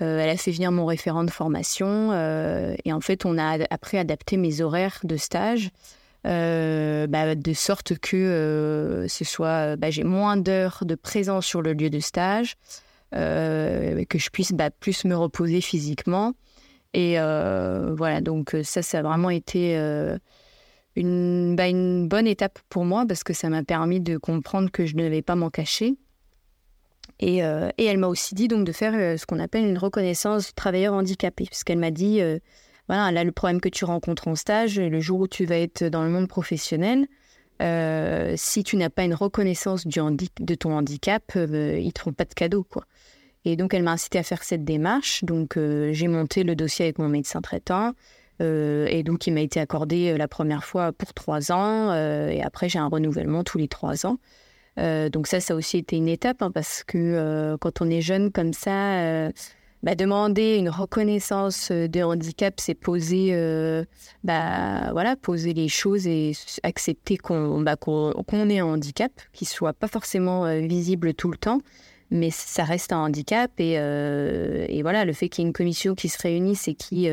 Euh, 0.01 0.19
elle 0.19 0.29
a 0.29 0.37
fait 0.37 0.51
venir 0.51 0.71
mon 0.71 0.85
référent 0.85 1.23
de 1.23 1.31
formation 1.31 2.11
euh, 2.11 2.75
et 2.85 2.93
en 2.93 3.01
fait, 3.01 3.25
on 3.25 3.37
a 3.37 3.63
après 3.69 3.97
adapté 3.97 4.37
mes 4.37 4.61
horaires 4.61 4.99
de 5.03 5.17
stage 5.17 5.69
bah, 6.23 7.35
de 7.35 7.53
sorte 7.53 7.97
que 7.97 9.05
ce 9.09 9.25
soit, 9.25 9.75
j'ai 9.89 10.03
moins 10.03 10.37
d'heures 10.37 10.83
de 10.85 10.93
présence 10.93 11.47
sur 11.47 11.63
le 11.63 11.73
lieu 11.73 11.89
de 11.89 11.99
stage, 11.99 12.57
que 13.11 14.17
je 14.17 14.29
puisse 14.29 14.53
plus 14.79 15.03
me 15.05 15.15
reposer 15.15 15.61
physiquement. 15.61 16.33
Et 16.93 17.15
voilà, 17.15 18.21
donc 18.21 18.55
ça, 18.63 18.83
ça 18.83 18.99
a 18.99 19.01
vraiment 19.01 19.31
été 19.31 19.75
une, 20.95 21.55
bah, 21.55 21.67
une 21.67 22.07
bonne 22.07 22.27
étape 22.27 22.59
pour 22.69 22.85
moi 22.85 23.05
parce 23.07 23.23
que 23.23 23.33
ça 23.33 23.49
m'a 23.49 23.63
permis 23.63 23.99
de 23.99 24.17
comprendre 24.17 24.71
que 24.71 24.85
je 24.85 24.95
ne 24.95 25.03
devais 25.03 25.21
pas 25.21 25.35
m'en 25.35 25.49
cacher. 25.49 25.95
Et, 27.19 27.43
euh, 27.43 27.69
et 27.77 27.85
elle 27.85 27.97
m'a 27.97 28.07
aussi 28.07 28.35
dit 28.35 28.47
donc 28.47 28.65
de 28.65 28.71
faire 28.71 28.93
euh, 28.95 29.15
ce 29.15 29.25
qu'on 29.25 29.39
appelle 29.39 29.65
une 29.65 29.77
reconnaissance 29.77 30.53
travailleur 30.55 30.93
handicapé, 30.93 31.45
puisqu'elle 31.45 31.77
m'a 31.77 31.91
dit, 31.91 32.19
euh, 32.19 32.39
voilà, 32.87 33.11
là 33.11 33.23
le 33.23 33.31
problème 33.31 33.61
que 33.61 33.69
tu 33.69 33.85
rencontres 33.85 34.27
en 34.27 34.35
stage, 34.35 34.79
le 34.79 34.99
jour 34.99 35.21
où 35.21 35.27
tu 35.27 35.45
vas 35.45 35.57
être 35.57 35.83
dans 35.85 36.03
le 36.03 36.09
monde 36.09 36.27
professionnel, 36.27 37.07
si 38.37 38.63
tu 38.63 38.75
n'as 38.75 38.89
pas 38.89 39.03
une 39.03 39.13
reconnaissance 39.13 39.85
du 39.85 39.99
de 40.39 40.55
ton 40.55 40.73
handicap, 40.73 41.23
ils 41.35 41.41
ne 41.85 41.91
te 41.91 42.01
font 42.01 42.11
pas 42.11 42.25
de 42.25 42.33
cadeau. 42.33 42.63
Quoi. 42.63 42.85
Et 43.45 43.55
donc, 43.55 43.75
elle 43.75 43.83
m'a 43.83 43.91
incité 43.91 44.17
à 44.17 44.23
faire 44.23 44.43
cette 44.43 44.65
démarche. 44.65 45.23
Donc, 45.23 45.59
j'ai 45.91 46.07
monté 46.07 46.43
le 46.43 46.55
dossier 46.55 46.85
avec 46.85 46.97
mon 46.97 47.07
médecin 47.07 47.39
traitant. 47.39 47.93
Et 48.41 49.03
donc, 49.03 49.27
il 49.27 49.33
m'a 49.33 49.41
été 49.41 49.59
accordé 49.59 50.17
la 50.17 50.27
première 50.27 50.63
fois 50.63 50.91
pour 50.91 51.13
trois 51.13 51.51
ans. 51.51 51.93
et 51.93 52.41
après, 52.41 52.69
j'ai 52.69 52.79
un 52.79 52.87
renouvellement 52.87 53.43
tous 53.43 53.57
les 53.57 53.67
trois 53.67 54.05
ans. 54.05 54.17
donc, 54.77 55.27
ça, 55.27 55.39
ça 55.39 55.53
a 55.53 55.57
aussi 55.57 55.77
été 55.77 55.97
une 55.97 56.07
étape 56.07 56.41
hein, 56.41 56.51
parce 56.51 56.83
que 56.83 57.55
quand 57.61 57.81
on 57.81 57.89
est 57.89 58.01
jeune 58.01 58.31
comme 58.31 58.53
ça, 58.53 59.31
bah, 59.83 59.95
demander 59.95 60.57
une 60.57 60.69
reconnaissance 60.69 61.71
euh, 61.71 61.87
de 61.87 62.03
handicap, 62.03 62.53
c'est 62.59 62.75
poser, 62.75 63.29
euh, 63.31 63.83
bah, 64.23 64.91
voilà, 64.91 65.15
poser 65.15 65.53
les 65.53 65.69
choses 65.69 66.05
et 66.05 66.33
accepter 66.61 67.17
qu'on 67.17 67.61
bah, 67.61 67.75
qu'on 67.77 68.49
ait 68.49 68.59
un 68.59 68.65
handicap, 68.65 69.11
qui 69.33 69.45
soit 69.45 69.73
pas 69.73 69.87
forcément 69.87 70.45
euh, 70.45 70.59
visible 70.59 71.15
tout 71.15 71.31
le 71.31 71.37
temps, 71.37 71.61
mais 72.11 72.29
ça 72.29 72.63
reste 72.63 72.93
un 72.93 72.99
handicap. 72.99 73.51
Et, 73.57 73.73
et 73.73 74.81
voilà, 74.83 75.05
le 75.05 75.13
fait 75.13 75.29
qu'il 75.29 75.43
y 75.43 75.45
ait 75.45 75.47
une 75.47 75.53
commission 75.53 75.95
qui 75.95 76.09
se 76.09 76.21
réunisse 76.21 76.67
et 76.67 76.75
qui, 76.75 77.09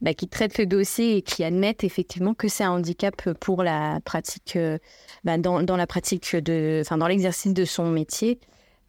bah, 0.00 0.14
qui 0.14 0.28
traite 0.28 0.58
le 0.58 0.66
dossier 0.66 1.16
et 1.16 1.22
qui 1.22 1.44
admette 1.44 1.84
effectivement 1.84 2.34
que 2.34 2.48
c'est 2.48 2.64
un 2.64 2.70
handicap 2.70 3.32
pour 3.34 3.62
la 3.62 4.00
pratique, 4.04 4.58
bah, 5.24 5.38
dans, 5.38 5.76
la 5.76 5.86
pratique 5.86 6.36
de, 6.36 6.80
enfin, 6.82 6.98
dans 6.98 7.08
l'exercice 7.08 7.54
de 7.54 7.64
son 7.64 7.90
métier. 7.90 8.38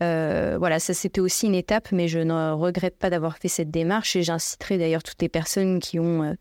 Euh, 0.04 0.58
voilà, 0.60 0.80
ça 0.80 0.94
c'était 0.94 1.22
aussi 1.22 1.48
une 1.48 1.56
étape, 1.56 1.92
mais 1.92 2.08
je 2.08 2.20
ne 2.20 2.52
regrette 2.52 2.98
pas 2.98 3.10
d'avoir 3.10 3.38
fait 3.38 3.48
cette 3.48 3.72
démarche 3.72 4.16
et 4.16 4.24
j'inciterai 4.24 4.78
d'ailleurs 4.78 5.04
toutes 5.04 5.22
les 5.22 5.30
personnes 5.30 5.80
qui 5.80 6.00
ont 6.00 6.24
euh, 6.24 6.34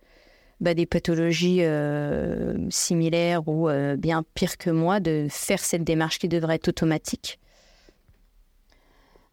bah, 0.61 0.75
des 0.75 0.85
pathologies 0.85 1.63
euh, 1.63 2.55
similaires 2.71 3.49
ou 3.49 3.69
bien 3.97 4.25
pires 4.35 4.59
que 4.59 4.71
moi 4.71 5.01
de 5.01 5.27
faire 5.31 5.61
cette 5.61 5.85
démarche 5.85 6.19
qui 6.19 6.29
devrait 6.29 6.57
être 6.57 6.69
automatique. 6.69 7.39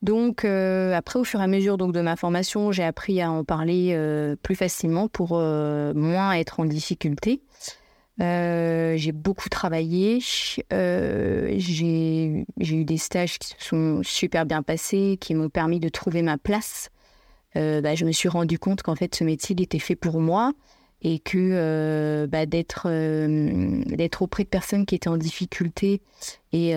Donc 0.03 0.45
après, 0.45 1.17
au 1.17 1.23
fur 1.23 1.39
et 1.39 1.43
à 1.43 1.47
mesure 1.47 1.77
donc, 1.77 1.93
de 1.93 2.01
ma 2.01 2.15
formation, 2.15 2.71
j'ai 2.71 2.83
appris 2.83 3.21
à 3.21 3.31
en 3.31 3.43
parler 3.43 3.97
plus 4.43 4.55
facilement 4.55 5.07
pour 5.07 5.39
moins 5.39 6.33
être 6.33 6.59
en 6.59 6.65
difficulté. 6.65 7.41
Euh, 8.21 8.95
j'ai 8.97 9.11
beaucoup 9.11 9.49
travaillé. 9.49 10.19
Euh, 10.71 11.53
j'ai 11.57 12.45
eu 12.59 12.85
des 12.85 12.97
stages 12.97 13.39
qui 13.39 13.49
se 13.49 13.55
sont 13.59 14.01
super 14.03 14.45
bien 14.45 14.61
passés, 14.61 15.17
qui 15.19 15.33
m'ont 15.33 15.49
permis 15.49 15.79
de 15.79 15.89
trouver 15.89 16.21
ma 16.21 16.37
place. 16.37 16.89
Euh, 17.55 17.81
bah, 17.81 17.95
je 17.95 18.05
me 18.05 18.11
suis 18.11 18.29
rendu 18.29 18.59
compte 18.59 18.81
qu'en 18.81 18.95
fait, 18.95 19.15
ce 19.15 19.23
métier, 19.23 19.55
il 19.57 19.63
était 19.63 19.79
fait 19.79 19.95
pour 19.95 20.19
moi 20.19 20.53
et 21.03 21.19
que 21.19 22.25
bah, 22.25 22.45
d'être 22.45 22.87
d'être 23.95 24.21
auprès 24.21 24.43
de 24.43 24.49
personnes 24.49 24.85
qui 24.85 24.95
étaient 24.95 25.09
en 25.09 25.17
difficulté 25.17 26.01
et 26.51 26.73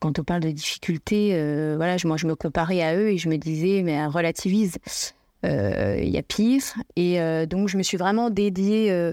quand 0.00 0.18
on 0.18 0.24
parle 0.24 0.40
de 0.40 0.50
difficulté, 0.50 1.30
voilà, 1.76 1.96
je 1.96 2.06
me 2.06 2.34
comparais 2.34 2.82
à 2.82 2.96
eux 2.96 3.10
et 3.10 3.18
je 3.18 3.28
me 3.28 3.36
disais 3.36 3.82
mais 3.84 4.04
relativise, 4.06 4.76
il 5.42 6.08
y 6.08 6.18
a 6.18 6.22
pire 6.22 6.62
et 6.96 7.46
donc 7.46 7.68
je 7.68 7.76
me 7.76 7.82
suis 7.82 7.98
vraiment 7.98 8.30
dédiée 8.30 9.12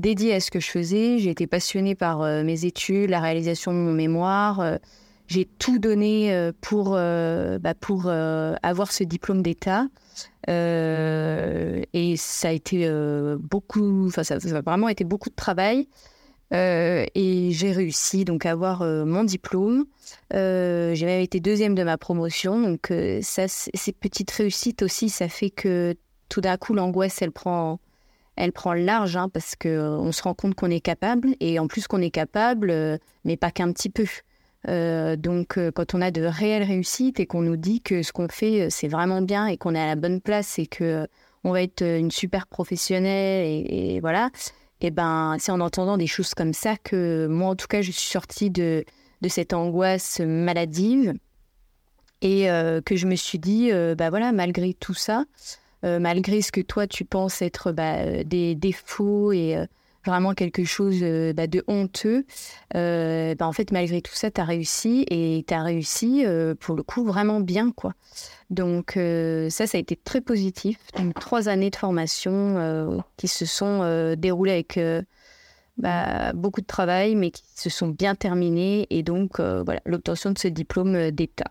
dédiée 0.00 0.34
à 0.34 0.40
ce 0.40 0.50
que 0.50 0.58
je 0.58 0.68
faisais. 0.68 1.18
J'ai 1.18 1.30
été 1.30 1.46
passionnée 1.46 1.94
par 1.94 2.22
euh, 2.22 2.42
mes 2.42 2.64
études, 2.64 3.10
la 3.10 3.20
réalisation 3.20 3.72
de 3.72 3.76
mon 3.76 3.92
mémoire. 3.92 4.60
Euh, 4.60 4.76
j'ai 5.28 5.44
tout 5.44 5.78
donné 5.78 6.34
euh, 6.34 6.50
pour, 6.60 6.90
bah, 6.94 7.74
pour 7.78 8.10
avoir 8.10 8.90
ce 8.90 9.04
diplôme 9.04 9.42
d'État. 9.42 9.86
Et 10.48 12.14
ça 12.16 12.48
a 12.48 12.52
été 12.52 12.90
beaucoup, 13.38 14.06
enfin, 14.06 14.22
ça, 14.24 14.36
a 14.36 14.60
vraiment 14.60 14.88
été 14.88 15.04
beaucoup 15.04 15.30
de 15.30 15.34
travail. 15.34 15.88
et 16.52 17.48
j'ai 17.52 17.72
réussi 17.72 18.24
donc 18.24 18.46
à 18.46 18.52
avoir 18.52 18.82
mon 18.82 19.24
diplôme. 19.24 19.86
j'ai 20.32 21.04
même 21.04 21.20
été 21.20 21.40
deuxième 21.40 21.74
de 21.74 21.84
ma 21.84 21.98
promotion. 21.98 22.60
Donc, 22.60 22.92
ça, 23.22 23.46
ces 23.48 23.92
petites 23.92 24.30
réussites 24.30 24.82
aussi, 24.82 25.08
ça 25.08 25.28
fait 25.28 25.50
que 25.50 25.94
tout 26.30 26.40
d'un 26.40 26.56
coup, 26.56 26.72
l'angoisse, 26.72 27.20
elle 27.20 27.32
prend, 27.32 27.78
elle 28.36 28.52
prend 28.52 28.72
large 28.72 29.16
hein, 29.16 29.28
parce 29.28 29.54
qu'on 29.54 30.08
euh, 30.08 30.12
se 30.12 30.22
rend 30.22 30.32
compte 30.32 30.54
qu'on 30.54 30.70
est 30.70 30.80
capable 30.80 31.36
et 31.40 31.58
en 31.58 31.66
plus 31.66 31.86
qu'on 31.86 32.00
est 32.00 32.10
capable, 32.10 32.70
euh, 32.70 32.96
mais 33.24 33.36
pas 33.36 33.50
qu'un 33.50 33.70
petit 33.72 33.90
peu. 33.90 34.06
Euh, 34.68 35.16
donc, 35.16 35.58
quand 35.74 35.94
on 35.94 36.00
a 36.00 36.10
de 36.10 36.22
réelles 36.22 36.64
réussites 36.64 37.20
et 37.20 37.26
qu'on 37.26 37.42
nous 37.42 37.56
dit 37.56 37.80
que 37.80 38.02
ce 38.02 38.12
qu'on 38.12 38.28
fait, 38.28 38.68
c'est 38.70 38.88
vraiment 38.88 39.22
bien 39.22 39.46
et 39.46 39.56
qu'on 39.56 39.74
est 39.74 39.80
à 39.80 39.86
la 39.86 39.96
bonne 39.96 40.20
place 40.20 40.58
et 40.58 40.66
que 40.66 41.06
on 41.42 41.52
va 41.52 41.62
être 41.62 41.82
une 41.82 42.10
super 42.10 42.46
professionnelle 42.46 43.46
et, 43.46 43.98
voilà, 44.00 44.28
et 44.82 44.88
eh 44.88 44.90
ben, 44.90 45.36
c'est 45.38 45.52
en 45.52 45.60
entendant 45.60 45.96
des 45.96 46.06
choses 46.06 46.34
comme 46.34 46.52
ça 46.52 46.76
que 46.76 47.26
moi, 47.26 47.48
en 47.48 47.56
tout 47.56 47.66
cas, 47.66 47.80
je 47.80 47.90
suis 47.90 48.10
sortie 48.10 48.50
de, 48.50 48.84
cette 49.26 49.54
angoisse 49.54 50.20
maladive 50.20 51.14
et 52.20 52.48
que 52.84 52.96
je 52.96 53.06
me 53.06 53.16
suis 53.16 53.38
dit, 53.38 53.70
bah 53.96 54.10
voilà, 54.10 54.32
malgré 54.32 54.74
tout 54.74 54.92
ça, 54.92 55.24
euh, 55.84 55.98
malgré 55.98 56.42
ce 56.42 56.52
que 56.52 56.60
toi 56.60 56.86
tu 56.86 57.06
penses 57.06 57.40
être 57.40 57.72
bah, 57.72 57.96
euh, 57.96 58.22
des 58.22 58.54
défauts 58.54 59.32
et 59.32 59.56
euh, 59.56 59.64
vraiment 60.06 60.34
quelque 60.34 60.64
chose 60.64 61.00
bah, 61.34 61.46
de 61.46 61.62
honteux, 61.66 62.24
bah, 62.72 63.46
en 63.46 63.52
fait, 63.52 63.72
malgré 63.72 64.02
tout 64.02 64.14
ça, 64.14 64.30
tu 64.30 64.40
as 64.40 64.44
réussi 64.44 65.04
et 65.10 65.44
tu 65.46 65.54
as 65.54 65.62
réussi 65.62 66.24
pour 66.60 66.74
le 66.74 66.82
coup 66.82 67.04
vraiment 67.04 67.40
bien. 67.40 67.70
quoi. 67.70 67.94
Donc, 68.50 68.92
ça, 68.94 69.66
ça 69.66 69.76
a 69.76 69.80
été 69.80 69.96
très 69.96 70.20
positif. 70.20 70.78
Donc, 70.96 71.14
trois 71.14 71.48
années 71.48 71.70
de 71.70 71.76
formation 71.76 73.02
qui 73.16 73.28
se 73.28 73.46
sont 73.46 74.14
déroulées 74.16 74.52
avec 74.52 74.80
bah, 75.76 76.32
beaucoup 76.32 76.60
de 76.60 76.66
travail, 76.66 77.14
mais 77.14 77.30
qui 77.30 77.42
se 77.54 77.70
sont 77.70 77.88
bien 77.88 78.14
terminées. 78.14 78.86
Et 78.90 79.02
donc, 79.02 79.40
voilà, 79.40 79.80
l'obtention 79.84 80.30
de 80.30 80.38
ce 80.38 80.48
diplôme 80.48 81.10
d'État. 81.10 81.50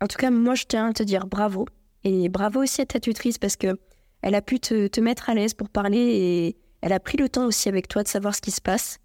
En 0.00 0.08
tout 0.08 0.18
cas, 0.18 0.30
moi, 0.30 0.56
je 0.56 0.64
tiens 0.64 0.88
à 0.88 0.92
te 0.92 1.02
dire 1.04 1.26
bravo 1.26 1.66
et 2.04 2.28
bravo 2.28 2.62
aussi 2.62 2.80
à 2.80 2.86
ta 2.86 3.00
tutrice 3.00 3.38
parce 3.38 3.56
que 3.56 3.78
elle 4.22 4.34
a 4.34 4.42
pu 4.42 4.60
te, 4.60 5.00
mettre 5.00 5.30
à 5.30 5.34
l'aise 5.34 5.54
pour 5.54 5.68
parler 5.68 5.98
et 5.98 6.56
elle 6.82 6.92
a 6.92 7.00
pris 7.00 7.16
le 7.16 7.28
temps 7.28 7.46
aussi 7.46 7.68
avec 7.68 7.88
toi 7.88 8.02
de 8.02 8.08
savoir 8.08 8.34
ce 8.34 8.40
qui 8.40 8.50
se 8.50 8.60
passe. 8.60 8.98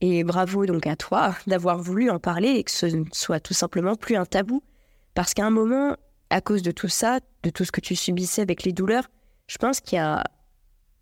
Et 0.00 0.22
bravo 0.22 0.64
donc 0.64 0.86
à 0.86 0.94
toi 0.94 1.34
d'avoir 1.48 1.78
voulu 1.78 2.08
en 2.08 2.20
parler 2.20 2.50
et 2.50 2.64
que 2.64 2.70
ce 2.70 2.86
ne 2.86 3.04
soit 3.12 3.40
tout 3.40 3.54
simplement 3.54 3.96
plus 3.96 4.16
un 4.16 4.24
tabou. 4.24 4.62
Parce 5.14 5.34
qu'à 5.34 5.44
un 5.44 5.50
moment, 5.50 5.96
à 6.30 6.40
cause 6.40 6.62
de 6.62 6.70
tout 6.70 6.88
ça, 6.88 7.18
de 7.42 7.50
tout 7.50 7.64
ce 7.64 7.72
que 7.72 7.80
tu 7.80 7.96
subissais 7.96 8.40
avec 8.40 8.62
les 8.62 8.72
douleurs, 8.72 9.08
je 9.48 9.58
pense 9.58 9.80
qu'il 9.80 9.96
y 9.96 10.00
a, 10.00 10.22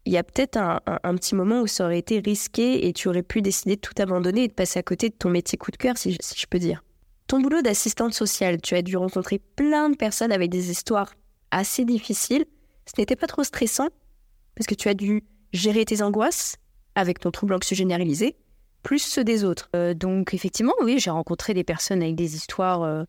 il 0.07 0.13
y 0.13 0.17
a 0.17 0.23
peut-être 0.23 0.57
un, 0.57 0.81
petit 1.17 1.35
moment 1.35 1.61
où 1.61 1.67
ça 1.67 1.85
aurait 1.85 1.99
été 1.99 2.21
risqué 2.21 2.87
et 2.87 2.93
tu 2.95 3.09
aurais 3.09 3.25
pu 3.25 3.43
décider 3.43 3.77
de 3.77 3.81
tout 3.81 3.93
abandonner 3.99 4.45
et 4.45 4.49
de 4.49 4.55
passer 4.55 4.79
à 4.79 4.83
côté 4.83 5.11
de 5.11 5.15
ton 5.15 5.29
métier 5.29 5.59
coup 5.59 5.71
de 5.71 5.77
cœur, 5.77 5.99
si 5.99 6.13
je 6.13 6.47
peux 6.49 6.59
dire. 6.59 6.83
Ton 7.27 7.41
boulot 7.41 7.61
d'assistante 7.61 8.15
sociale, 8.15 8.61
tu 8.63 8.77
as 8.77 8.83
dû 8.83 8.97
rencontrer 8.97 9.41
plein 9.57 9.91
de 9.91 9.97
personnes 9.97 10.31
avec 10.31 10.49
des 10.49 10.71
histoires 10.71 11.13
assez 11.51 11.85
difficile. 11.85 12.47
Ce 12.87 12.93
n'était 12.99 13.17
pas 13.17 13.27
trop 13.27 13.43
stressant 13.43 13.89
parce 14.55 14.69
que 14.69 14.77
tu 14.77 14.89
as 14.89 14.95
dû 14.95 15.25
gérer 15.53 15.85
tes 15.85 16.03
angoisses 16.03 16.57
avec 16.95 17.21
ton 17.21 17.31
trouble 17.31 17.55
anxieux 17.55 17.77
généralisé, 17.77 18.37
plus 18.83 18.99
ceux 18.99 19.25
des 19.25 19.45
autres. 19.45 19.69
Euh, 19.77 19.95
donc 19.95 20.35
effectivement, 20.35 20.75
oui, 20.83 20.99
j'ai 20.99 21.11
rencontré 21.11 21.55
des 21.55 21.65
personnes 21.65 22.03
avec 22.03 22.15
des 22.15 22.35
histoires 22.35 22.83
euh, 22.83 23.05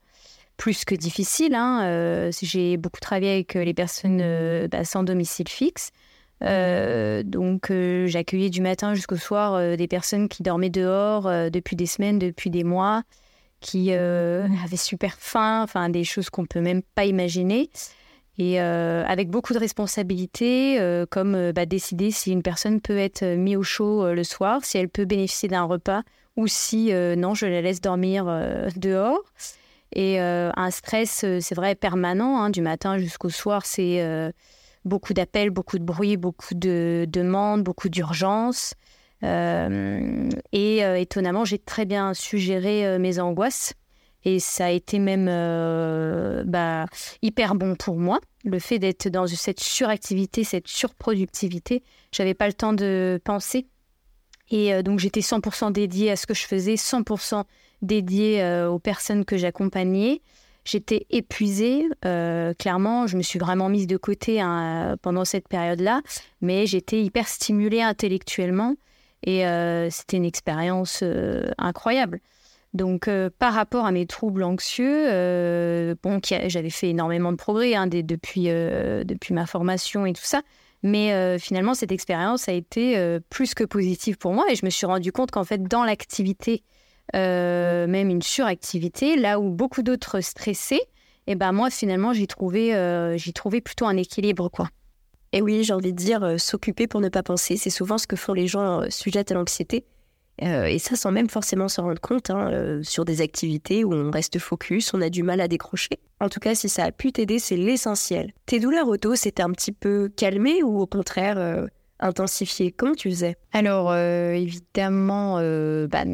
plus 0.58 0.86
que 0.86 0.96
difficiles. 0.96 1.56
Hein. 1.56 1.84
Euh, 1.86 2.32
j'ai 2.42 2.78
beaucoup 2.78 3.00
travaillé 3.00 3.32
avec 3.32 3.54
les 3.54 3.74
personnes 3.74 4.68
bah, 4.68 4.84
sans 4.84 5.04
domicile 5.04 5.48
fixe. 5.48 5.92
donc 6.42 7.72
j'accueillais 8.06 8.50
du 8.50 8.62
matin 8.62 8.94
jusqu'au 8.94 9.18
soir 9.18 9.78
des 9.78 9.88
personnes 9.88 10.28
qui 10.30 10.44
dormaient 10.44 10.70
dehors 10.70 11.24
depuis 11.52 11.76
des 11.76 11.86
semaines, 11.86 12.20
depuis 12.20 12.50
des 12.50 12.64
mois, 12.64 13.04
qui 13.62 13.92
avaient 13.94 14.78
super 14.78 15.16
faim, 15.20 15.62
enfin 15.64 15.90
des 15.90 16.04
choses 16.04 16.30
qu'on 16.30 16.46
peut 16.46 16.62
même 16.62 16.82
pas 16.82 17.06
imaginer 17.06 17.70
et 18.38 18.62
euh, 18.62 19.04
avec 19.08 19.30
beaucoup 19.30 19.54
de 19.54 19.58
responsabilités, 19.58 20.80
euh, 20.80 21.06
comme 21.10 21.34
euh, 21.34 21.54
bah, 21.54 21.66
décider 21.66 22.12
si 22.12 22.32
une 22.32 22.44
personne 22.44 22.82
peut 22.82 22.98
être 22.98 23.24
mise 23.24 23.58
au 23.58 23.64
chaud 23.64 24.14
le 24.14 24.24
soir, 24.24 24.64
si 24.64 24.78
elle 24.78 24.90
peut 24.90 25.06
bénéficier 25.06 25.50
d'un 25.50 25.64
repas, 25.64 26.04
ou 26.36 26.46
si 26.46 26.92
non, 26.94 27.34
je 27.34 27.48
la 27.48 27.62
laisse 27.62 27.82
dormir 27.82 28.26
dehors. 28.76 29.24
Et 29.96 30.20
un 30.20 30.70
stress, 30.70 31.26
c'est 31.40 31.56
vrai, 31.56 31.74
permanent, 31.74 32.40
hein, 32.40 32.50
du 32.52 32.62
matin 32.62 33.00
jusqu'au 33.00 33.30
soir, 33.30 33.66
c'est 33.66 34.32
beaucoup 34.86 35.14
d'appels, 35.14 35.50
beaucoup 35.50 35.80
de 35.80 35.84
bruit, 35.84 36.16
beaucoup 36.16 36.54
de 36.54 37.08
demandes, 37.10 37.64
beaucoup 37.64 37.90
d'urgences. 37.90 38.76
et 39.24 40.78
étonnamment, 41.02 41.44
j'ai 41.44 41.58
très 41.58 41.86
bien 41.86 42.14
su 42.14 42.38
gérer 42.38 43.00
mes 43.00 43.20
angoisses. 43.20 43.74
Et 44.26 44.40
ça 44.40 44.66
a 44.66 44.70
été 44.72 45.00
même 45.00 45.28
euh, 45.30 46.44
bah, 46.46 46.86
hyper 47.22 47.56
bon 47.56 47.76
pour 47.76 47.98
moi, 47.98 48.20
le 48.44 48.60
fait 48.60 48.80
d'être 48.80 49.08
dans 49.10 49.28
cette 49.28 49.60
suractivité, 49.60 50.44
cette 50.44 50.68
surproductivité. 50.68 51.84
J'avais 52.12 52.34
pas 52.34 52.48
le 52.48 52.54
temps 52.54 52.74
de 52.74 53.22
penser. 53.24 53.68
Et 54.50 54.74
euh, 54.74 54.82
donc 54.82 55.00
j'étais 55.00 55.20
100% 55.20 55.72
dédiée 55.72 56.12
à 56.12 56.16
ce 56.16 56.26
que 56.26 56.34
je 56.34 56.46
faisais, 56.46 56.76
100% 56.76 57.44
dédiée 57.82 58.42
euh, 58.42 58.70
aux 58.70 58.80
personnes 58.80 59.24
que 59.24 59.38
j'accompagnais. 59.38 60.22
J'étais 60.66 61.06
épuisée, 61.10 61.88
clairement, 62.02 63.08
je 63.08 63.16
me 63.16 63.22
suis 63.22 63.40
vraiment 63.40 63.70
mise 63.70 63.88
de 63.88 63.96
côté 63.96 64.42
hein, 64.42 64.98
pendant 65.02 65.24
cette 65.24 65.48
période-là, 65.48 66.02
mais 66.42 66.66
j'étais 66.66 67.02
hyper 67.02 67.30
stimulée 67.30 67.82
intellectuellement 67.82 68.76
Et 69.26 69.44
c'était 69.90 70.18
une 70.18 70.26
expérience 70.26 71.06
incroyable. 71.58 72.20
Donc, 72.78 73.10
par 73.40 73.54
rapport 73.54 73.86
à 73.86 73.92
mes 73.92 74.06
troubles 74.06 74.44
anxieux, 74.44 75.06
bon, 76.04 76.20
j'avais 76.24 76.70
fait 76.70 76.90
énormément 76.90 77.32
de 77.32 77.38
progrès 77.38 77.74
hein, 77.74 77.88
depuis, 77.88 78.44
depuis 78.46 79.34
ma 79.34 79.46
formation 79.46 80.06
et 80.06 80.14
tout 80.14 80.24
ça. 80.24 80.42
Mais 80.84 81.40
finalement, 81.40 81.74
cette 81.74 81.92
expérience 81.92 82.48
a 82.48 82.54
été 82.54 83.20
plus 83.30 83.56
que 83.56 83.64
positive 83.64 84.18
pour 84.18 84.34
moi 84.34 84.46
et 84.50 84.56
je 84.56 84.64
me 84.64 84.70
suis 84.70 84.86
rendu 84.86 85.12
compte 85.12 85.32
qu'en 85.32 85.44
fait, 85.44 85.64
dans 85.64 85.84
l'activité, 85.84 86.64
même 87.14 88.10
une 88.10 88.22
suractivité, 88.22 89.16
là 89.16 89.40
où 89.40 89.50
beaucoup 89.50 89.82
d'autres 89.82 90.22
stressaient, 90.22 90.88
et 91.26 91.36
ben 91.36 91.52
moi 91.52 91.70
finalement 91.70 92.14
j'ai 92.14 92.28
trouvé, 92.28 92.72
plutôt 93.66 93.88
un 93.88 93.98
équilibre. 93.98 94.50
Et 95.34 95.42
oui, 95.42 95.64
j'ai 95.64 95.74
envie 95.74 95.94
de 95.94 95.98
dire 95.98 96.40
s'occuper 96.40 96.86
pour 96.86 97.02
ne 97.02 97.10
pas 97.10 97.24
penser, 97.24 97.58
c'est 97.58 97.72
souvent 97.72 97.98
ce 97.98 98.06
que 98.06 98.16
font 98.16 98.34
les 98.34 98.48
gens 98.48 98.84
sujets 98.90 99.30
à 99.32 99.34
l'anxiété. 99.34 99.84
Euh, 100.44 100.66
et 100.66 100.78
ça 100.80 100.96
sans 100.96 101.12
même 101.12 101.30
forcément 101.30 101.68
s'en 101.68 101.84
rendre 101.84 102.02
compte, 102.02 102.30
hein, 102.30 102.52
euh, 102.52 102.84
sur 102.84 103.06
des 103.06 103.22
activités 103.22 103.84
où 103.84 103.94
on 103.94 104.12
reste 104.12 104.38
focus, 104.40 104.94
on 104.94 105.02
a 105.02 105.10
du 105.10 105.24
mal 105.24 105.42
à 105.42 105.48
décrocher. 105.48 106.00
En 106.20 106.30
tout 106.30 106.40
cas, 106.40 106.54
si 106.56 106.70
ça 106.70 106.86
a 106.86 106.92
pu 106.92 107.12
t'aider, 107.12 107.40
c'est 107.40 107.58
l'essentiel. 107.58 108.34
Tes 108.46 108.60
douleurs 108.60 108.88
auto, 108.88 109.16
c'était 109.16 109.42
un 109.42 109.52
petit 109.52 109.72
peu 109.72 110.10
calmé 110.16 110.62
ou 110.64 110.80
au 110.80 110.86
contraire 110.86 111.38
euh, 111.38 111.66
intensifié? 112.00 112.72
Comment 112.72 112.94
tu 112.94 113.10
faisais? 113.10 113.36
Alors, 113.54 113.96
évidemment, 113.96 115.38
bah, 115.88 116.06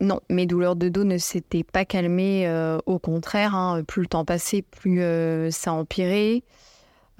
non, 0.00 0.20
mes 0.30 0.46
douleurs 0.46 0.74
de 0.74 0.88
dos 0.88 1.04
ne 1.04 1.18
s'étaient 1.18 1.64
pas 1.64 1.84
calmées. 1.84 2.50
au 2.86 2.98
contraire, 2.98 3.54
hein, 3.54 3.82
plus 3.84 4.02
le 4.02 4.08
temps 4.08 4.24
passait, 4.24 4.62
plus 4.62 5.02
ça 5.50 5.74
empirait. 5.74 6.42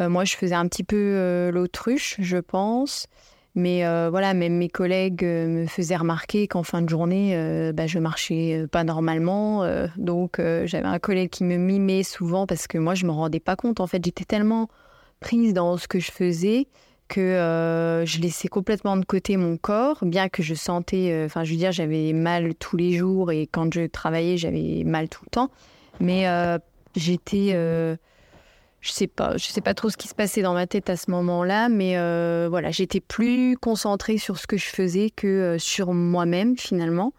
moi, 0.00 0.24
je 0.24 0.36
faisais 0.36 0.54
un 0.54 0.66
petit 0.68 0.84
peu 0.84 1.50
l'autruche, 1.52 2.16
je 2.18 2.38
pense. 2.38 3.08
Mais 3.54 3.84
euh, 3.84 4.08
voilà, 4.10 4.34
même 4.34 4.56
mes 4.56 4.68
collègues 4.68 5.24
euh, 5.24 5.48
me 5.48 5.66
faisaient 5.66 5.96
remarquer 5.96 6.46
qu'en 6.46 6.62
fin 6.62 6.82
de 6.82 6.88
journée, 6.88 7.32
euh, 7.34 7.72
bah, 7.72 7.86
je 7.86 7.98
marchais 7.98 8.66
pas 8.70 8.84
normalement. 8.84 9.64
donc 9.96 10.40
j'avais 10.64 10.86
un 10.86 10.98
collègue 10.98 11.30
qui 11.30 11.44
me 11.44 11.56
mimait 11.56 12.02
souvent 12.02 12.46
parce 12.46 12.66
que 12.66 12.78
moi, 12.78 12.94
je 12.94 13.06
me 13.06 13.10
rendais 13.10 13.40
pas 13.40 13.56
compte. 13.56 13.80
En 13.80 13.86
fait, 13.86 14.04
j'étais 14.04 14.24
tellement 14.24 14.68
prise 15.20 15.52
dans 15.54 15.76
ce 15.76 15.88
que 15.88 15.98
je 15.98 16.10
faisais 16.10 16.68
que 17.08 18.04
je 18.06 18.20
laissais 18.20 18.48
complètement 18.48 18.96
de 18.98 19.04
côté 19.04 19.38
mon 19.38 19.56
corps, 19.56 19.98
bien 20.02 20.28
que 20.28 20.42
je 20.42 20.54
sentais, 20.54 21.22
enfin, 21.24 21.42
je 21.42 21.52
veux 21.52 21.56
dire, 21.56 21.72
j'avais 21.72 22.12
mal 22.12 22.54
tous 22.54 22.76
les 22.76 22.92
jours 22.92 23.32
et 23.32 23.46
quand 23.46 23.72
je 23.72 23.86
travaillais, 23.86 24.36
j'avais 24.36 24.82
mal 24.84 25.08
tout 25.08 25.24
le 25.24 25.30
temps. 25.30 25.50
Mais 26.00 26.26
j'étais 26.94 27.54
je 28.80 28.92
sais 28.92 29.06
pas, 29.08 29.36
je 29.36 29.46
sais 29.46 29.60
pas 29.60 29.74
trop 29.74 29.90
ce 29.90 29.96
qui 29.96 30.08
se 30.08 30.14
passait 30.14 30.42
dans 30.42 30.54
ma 30.54 30.66
tête 30.66 30.88
à 30.88 30.96
ce 30.96 31.10
moment-là, 31.10 31.68
mais 31.68 31.98
euh, 31.98 32.46
voilà, 32.48 32.70
j'étais 32.70 33.00
plus 33.00 33.56
concentrée 33.56 34.18
sur 34.18 34.38
ce 34.38 34.46
que 34.46 34.56
je 34.56 34.66
faisais 34.66 35.10
que 35.10 35.26
euh, 35.26 35.58
sur 35.58 35.92
moi-même 35.92 36.56
finalement. 36.56 37.12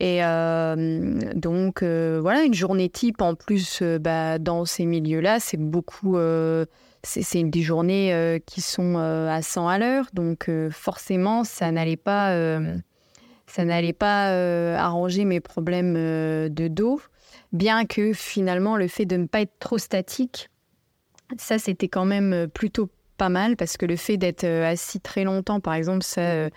Et 0.00 0.24
euh, 0.24 1.20
donc 1.34 1.82
voilà, 1.82 2.44
une 2.44 2.54
journée 2.54 2.88
type 2.88 3.20
en 3.20 3.34
plus 3.34 3.82
bah, 3.82 4.38
dans 4.38 4.64
ces 4.64 4.86
milieux-là, 4.86 5.38
c'est 5.38 5.58
beaucoup, 5.58 6.16
c'est 7.02 7.42
des 7.42 7.62
journées 7.62 8.40
qui 8.46 8.62
sont 8.62 8.96
à 8.96 9.42
100 9.42 9.68
à 9.68 9.78
l'heure, 9.78 10.06
donc 10.14 10.50
forcément 10.70 11.44
ça 11.44 11.70
n'allait 11.70 11.98
pas, 11.98 12.34
ça 13.46 13.64
n'allait 13.64 13.92
pas 13.92 14.28
arranger 14.76 15.26
mes 15.26 15.40
problèmes 15.40 15.94
de 15.94 16.68
dos, 16.68 17.00
bien 17.52 17.84
que 17.84 18.14
finalement 18.14 18.78
le 18.78 18.88
fait 18.88 19.04
de 19.04 19.16
ne 19.16 19.26
pas 19.26 19.42
être 19.42 19.58
trop 19.60 19.78
statique 19.78 20.48
ça, 21.38 21.58
c'était 21.58 21.88
quand 21.88 22.04
même 22.04 22.32
euh, 22.32 22.46
plutôt 22.46 22.88
pas 23.16 23.28
mal 23.28 23.56
parce 23.56 23.76
que 23.76 23.86
le 23.86 23.96
fait 23.96 24.16
d'être 24.16 24.44
euh, 24.44 24.70
assis 24.70 25.00
très 25.00 25.24
longtemps, 25.24 25.60
par 25.60 25.74
exemple, 25.74 26.02
ça, 26.02 26.20
euh, 26.20 26.50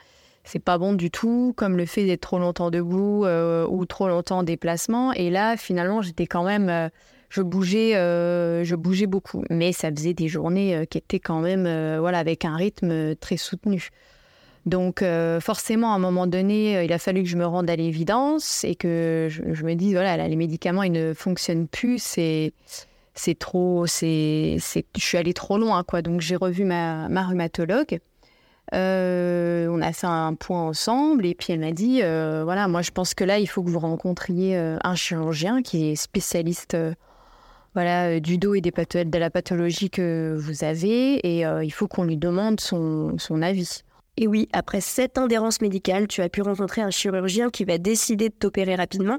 c'est 0.44 0.60
pas 0.60 0.78
bon 0.78 0.94
du 0.94 1.12
tout, 1.12 1.54
comme 1.56 1.78
le 1.78 1.86
fait 1.86 2.06
d'être 2.06 2.22
trop 2.22 2.40
longtemps 2.40 2.70
debout 2.70 3.26
ou 3.26 3.86
trop 3.86 4.08
longtemps 4.08 4.40
en 4.40 4.44
déplacement. 4.44 5.12
Et 5.14 5.32
là, 5.32 5.58
finalement, 5.58 6.04
j'étais 6.04 6.28
quand 6.28 6.44
même, 6.44 6.92
je 7.30 7.42
bougeais, 7.42 7.94
je 7.94 8.76
bougeais 8.76 9.08
beaucoup, 9.08 9.44
mais 9.50 9.72
ça 9.72 9.90
faisait 9.90 10.14
des 10.14 10.28
journées 10.28 10.86
qui 10.88 11.00
étaient 11.00 11.20
quand 11.20 11.40
même, 11.40 11.64
voilà, 11.98 12.20
avec 12.20 12.46
un 12.46 12.56
rythme 12.56 13.16
très 13.16 13.38
soutenu. 13.38 13.90
Donc 14.68 15.04
forcément, 15.42 15.94
à 15.94 15.96
un 15.96 16.00
moment 16.00 16.28
donné, 16.28 16.86
il 16.86 16.94
a 16.94 17.00
fallu 17.00 17.24
que 17.24 17.30
je 17.30 17.38
me 17.38 17.46
rende 17.48 17.68
à 17.68 17.76
l'évidence 17.76 18.64
et 18.64 18.76
que 18.76 19.30
je, 19.32 19.52
je 19.52 19.64
me 19.66 19.74
dise, 19.74 19.94
voilà, 19.94 20.28
les 20.28 20.36
médicaments, 20.36 20.84
ils 20.84 20.92
ne 20.92 21.16
fonctionnent 21.16 21.68
plus. 21.68 21.98
C'est 21.98 22.54
c'est 23.16 23.40
trop, 23.40 23.88
c'est, 23.88 24.58
je 24.60 25.04
suis 25.04 25.18
allée 25.18 25.34
trop 25.34 25.58
loin, 25.58 25.84
quoi. 25.84 26.02
Donc 26.02 26.22
j'ai 26.22 26.36
revu 26.36 26.66
ma, 26.66 27.10
ma 27.10 27.24
rhumatologue. 27.24 28.00
Euh, 28.74 29.68
on 29.70 29.82
a 29.82 29.94
fait 29.94 30.08
un 30.08 30.34
point 30.34 30.62
ensemble 30.62 31.26
et 31.26 31.36
puis 31.36 31.54
elle 31.54 31.60
m'a 31.60 31.72
dit, 31.72 32.02
euh, 32.02 32.44
voilà, 32.44 32.68
moi 32.68 32.82
je 32.82 32.90
pense 32.90 33.14
que 33.14 33.24
là 33.24 33.38
il 33.38 33.46
faut 33.46 33.62
que 33.62 33.70
vous 33.70 33.78
rencontriez 33.78 34.58
euh, 34.58 34.78
un 34.84 34.96
chirurgien 34.96 35.62
qui 35.62 35.92
est 35.92 35.96
spécialiste, 35.96 36.76
voilà, 37.76 38.20
du 38.20 38.40
dos 38.40 38.56
et 38.56 38.62
des 38.62 38.72
de 38.72 39.18
la 39.20 39.30
pathologie 39.30 39.92
que 39.92 40.36
vous 40.40 40.64
avez 40.64 41.16
et 41.18 41.42
il 41.42 41.72
faut 41.72 41.88
qu'on 41.88 42.06
lui 42.06 42.18
demande 42.18 42.60
son, 42.60 43.18
son 43.20 43.44
avis. 43.44 43.82
Et 44.18 44.28
oui, 44.28 44.48
après 44.52 44.82
cette 44.82 45.18
adhérence 45.18 45.62
médicale, 45.62 46.08
tu 46.08 46.22
as 46.22 46.30
pu 46.30 46.42
rencontrer 46.42 46.82
un 46.82 46.90
chirurgien 46.90 47.50
qui 47.50 47.66
va 47.66 47.78
décider 47.78 48.30
de 48.30 48.34
t'opérer 48.34 48.76
rapidement. 48.76 49.18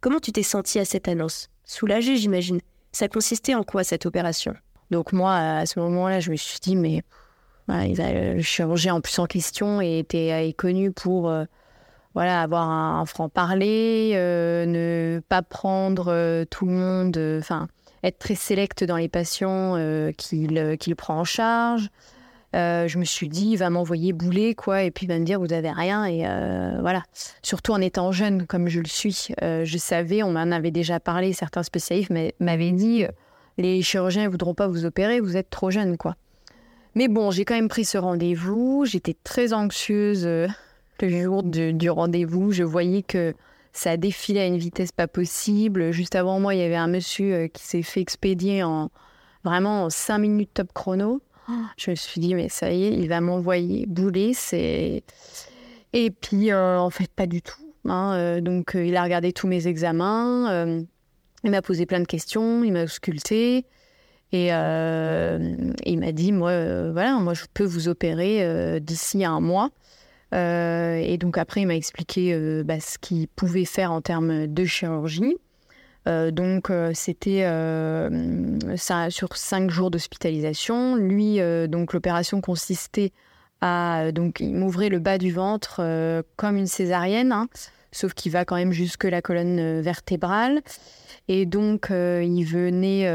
Comment 0.00 0.20
tu 0.20 0.32
t'es 0.32 0.42
sentie 0.42 0.78
à 0.78 0.84
cette 0.84 1.06
annonce? 1.06 1.50
Soulagée, 1.64 2.16
j'imagine? 2.16 2.60
Ça 2.98 3.06
consistait 3.06 3.54
en 3.54 3.62
quoi 3.62 3.84
cette 3.84 4.06
opération? 4.06 4.56
Donc 4.90 5.12
moi, 5.12 5.32
à 5.32 5.66
ce 5.66 5.78
moment-là, 5.78 6.18
je 6.18 6.32
me 6.32 6.36
suis 6.36 6.58
dit, 6.58 6.74
mais 6.74 7.04
le 7.68 8.42
chirurgien 8.42 8.96
en 8.96 9.00
plus 9.00 9.16
en 9.20 9.26
question 9.26 9.80
était 9.80 10.52
connu 10.58 10.90
pour 10.90 11.30
euh, 11.30 11.44
voilà, 12.14 12.42
avoir 12.42 12.68
un, 12.68 13.06
franc-parler, 13.06 14.14
euh, 14.14 14.66
ne 14.66 15.20
pas 15.28 15.42
prendre 15.42 16.08
euh, 16.08 16.44
tout 16.44 16.66
le 16.66 16.72
monde, 16.72 17.38
enfin, 17.38 17.68
être 18.02 18.18
très 18.18 18.34
sélect 18.34 18.82
dans 18.82 18.96
les 18.96 19.08
patients 19.08 19.76
qu'il 20.16 20.96
prend 20.96 21.20
en 21.20 21.24
charge. 21.24 21.90
Je 22.52 22.98
me 22.98 23.04
suis 23.04 23.28
dit, 23.28 23.50
il 23.50 23.56
va 23.56 23.70
m'envoyer 23.70 24.12
bouler, 24.12 24.54
quoi, 24.54 24.82
et 24.82 24.90
puis 24.90 25.06
il 25.06 25.08
va 25.08 25.18
me 25.18 25.24
dire, 25.24 25.40
vous 25.40 25.52
avez 25.52 25.70
rien, 25.70 26.04
et 26.06 26.20
voilà. 26.80 27.02
Surtout 27.42 27.72
en 27.72 27.80
étant 27.80 28.12
jeune, 28.12 28.46
comme 28.46 28.68
je 28.68 28.80
le 28.80 28.88
suis, 28.88 29.28
je 29.40 29.78
savais, 29.78 30.22
on 30.22 30.32
m'en 30.32 30.50
avait 30.50 30.70
déjà 30.70 31.00
parlé, 31.00 31.32
certains 31.32 31.62
spécialistes 31.62 32.12
m'avaient 32.40 32.72
dit, 32.72 33.04
les 33.56 33.82
chirurgiens 33.82 34.24
ne 34.24 34.28
voudront 34.28 34.54
pas 34.54 34.68
vous 34.68 34.84
opérer, 34.84 35.20
vous 35.20 35.36
êtes 35.36 35.50
trop 35.50 35.70
jeune, 35.70 35.96
quoi. 35.96 36.16
Mais 36.94 37.08
bon, 37.08 37.30
j'ai 37.30 37.44
quand 37.44 37.54
même 37.54 37.68
pris 37.68 37.84
ce 37.84 37.98
rendez-vous, 37.98 38.84
j'étais 38.86 39.14
très 39.22 39.52
anxieuse 39.52 40.26
le 41.00 41.22
jour 41.22 41.44
du 41.44 41.90
rendez-vous, 41.90 42.50
je 42.50 42.64
voyais 42.64 43.02
que 43.02 43.34
ça 43.72 43.96
défilait 43.96 44.40
à 44.40 44.46
une 44.46 44.58
vitesse 44.58 44.90
pas 44.90 45.06
possible. 45.06 45.92
Juste 45.92 46.16
avant 46.16 46.40
moi, 46.40 46.54
il 46.54 46.60
y 46.60 46.64
avait 46.64 46.74
un 46.74 46.88
monsieur 46.88 47.46
qui 47.46 47.62
s'est 47.62 47.82
fait 47.82 48.00
expédier 48.00 48.64
en 48.64 48.90
vraiment 49.44 49.84
en 49.84 49.90
5 49.90 50.18
minutes 50.18 50.50
top 50.54 50.72
chrono. 50.72 51.20
Je 51.76 51.90
me 51.90 51.96
suis 51.96 52.20
dit, 52.20 52.34
mais 52.34 52.48
ça 52.48 52.72
y 52.72 52.84
est, 52.84 52.92
il 52.92 53.08
va 53.08 53.20
m'envoyer 53.20 53.86
bouler. 53.86 54.34
C'est... 54.34 55.02
Et 55.92 56.10
puis, 56.10 56.52
euh, 56.52 56.78
en 56.78 56.90
fait, 56.90 57.10
pas 57.10 57.26
du 57.26 57.40
tout. 57.42 57.62
Hein, 57.86 58.12
euh, 58.14 58.40
donc, 58.40 58.74
euh, 58.74 58.84
il 58.84 58.96
a 58.96 59.02
regardé 59.02 59.32
tous 59.32 59.46
mes 59.46 59.66
examens. 59.66 60.84
il 61.44 61.50
m'a 61.50 61.62
posé 61.62 61.86
plein 61.86 62.00
de 62.00 62.06
questions. 62.06 62.64
Il 62.64 62.72
m'a 62.72 62.84
ausculté. 62.84 63.64
Et 64.32 64.48
il 64.48 65.98
m'a 65.98 66.12
dit, 66.12 66.32
moi, 66.32 66.90
voilà, 66.90 67.18
moi, 67.18 67.34
je 67.34 67.44
peux 67.54 67.64
vous 67.64 67.88
opérer 67.88 68.78
d'ici 68.80 69.24
un 69.24 69.40
mois. 69.40 69.70
et 70.32 71.16
donc, 71.18 71.38
après, 71.38 71.62
il 71.62 71.66
m'a 71.66 71.76
expliqué 71.76 72.62
bah, 72.64 72.80
ce 72.80 72.98
qu'il 72.98 73.28
pouvait 73.28 73.64
faire 73.64 73.90
en 73.90 74.02
termes 74.02 74.46
de 74.46 74.64
chirurgie. 74.66 75.36
Euh, 76.06 76.30
donc 76.30 76.70
euh, 76.70 76.92
c'était 76.94 77.42
euh, 77.44 78.08
sur 79.10 79.36
cinq 79.36 79.70
jours 79.70 79.90
d'hospitalisation. 79.90 80.96
Lui, 80.96 81.40
donc 81.68 81.92
l'opération 81.92 82.40
consistait 82.40 83.12
à 83.60 84.12
donc 84.12 84.38
il 84.40 84.54
m'ouvrait 84.54 84.88
le 84.88 85.00
bas 85.00 85.18
du 85.18 85.32
ventre 85.32 86.22
comme 86.36 86.56
une 86.56 86.66
césarienne, 86.66 87.32
hein, 87.32 87.48
sauf 87.90 88.14
qu'il 88.14 88.30
va 88.32 88.44
quand 88.44 88.56
même 88.56 88.72
jusque 88.72 89.04
la 89.04 89.20
colonne 89.20 89.80
vertébrale. 89.80 90.60
Et 91.30 91.44
donc, 91.44 91.88
il 91.90 92.44
venait 92.44 93.12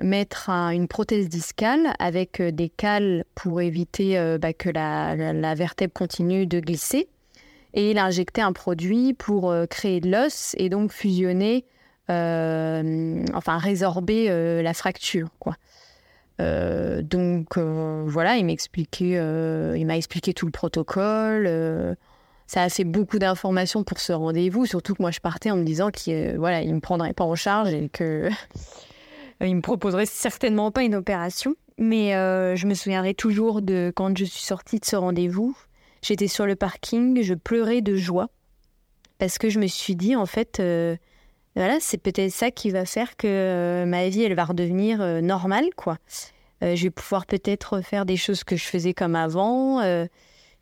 mettre 0.00 0.48
une 0.48 0.88
prothèse 0.88 1.28
discale 1.28 1.92
avec 1.98 2.40
des 2.40 2.68
cales 2.70 3.24
pour 3.34 3.60
éviter 3.60 4.38
bah, 4.40 4.52
que 4.52 4.70
la, 4.70 5.14
la, 5.16 5.54
vertèbre 5.54 5.92
continue 5.92 6.46
de 6.46 6.60
glisser. 6.60 7.08
Et 7.74 7.90
il 7.90 7.98
injectait 7.98 8.42
un 8.42 8.52
produit 8.52 9.14
pour 9.14 9.54
créer 9.70 10.00
de 10.00 10.10
l'os 10.10 10.54
et 10.58 10.68
donc 10.68 10.92
fusionner 10.92 11.64
euh, 12.10 13.24
enfin 13.32 13.58
résorber 13.58 14.26
euh, 14.28 14.60
la 14.62 14.74
fracture. 14.74 15.28
Euh, 16.40 17.00
donc 17.00 17.58
voilà, 17.58 18.36
il 18.36 18.44
m'a 18.44 18.52
expliqué 18.52 19.14
tout 20.34 20.46
le 20.46 20.52
protocole. 20.52 21.96
ça 22.46 22.62
a 22.62 22.68
fait 22.68 22.84
beaucoup 22.84 23.18
d'informations 23.18 23.84
pour 23.84 24.00
ce 24.00 24.12
rendez-vous, 24.12 24.66
surtout 24.66 24.94
que 24.94 25.02
moi 25.02 25.10
je 25.10 25.20
partais 25.20 25.50
en 25.50 25.56
me 25.56 25.64
disant 25.64 25.90
qu'il 25.90 26.36
voilà, 26.36 26.62
il 26.62 26.74
me 26.74 26.80
prendrait 26.80 27.14
pas 27.14 27.24
en 27.24 27.36
charge 27.36 27.72
et 27.72 27.88
que 27.88 28.28
il 29.40 29.56
me 29.56 29.62
proposerait 29.62 30.06
certainement 30.06 30.70
pas 30.70 30.82
une 30.82 30.94
opération. 30.94 31.54
Mais 31.78 32.10
je 32.12 32.66
me 32.66 32.74
souviendrai 32.74 33.14
toujours 33.14 33.62
de 33.62 33.92
quand 33.94 34.16
je 34.16 34.24
suis 34.24 34.42
sortie 34.44 34.78
de 34.80 34.84
ce 34.84 34.96
rendez-vous. 34.96 35.56
J'étais 36.02 36.28
sur 36.28 36.46
le 36.46 36.56
parking, 36.56 37.22
je 37.22 37.34
pleurais 37.34 37.80
de 37.80 37.96
joie 37.96 38.28
parce 39.18 39.38
que 39.38 39.48
je 39.48 39.58
me 39.60 39.66
suis 39.66 39.94
dit 39.94 40.16
en 40.16 40.26
fait, 40.26 40.60
voilà, 41.54 41.78
c'est 41.80 41.98
peut-être 41.98 42.32
ça 42.32 42.50
qui 42.50 42.70
va 42.70 42.84
faire 42.84 43.16
que 43.16 43.84
ma 43.86 44.08
vie, 44.08 44.24
elle 44.24 44.34
va 44.34 44.44
redevenir 44.44 45.22
normale, 45.22 45.68
quoi. 45.76 45.98
je 46.60 46.82
vais 46.82 46.90
pouvoir 46.90 47.24
peut-être 47.26 47.82
faire 47.82 48.04
des 48.04 48.16
choses 48.16 48.42
que 48.42 48.56
je 48.56 48.64
faisais 48.64 48.94
comme 48.94 49.14
avant 49.14 49.80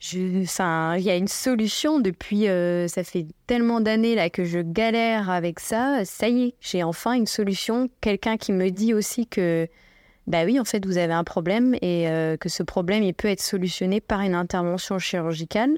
il 0.03 1.01
y 1.01 1.11
a 1.11 1.17
une 1.17 1.29
solution 1.29 2.01
depuis, 2.01 2.49
euh, 2.49 2.89
ça 2.89 3.05
fait 3.05 3.27
tellement 3.47 3.81
d'années 3.81 4.15
là 4.15 4.31
que 4.31 4.45
je 4.45 4.61
galère 4.61 5.29
avec 5.31 5.61
ça. 5.61 6.05
Ça 6.05 6.29
y 6.29 6.49
est, 6.49 6.55
j'ai 6.61 6.83
enfin 6.83 7.13
une 7.13 7.27
solution. 7.27 7.89
Quelqu'un 8.01 8.37
qui 8.37 8.53
me 8.53 8.71
dit 8.71 8.95
aussi 8.95 9.27
que, 9.27 9.69
bah 10.31 10.45
oui, 10.45 10.59
en 10.59 10.65
fait, 10.65 10.87
vous 10.87 10.97
avez 10.97 11.13
un 11.13 11.25
problème 11.25 11.75
et 11.83 12.09
euh, 12.09 12.37
que 12.37 12.49
ce 12.49 12.63
problème, 12.63 13.03
il 13.03 13.15
peut 13.15 13.29
être 13.29 13.43
solutionné 13.43 14.01
par 14.01 14.21
une 14.21 14.35
intervention 14.35 14.99
chirurgicale. 14.99 15.77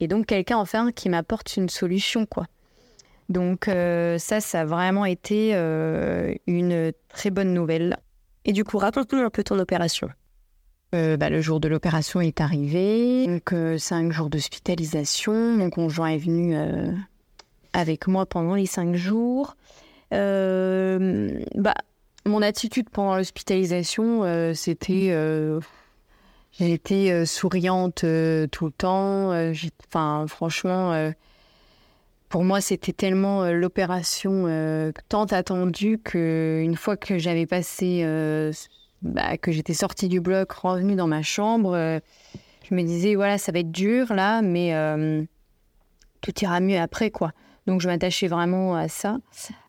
Et 0.00 0.08
donc, 0.08 0.26
quelqu'un 0.26 0.56
enfin 0.56 0.90
qui 0.92 1.08
m'apporte 1.08 1.56
une 1.56 1.68
solution, 1.68 2.26
quoi. 2.26 2.46
Donc, 3.28 3.68
euh, 3.68 4.18
ça, 4.18 4.40
ça 4.40 4.62
a 4.62 4.64
vraiment 4.64 5.04
été 5.04 5.52
une 6.46 6.92
très 7.08 7.30
bonne 7.30 7.52
nouvelle. 7.52 7.98
Et 8.44 8.52
du 8.52 8.64
coup, 8.64 8.78
raconte-nous 8.78 9.20
un 9.20 9.30
peu 9.30 9.44
ton 9.44 9.58
opération. 9.58 10.08
Euh, 10.94 11.18
bah, 11.18 11.28
le 11.28 11.42
jour 11.42 11.60
de 11.60 11.68
l'opération 11.68 12.22
est 12.22 12.40
arrivé, 12.40 13.26
donc 13.26 13.52
euh, 13.52 13.76
cinq 13.76 14.10
jours 14.10 14.30
d'hospitalisation. 14.30 15.34
Mon 15.34 15.68
conjoint 15.68 16.08
est 16.08 16.18
venu 16.18 16.56
euh, 16.56 16.90
avec 17.74 18.06
moi 18.06 18.24
pendant 18.24 18.54
les 18.54 18.64
cinq 18.64 18.94
jours. 18.94 19.54
bah, 20.10 21.74
mon 22.28 22.42
attitude 22.42 22.90
pendant 22.90 23.16
l'hospitalisation, 23.16 24.54
c'était, 24.54 25.14
j'ai 26.52 26.72
été 26.72 27.26
souriante 27.26 28.00
tout 28.00 28.66
le 28.66 28.72
temps. 28.76 29.32
Enfin, 29.86 30.26
franchement, 30.28 31.12
pour 32.28 32.44
moi, 32.44 32.60
c'était 32.60 32.92
tellement 32.92 33.50
l'opération 33.50 34.92
tant 35.08 35.24
attendue 35.24 35.98
qu'une 35.98 36.76
fois 36.76 36.96
que 36.96 37.18
j'avais 37.18 37.46
passé 37.46 38.04
bah, 39.02 39.36
que 39.38 39.52
j'étais 39.52 39.74
sortie 39.74 40.08
du 40.08 40.20
bloc, 40.20 40.50
revenue 40.52 40.96
dans 40.96 41.06
ma 41.06 41.22
chambre, 41.22 41.74
euh, 41.74 42.00
je 42.68 42.74
me 42.74 42.82
disais, 42.82 43.14
voilà, 43.14 43.38
ça 43.38 43.52
va 43.52 43.60
être 43.60 43.70
dur 43.70 44.12
là, 44.12 44.42
mais 44.42 44.74
euh, 44.74 45.22
tout 46.20 46.32
ira 46.42 46.58
mieux 46.60 46.78
après, 46.78 47.10
quoi. 47.10 47.32
Donc 47.68 47.80
je 47.80 47.86
m'attachais 47.86 48.26
vraiment 48.26 48.74
à 48.74 48.88
ça. 48.88 49.18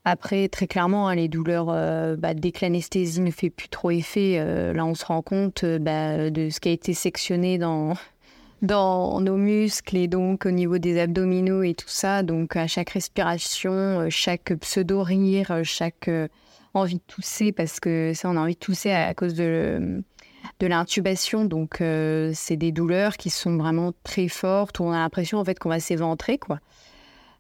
Après, 0.06 0.48
très 0.48 0.66
clairement, 0.66 1.08
hein, 1.08 1.16
les 1.16 1.28
douleurs, 1.28 1.68
euh, 1.70 2.16
bah, 2.16 2.34
dès 2.34 2.52
que 2.52 2.60
l'anesthésie 2.62 3.22
ne 3.22 3.30
fait 3.30 3.52
plus 3.52 3.70
trop 3.70 3.92
effet, 3.92 4.44
là 4.74 4.86
on 4.86 4.96
se 4.96 5.06
rend 5.06 5.22
compte 5.22 5.64
bah, 5.64 6.32
de 6.32 6.50
ce 6.50 6.60
qui 6.60 6.70
a 6.70 6.72
été 6.72 6.94
sectionné 6.96 7.58
dans, 8.62 9.22
nos 9.22 9.38
muscles 9.38 9.98
et 9.98 10.08
donc 10.08 10.48
au 10.48 10.52
niveau 10.52 10.80
des 10.80 11.00
abdominaux 11.00 11.62
et 11.62 11.76
tout 11.76 11.90
ça. 11.90 12.24
Donc 12.24 12.56
à 12.56 12.66
chaque 12.66 12.90
respiration, 12.90 14.08
chaque 14.10 14.54
pseudo-rire, 14.56 15.62
chaque 15.64 16.10
envie 16.74 16.96
de 16.96 17.04
tousser 17.08 17.52
parce 17.52 17.80
que 17.80 18.14
ça, 18.14 18.30
on 18.30 18.36
a 18.36 18.40
envie 18.40 18.56
de 18.56 18.60
tousser 18.60 18.92
à, 18.92 19.14
cause 19.14 19.34
de, 19.34 20.02
de 20.60 20.68
l'intubation. 20.68 21.46
Donc, 21.46 21.82
euh, 21.82 22.32
c'est 22.34 22.58
des 22.58 22.72
douleurs 22.72 23.18
qui 23.18 23.30
sont 23.30 23.58
vraiment 23.58 23.94
très 24.04 24.28
fortes 24.28 24.80
où 24.80 24.84
on 24.84 24.92
a 24.92 24.98
l'impression 24.98 25.40
en 25.40 25.46
fait 25.46 25.58
qu'on 25.60 25.70
va 25.70 25.80
s'éventrer, 25.80 26.38
quoi. 26.38 26.60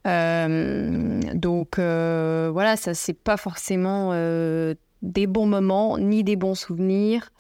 Euh, 0.08 1.20
donc 1.34 1.78
euh, 1.78 2.50
voilà, 2.52 2.78
ça 2.78 2.94
c'est 2.94 3.14
pas 3.14 3.38
forcément 3.38 4.12
des 5.02 5.28
bons 5.28 5.46
moments 5.46 5.98
ni 5.98 6.24
des 6.24 6.36
bons 6.36 6.56
souvenirs. 6.56 7.32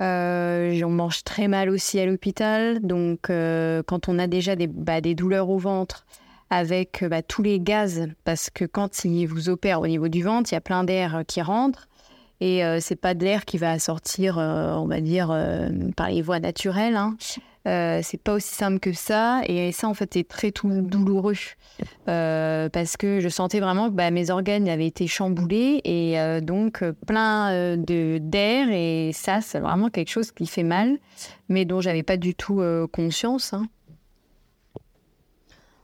on 0.00 0.88
mange 0.88 1.24
très 1.24 1.48
mal 1.48 1.70
aussi 1.70 2.00
à 2.00 2.06
l'hôpital, 2.06 2.80
donc 2.80 3.28
quand 3.28 4.08
on 4.08 4.18
a 4.18 4.26
déjà 4.26 4.56
des, 4.56 4.66
bah, 4.66 5.00
des 5.00 5.14
douleurs 5.14 5.48
au 5.48 5.58
ventre, 5.58 6.04
avec 6.52 7.02
euh, 7.02 7.08
bah, 7.08 7.22
tous 7.22 7.42
les 7.42 7.58
gaz, 7.58 8.08
parce 8.24 8.50
que 8.50 8.66
quand 8.66 9.04
ils 9.04 9.24
vous 9.24 9.48
opèrent 9.48 9.80
au 9.80 9.86
niveau 9.86 10.08
du 10.08 10.22
ventre, 10.22 10.52
il 10.52 10.54
y 10.54 10.58
a 10.58 10.60
plein 10.60 10.84
d'air 10.84 11.16
euh, 11.16 11.22
qui 11.22 11.40
rentre. 11.40 11.88
Et 12.40 12.64
euh, 12.64 12.78
c'est 12.80 12.96
pas 12.96 13.14
de 13.14 13.24
l'air 13.24 13.46
qui 13.46 13.56
va 13.56 13.78
sortir, 13.78 14.36
on 14.36 14.86
va 14.86 15.00
dire, 15.00 15.28
par 15.96 16.10
les 16.10 16.22
voies 16.22 16.40
naturelles. 16.40 16.96
Hein. 16.96 17.16
C'est 17.64 18.20
pas 18.22 18.34
aussi 18.34 18.54
simple 18.54 18.78
que 18.78 18.92
ça. 18.92 19.42
Et 19.46 19.72
ça, 19.72 19.88
en 19.88 19.94
fait, 19.94 20.10
c'est 20.14 20.26
très 20.26 20.52
douloureux. 20.52 21.34
parce 22.06 22.96
que 22.96 23.20
je 23.20 23.28
sentais 23.28 23.60
vraiment 23.60 23.88
que 23.88 23.94
bah, 23.94 24.10
mes 24.10 24.30
organes 24.30 24.68
avaient 24.68 24.86
été 24.86 25.06
chamboulés. 25.06 25.80
Et 25.84 26.16
donc, 26.42 26.84
plein 27.06 27.76
de 27.76 28.18
d'air. 28.18 28.68
Et 28.70 29.12
ça, 29.12 29.40
c'est 29.40 29.60
vraiment 29.60 29.88
quelque 29.88 30.10
chose 30.10 30.32
qui 30.32 30.46
fait 30.46 30.62
mal, 30.62 30.98
mais 31.48 31.64
dont 31.64 31.80
j'avais 31.80 32.02
pas 32.02 32.16
du 32.16 32.34
tout 32.34 32.62
conscience. 32.92 33.52
Hein. 33.52 33.66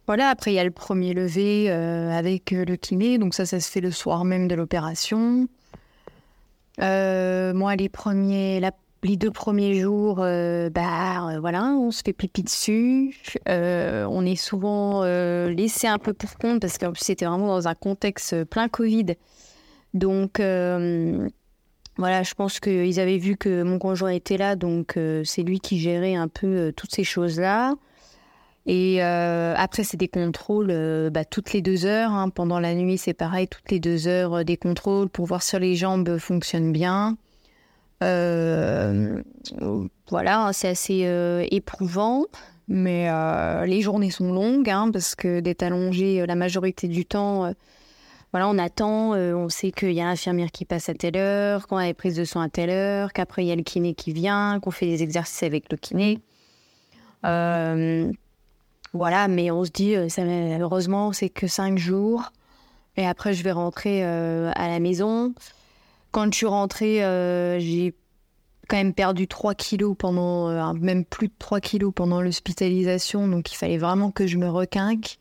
Voilà, 0.08 0.30
après 0.30 0.52
il 0.52 0.54
y 0.54 0.58
a 0.58 0.64
le 0.64 0.70
premier 0.70 1.12
lever 1.12 1.70
euh, 1.70 2.10
avec 2.10 2.54
euh, 2.54 2.64
le 2.64 2.76
kiné, 2.76 3.18
donc 3.18 3.34
ça, 3.34 3.44
ça 3.44 3.60
se 3.60 3.70
fait 3.70 3.82
le 3.82 3.90
soir 3.90 4.24
même 4.24 4.48
de 4.48 4.54
l'opération. 4.54 5.48
Euh, 6.80 7.52
moi, 7.52 7.76
les 7.76 7.90
premiers, 7.90 8.58
les 9.02 9.16
deux 9.16 9.30
premiers 9.30 9.80
jours, 9.80 10.16
bah 10.16 11.38
voilà, 11.40 11.64
on 11.66 11.90
se 11.90 12.02
fait 12.04 12.12
pipi 12.12 12.42
dessus. 12.42 13.16
on 13.46 14.26
est 14.26 14.36
souvent 14.36 15.04
laissé 15.46 15.86
un 15.86 15.98
peu 15.98 16.12
pour 16.12 16.36
compte 16.36 16.60
parce 16.60 16.78
que 16.78 16.86
c'était 16.96 17.26
vraiment 17.26 17.46
dans 17.46 17.68
un 17.68 17.74
contexte 17.74 18.44
plein 18.44 18.68
Covid. 18.68 19.14
Donc 19.94 20.38
voilà, 20.38 22.22
je 22.22 22.34
pense 22.34 22.60
qu'ils 22.60 23.00
avaient 23.00 23.18
vu 23.18 23.36
que 23.36 23.62
mon 23.62 23.78
conjoint 23.78 24.10
était 24.10 24.36
là, 24.36 24.56
donc 24.56 24.98
c'est 25.24 25.42
lui 25.42 25.60
qui 25.60 25.78
gérait 25.78 26.16
un 26.16 26.28
peu 26.28 26.72
toutes 26.76 26.94
ces 26.94 27.04
choses-là. 27.04 27.74
Et 28.68 29.02
euh, 29.02 29.54
après, 29.56 29.82
c'est 29.82 29.96
des 29.96 30.08
contrôles 30.08 30.68
euh, 30.70 31.08
bah, 31.08 31.24
toutes 31.24 31.54
les 31.54 31.62
deux 31.62 31.86
heures. 31.86 32.12
Hein. 32.12 32.28
Pendant 32.28 32.60
la 32.60 32.74
nuit, 32.74 32.98
c'est 32.98 33.14
pareil, 33.14 33.48
toutes 33.48 33.70
les 33.70 33.80
deux 33.80 34.08
heures, 34.08 34.34
euh, 34.34 34.44
des 34.44 34.58
contrôles 34.58 35.08
pour 35.08 35.24
voir 35.24 35.42
si 35.42 35.58
les 35.58 35.74
jambes 35.74 36.18
fonctionnent 36.18 36.70
bien. 36.70 37.16
Voilà, 40.10 40.46
hein, 40.46 40.52
c'est 40.52 40.68
assez 40.68 41.48
éprouvant, 41.50 42.26
mais 42.68 43.10
les 43.66 43.80
journées 43.82 44.10
sont 44.10 44.32
longues 44.32 44.70
hein, 44.70 44.90
parce 44.92 45.14
que 45.14 45.40
d'être 45.40 45.62
allongé 45.62 46.24
la 46.26 46.34
majorité 46.34 46.86
du 46.88 47.04
temps, 47.04 47.52
voilà, 48.32 48.48
on 48.48 48.58
attend, 48.58 49.14
on 49.14 49.48
sait 49.48 49.72
qu'il 49.72 49.92
y 49.92 50.00
a 50.00 50.08
infirmière 50.08 50.50
qui 50.52 50.64
passe 50.64 50.88
à 50.88 50.94
telle 50.94 51.16
heure, 51.16 51.66
qu'on 51.66 51.76
a 51.76 51.86
les 51.86 51.94
prises 51.94 52.16
de 52.16 52.24
sang 52.24 52.40
à 52.40 52.48
telle 52.48 52.70
heure, 52.70 53.12
qu'après 53.12 53.44
il 53.44 53.48
y 53.48 53.52
a 53.52 53.56
le 53.56 53.62
kiné 53.62 53.94
qui 53.94 54.12
vient, 54.12 54.60
qu'on 54.60 54.70
fait 54.70 54.86
des 54.86 55.02
exercices 55.02 55.42
avec 55.42 55.70
le 55.72 55.76
kiné. 55.76 56.20
Voilà, 58.94 59.28
mais 59.28 59.50
on 59.50 59.64
se 59.64 59.70
dit, 59.70 59.94
euh, 59.94 60.08
ça, 60.08 60.22
heureusement, 60.24 61.12
c'est 61.12 61.28
que 61.28 61.46
cinq 61.46 61.78
jours. 61.78 62.32
Et 62.96 63.06
après, 63.06 63.34
je 63.34 63.44
vais 63.44 63.52
rentrer 63.52 64.04
euh, 64.04 64.50
à 64.54 64.68
la 64.68 64.80
maison. 64.80 65.34
Quand 66.10 66.32
je 66.32 66.36
suis 66.36 66.46
rentrée, 66.46 67.04
euh, 67.04 67.58
j'ai 67.58 67.94
quand 68.68 68.76
même 68.76 68.94
perdu 68.94 69.26
3 69.28 69.54
kilos 69.54 69.96
pendant, 69.98 70.74
même 70.74 71.04
plus 71.04 71.28
de 71.28 71.32
3 71.38 71.60
kilos 71.60 71.92
pendant 71.94 72.20
l'hospitalisation. 72.20 73.28
Donc, 73.28 73.52
il 73.52 73.56
fallait 73.56 73.78
vraiment 73.78 74.10
que 74.10 74.26
je 74.26 74.36
me 74.36 74.48
requinque. 74.48 75.18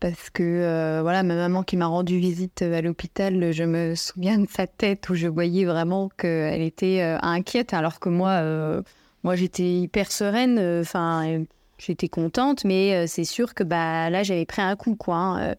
Parce 0.00 0.30
que, 0.30 1.00
voilà, 1.02 1.22
ma 1.22 1.34
maman 1.36 1.62
qui 1.62 1.76
m'a 1.76 1.86
rendu 1.86 2.18
visite 2.18 2.62
à 2.62 2.80
l'hôpital, 2.80 3.52
je 3.52 3.64
me 3.64 3.94
souviens 3.94 4.38
de 4.38 4.48
sa 4.48 4.66
tête 4.66 5.08
où 5.10 5.14
je 5.14 5.28
voyais 5.28 5.66
vraiment 5.66 6.08
qu'elle 6.08 6.62
était 6.62 7.02
inquiète. 7.20 7.74
Alors 7.74 8.00
que 8.00 8.08
moi, 8.08 8.82
moi 9.22 9.36
j'étais 9.36 9.70
hyper 9.70 10.10
sereine. 10.10 10.80
Enfin 10.80 11.44
j'étais 11.80 12.08
contente, 12.08 12.64
mais 12.64 12.94
euh, 12.94 13.06
c'est 13.06 13.24
sûr 13.24 13.54
que 13.54 13.64
bah, 13.64 14.10
là, 14.10 14.22
j'avais 14.22 14.46
pris 14.46 14.62
un 14.62 14.76
coup. 14.76 14.94
Quoi, 14.94 15.16
hein. 15.16 15.54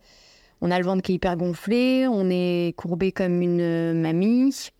Euh, 0.62 0.68
on 0.68 0.72
a 0.72 0.80
le 0.80 0.86
ventre 0.86 1.02
qui 1.02 1.14
est 1.14 1.16
hyper 1.16 1.38
gonflé, 1.38 2.08
on 2.08 2.30
est 2.30 2.76
courbé 2.78 3.12
comme 3.12 3.42
une 3.42 3.62
euh, 3.62 3.94
mamie. 3.94 4.72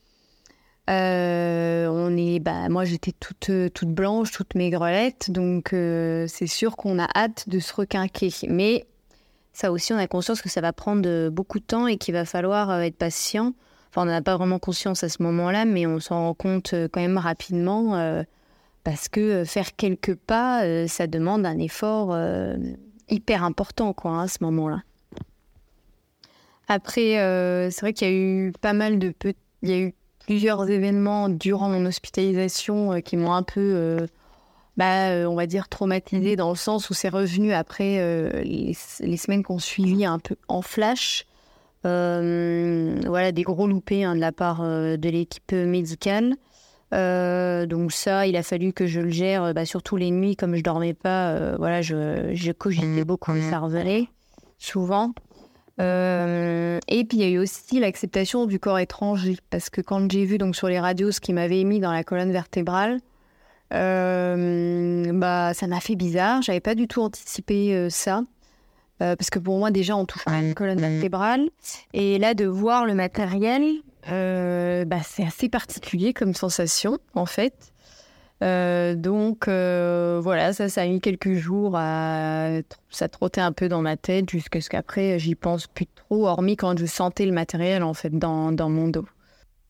on 0.88 2.18
est, 2.18 2.40
bah, 2.40 2.70
moi, 2.70 2.86
j'étais 2.86 3.12
toute, 3.12 3.52
toute 3.74 3.90
blanche, 3.90 4.32
toute 4.32 4.56
maigrelette, 4.56 5.32
donc 5.32 5.70
c'est 5.72 6.48
sûr 6.48 6.76
qu'on 6.76 7.00
a 7.00 7.08
hâte 7.16 7.48
de 7.48 7.60
se 7.60 7.74
requinquer. 7.74 8.32
Mais 8.48 8.86
ça 9.54 9.72
aussi, 9.72 9.94
on 9.94 9.98
a 9.98 10.08
conscience 10.08 10.42
que 10.42 10.50
ça 10.50 10.62
va 10.62 10.74
prendre 10.74 11.30
beaucoup 11.30 11.60
de 11.60 11.66
temps 11.66 11.88
et 11.88 11.98
qu'il 11.98 12.14
va 12.14 12.26
falloir 12.26 12.82
être 12.82 12.98
patient. 12.98 13.54
Enfin, 13.90 14.04
on 14.04 14.06
n'a 14.06 14.22
pas 14.22 14.38
vraiment 14.38 14.60
conscience 14.60 15.04
à 15.04 15.10
ce 15.10 15.22
moment-là, 15.24 15.66
mais 15.66 15.86
on 15.86 16.00
s'en 16.00 16.28
rend 16.28 16.34
compte 16.34 16.74
quand 16.92 17.02
même 17.02 17.18
rapidement 17.18 18.24
parce 18.84 19.10
que 19.10 19.20
euh, 19.20 19.46
faire 19.46 19.76
quelques 19.76 20.16
pas, 20.16 20.64
euh, 20.64 20.88
ça 20.88 21.08
demande 21.08 21.46
un 21.46 21.58
effort 21.60 22.10
euh, 22.12 22.56
hyper 23.10 23.44
important 23.44 23.94
quoi, 23.94 24.12
hein, 24.12 24.24
à 24.24 24.28
ce 24.28 24.38
moment-là. 24.42 24.82
Après, 26.74 27.18
c'est 27.70 27.82
vrai 27.82 27.92
qu'il 27.92 28.08
y 28.08 28.12
a 28.12 28.14
eu 28.14 28.54
pas 28.62 28.72
mal 28.72 28.98
de... 28.98 29.14
Il 29.62 29.70
y 29.70 29.74
a 29.74 29.78
eu 29.78 29.94
plusieurs 30.26 30.70
événements 30.70 31.28
durant 31.28 31.68
mon 31.68 31.86
hospitalisation 31.86 33.02
qui 33.02 33.18
m'ont 33.18 33.34
un 33.34 33.44
peu, 33.44 34.08
bah, 34.78 35.28
on 35.28 35.36
va 35.36 35.48
dire, 35.48 35.68
traumatisée 35.68 36.38
dans 36.38 36.50
le 36.50 36.56
sens 36.56 36.90
où 36.90 36.94
c'est 36.94 37.10
revenu 37.10 37.52
après 37.52 37.98
les, 38.46 38.74
les, 39.02 39.18
semaines 39.18 39.44
qu'on 39.44 39.60
suivi 39.60 40.06
un 40.06 40.18
peu 40.18 40.38
en 40.48 40.62
flash. 40.62 41.26
voilà, 41.84 43.34
des 43.34 43.44
gros 43.44 43.68
loupés 43.68 44.06
hein, 44.06 44.16
de 44.16 44.22
la 44.22 44.32
part 44.32 44.62
de 44.64 45.10
l'équipe 45.10 45.52
médicale. 45.52 46.38
donc 46.94 47.92
ça, 47.92 48.28
il 48.28 48.38
a 48.38 48.44
fallu 48.44 48.72
que 48.72 48.88
je 48.88 49.02
le 49.02 49.10
gère, 49.10 49.54
bah, 49.54 49.66
surtout 49.66 49.98
les 49.98 50.10
nuits, 50.10 50.38
comme 50.38 50.56
je 50.56 50.64
dormais 50.64 50.94
pas. 50.94 51.58
voilà, 51.58 51.82
je, 51.82 52.32
je 52.34 52.54
cogitais 52.54 53.04
beaucoup, 53.04 53.34
ça 53.50 53.60
revenait 53.60 54.08
souvent. 54.58 55.12
Et 55.82 57.06
puis 57.06 57.18
il 57.18 57.22
y 57.22 57.24
a 57.24 57.30
eu 57.30 57.40
aussi 57.40 57.80
l'acceptation 57.80 58.46
du 58.46 58.60
corps 58.60 58.80
étranger, 58.80 59.38
parce 59.50 59.70
que 59.70 59.82
quand 59.82 60.12
j'ai 60.12 60.26
vu 60.26 60.38
donc 60.38 60.56
sur 60.56 60.68
les 60.68 60.80
radios 60.80 61.12
ce 61.12 61.20
qui 61.20 61.34
m'avait 61.34 61.60
émis 61.60 61.80
dans 61.80 61.92
la 61.92 62.04
colonne 62.04 62.32
vertébrale, 62.32 63.00
bah 63.72 65.54
ça 65.54 65.68
m'a 65.68 65.80
fait 65.80 65.96
bizarre. 65.96 66.42
J'avais 66.42 66.60
pas 66.60 66.76
du 66.76 66.88
tout 66.88 67.02
anticipé 67.02 67.90
ça. 67.90 68.24
Euh, 69.02 69.16
parce 69.16 69.30
que 69.30 69.40
pour 69.40 69.58
moi, 69.58 69.72
déjà, 69.72 69.96
on 69.96 70.06
touche 70.06 70.24
à 70.28 70.42
la 70.42 70.54
colonne 70.54 70.80
vertébrale. 70.80 71.50
Et 71.94 72.20
là, 72.20 72.34
de 72.34 72.46
voir 72.46 72.86
le 72.86 72.94
matériel, 72.94 73.64
euh, 74.10 74.86
bah, 74.86 75.00
c'est 75.04 75.26
assez 75.26 75.50
particulier 75.50 76.14
comme 76.14 76.36
sensation, 76.36 77.00
en 77.16 77.26
fait. 77.26 77.71
Euh, 78.44 78.96
donc 78.96 79.48
voilà, 79.48 80.54
ça, 80.54 80.68
ça 80.70 80.82
a 80.82 80.88
mis 80.88 81.00
quelques 81.00 81.34
jours 81.34 81.74
à 81.76 82.50
ça 82.90 83.08
trottait 83.08 83.42
un 83.42 83.52
peu 83.52 83.70
dans 83.70 83.82
ma 83.82 83.98
tête 83.98 84.30
jusqu'à 84.30 84.62
ce 84.62 84.70
qu'après 84.70 85.20
j'y 85.20 85.36
pense 85.36 85.68
plus 85.68 85.86
trop, 85.88 86.28
hormis 86.28 86.56
quand 86.56 86.78
je 86.78 86.86
sentais 86.86 87.26
le 87.26 87.32
matériel 87.32 87.84
en 87.84 87.94
fait 87.94 88.18
dans, 88.18 88.52
dans 88.52 88.70
mon 88.70 88.88
dos. 88.88 89.06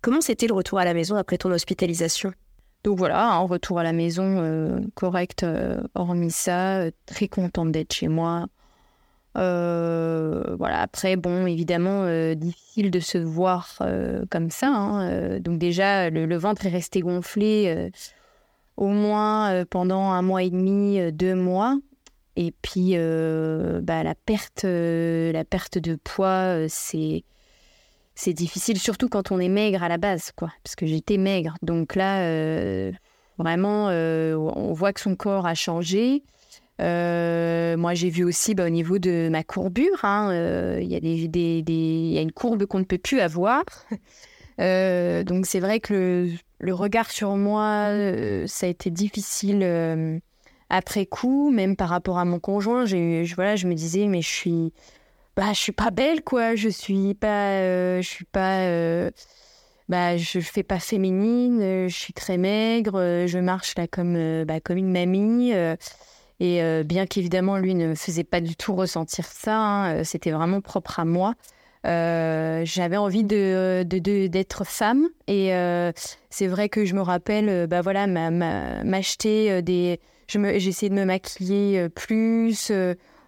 Comment 0.01 0.21
c'était 0.21 0.47
le 0.47 0.53
retour 0.53 0.79
à 0.79 0.85
la 0.85 0.93
maison 0.93 1.15
après 1.15 1.37
ton 1.37 1.51
hospitalisation? 1.51 2.33
Donc 2.83 2.97
voilà, 2.97 3.27
un 3.33 3.39
retour 3.39 3.77
à 3.77 3.83
la 3.83 3.93
maison 3.93 4.81
correct, 4.95 5.45
hormis 5.93 6.31
ça, 6.31 6.85
très 7.05 7.27
contente 7.27 7.71
d'être 7.71 7.93
chez 7.93 8.07
moi. 8.07 8.47
Euh, 9.37 10.55
voilà. 10.57 10.81
Après, 10.81 11.15
bon, 11.15 11.45
évidemment, 11.47 12.03
euh, 12.03 12.35
difficile 12.35 12.91
de 12.91 12.99
se 12.99 13.17
voir 13.17 13.77
euh, 13.81 14.25
comme 14.29 14.49
ça. 14.49 14.67
Hein, 14.67 15.39
donc 15.39 15.57
déjà, 15.57 16.09
le, 16.09 16.37
ventre 16.37 16.65
est 16.65 16.69
resté 16.69 17.01
gonflé 17.01 17.91
au 18.81 18.87
moins 18.87 19.65
pendant 19.69 20.11
un 20.11 20.21
mois 20.21 20.43
et 20.43 20.49
demi, 20.49 20.99
deux 21.11 21.35
mois. 21.35 21.77
Et 22.35 22.53
puis, 22.61 22.91
bah, 22.93 24.03
la 24.03 24.15
perte, 24.15 24.63
la 24.63 25.43
perte 25.43 25.77
de 25.77 25.95
poids, 25.95 26.67
c'est 26.67 27.23
difficile, 28.27 28.79
surtout 28.79 29.09
quand 29.09 29.31
on 29.31 29.39
est 29.39 29.49
maigre 29.49 29.83
à 29.83 29.89
la 29.89 29.97
base, 29.97 30.31
quoi. 30.35 30.51
Parce 30.63 30.75
que 30.75 30.85
j'étais 30.85 31.17
maigre. 31.17 31.55
Donc 31.61 31.95
là, 31.95 32.91
vraiment, 33.37 33.87
on 33.87 34.73
voit 34.73 34.93
que 34.93 35.01
son 35.01 35.15
corps 35.15 35.45
a 35.45 35.55
changé. 35.55 36.23
Euh, 36.81 37.77
moi, 37.77 37.93
j'ai 37.93 38.09
vu 38.09 38.23
aussi 38.23 38.55
bah, 38.55 38.65
au 38.65 38.69
niveau 38.69 38.97
de 38.97 39.29
ma 39.29 39.43
courbure, 39.43 40.03
hein, 40.03 40.31
euh, 40.31 40.79
il 40.81 40.89
y, 40.89 42.17
a 42.17 42.21
une 42.21 42.31
courbe 42.31 42.65
qu'on 42.65 42.79
ne 42.79 42.85
peut 42.85 42.97
plus 42.97 43.19
avoir. 43.19 43.63
Euh, 44.59 45.23
donc, 45.23 45.45
c'est 45.45 45.59
vrai 45.59 45.79
que 45.79 46.27
le, 46.59 46.73
regard 46.73 47.11
sur 47.11 47.35
moi, 47.35 47.87
ça 48.47 48.65
a 48.65 48.69
été 48.69 48.89
difficile 48.89 50.21
après 50.69 51.05
coup, 51.05 51.51
même 51.51 51.75
par 51.75 51.89
rapport 51.89 52.17
à 52.17 52.25
mon 52.25 52.39
conjoint. 52.39 52.85
Je, 52.85 53.35
voilà, 53.35 53.55
je 53.55 53.67
me 53.67 53.73
disais, 53.73 54.07
mais 54.07 54.21
je 54.21 54.29
suis, 54.29 54.73
bah, 55.35 55.53
je 55.53 55.59
suis 55.59 55.71
pas 55.71 55.91
belle, 55.91 56.23
quoi. 56.23 56.55
Je 56.55 56.69
suis 56.69 57.13
pas, 57.13 58.01
je 58.01 58.07
suis 58.07 58.25
pas. 58.25 59.09
Bah, 59.89 60.15
je 60.15 60.39
fais 60.39 60.63
pas 60.63 60.79
féminine, 60.79 61.87
je 61.89 61.93
suis 61.93 62.13
très 62.13 62.37
maigre, 62.37 63.25
je 63.27 63.39
marche 63.39 63.75
là 63.75 63.87
comme, 63.87 64.45
bah, 64.45 64.59
comme 64.61 64.77
une 64.77 64.91
mamie. 64.91 65.53
Et 66.41 66.63
euh, 66.63 66.83
bien 66.83 67.05
qu'évidemment, 67.05 67.57
lui 67.57 67.75
ne 67.75 67.93
faisait 67.93 68.23
pas 68.23 68.41
du 68.41 68.55
tout 68.55 68.73
ressentir 68.73 69.25
ça, 69.25 69.55
hein, 69.55 69.93
euh, 69.93 70.03
c'était 70.03 70.31
vraiment 70.31 70.59
propre 70.59 70.99
à 70.99 71.05
moi. 71.05 71.35
Euh, 71.85 72.61
j'avais 72.63 72.97
envie 72.97 73.23
de, 73.23 73.83
d'être 73.83 74.63
femme 74.65 75.07
et 75.27 75.51
c'est 76.29 76.47
vrai 76.47 76.69
que 76.69 76.85
je 76.85 76.93
me 76.93 77.01
rappelle 77.01 77.67
bah 77.67 77.81
voilà 77.81 78.05
m'acheter 78.05 79.61
des 79.61 79.99
j'essayais 80.27 80.89
de 80.89 80.95
me 80.95 81.05
maquiller 81.05 81.89
plus 81.89 82.67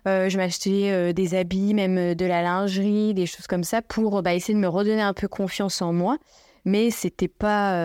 je 0.05 0.37
m'achetais 0.37 1.13
des 1.13 1.35
habits 1.35 1.73
même 1.73 2.13
de 2.13 2.25
la 2.25 2.43
lingerie 2.43 3.15
des 3.15 3.25
choses 3.25 3.47
comme 3.47 3.63
ça 3.63 3.81
pour 3.81 4.21
bah, 4.21 4.35
essayer 4.35 4.53
de 4.53 4.59
me 4.59 4.67
redonner 4.67 5.01
un 5.01 5.13
peu 5.13 5.27
confiance 5.27 5.81
en 5.81 5.91
moi 5.91 6.17
mais 6.63 6.91
c'était 6.91 7.27
pas 7.27 7.75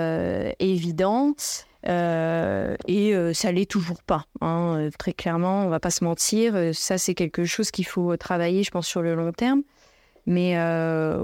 évident 0.59 1.35
euh, 1.87 2.77
et 2.87 3.15
euh, 3.15 3.33
ça 3.33 3.53
l'est 3.53 3.71
toujours 3.71 4.03
pas. 4.03 4.25
Hein, 4.41 4.77
euh, 4.79 4.91
très 4.99 5.13
clairement, 5.13 5.65
on 5.65 5.69
va 5.69 5.81
pas 5.81 5.91
se 5.91 6.05
mentir. 6.05 6.55
ça, 6.75 6.99
c'est 6.99 7.15
quelque 7.15 7.45
chose 7.45 7.71
qu'il 7.71 7.87
faut 7.87 8.17
travailler, 8.17 8.63
je 8.63 8.71
pense, 8.71 8.87
sur 8.87 9.03
le 9.03 9.15
long 9.15 9.33
terme. 9.33 9.63
Mais 10.29 10.55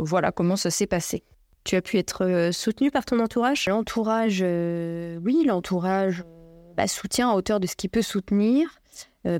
voilà 0.00 0.32
comment 0.32 0.56
ça 0.56 0.70
s'est 0.70 0.86
passé. 0.86 1.22
Tu 1.62 1.76
as 1.76 1.82
pu 1.82 1.98
être 1.98 2.50
soutenu 2.52 2.90
par 2.90 3.04
ton 3.04 3.20
entourage? 3.20 3.66
L'entourage, 3.68 4.42
oui, 4.42 5.44
l'entourage 5.46 6.24
bah, 6.76 6.86
soutient 6.86 7.30
à 7.30 7.34
hauteur 7.34 7.60
de 7.60 7.66
ce 7.66 7.76
qu'il 7.76 7.90
peut 7.90 8.02
soutenir, 8.02 8.80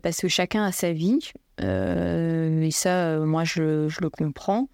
parce 0.03 0.21
que 0.21 0.29
chacun 0.29 0.65
a 0.65 0.73
sa 0.73 0.93
vie. 0.93 1.33
et 1.61 2.71
ça, 2.71 3.19
moi, 3.19 3.45
je, 3.45 3.89
le 4.01 4.11
comprends. 4.11 4.69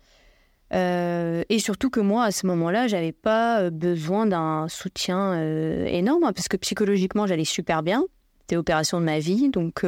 Euh, 0.73 1.43
et 1.49 1.59
surtout 1.59 1.91
que 1.91 2.01
moi, 2.01 2.25
à 2.25 2.31
ce 2.31 2.47
moment-là, 2.47 2.87
j'avais 2.87 3.13
pas 3.13 3.61
euh, 3.61 3.71
besoin 3.71 4.27
d'un 4.27 4.69
soutien 4.69 5.33
euh, 5.33 5.85
énorme, 5.87 6.25
hein, 6.25 6.33
parce 6.33 6.49
que 6.49 6.57
psychologiquement, 6.57 7.27
j'allais 7.27 7.45
super 7.45 7.83
bien. 7.83 8.05
C'était 8.41 8.55
l'opération 8.55 9.01
de 9.01 9.05
ma 9.05 9.19
vie, 9.19 9.49
donc 9.49 9.85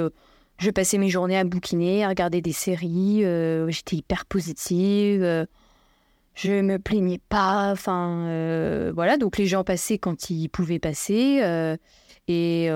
je 0.62 0.70
passais 0.70 0.98
mes 0.98 1.08
journées 1.08 1.36
à 1.36 1.44
bouquiner, 1.44 2.04
à 2.04 2.08
regarder 2.08 2.40
des 2.40 2.52
séries. 2.52 3.24
J'étais 3.68 3.96
hyper 3.96 4.24
positive. 4.26 5.46
je 6.34 6.60
me 6.60 6.78
plaignais 6.78 7.20
pas. 7.28 7.70
Enfin, 7.72 8.90
voilà. 8.94 9.16
Donc 9.16 9.38
les 9.38 9.46
gens 9.46 9.64
passaient 9.64 9.98
quand 9.98 10.30
ils 10.30 10.48
pouvaient 10.48 10.78
passer. 10.78 11.42
et 12.28 12.68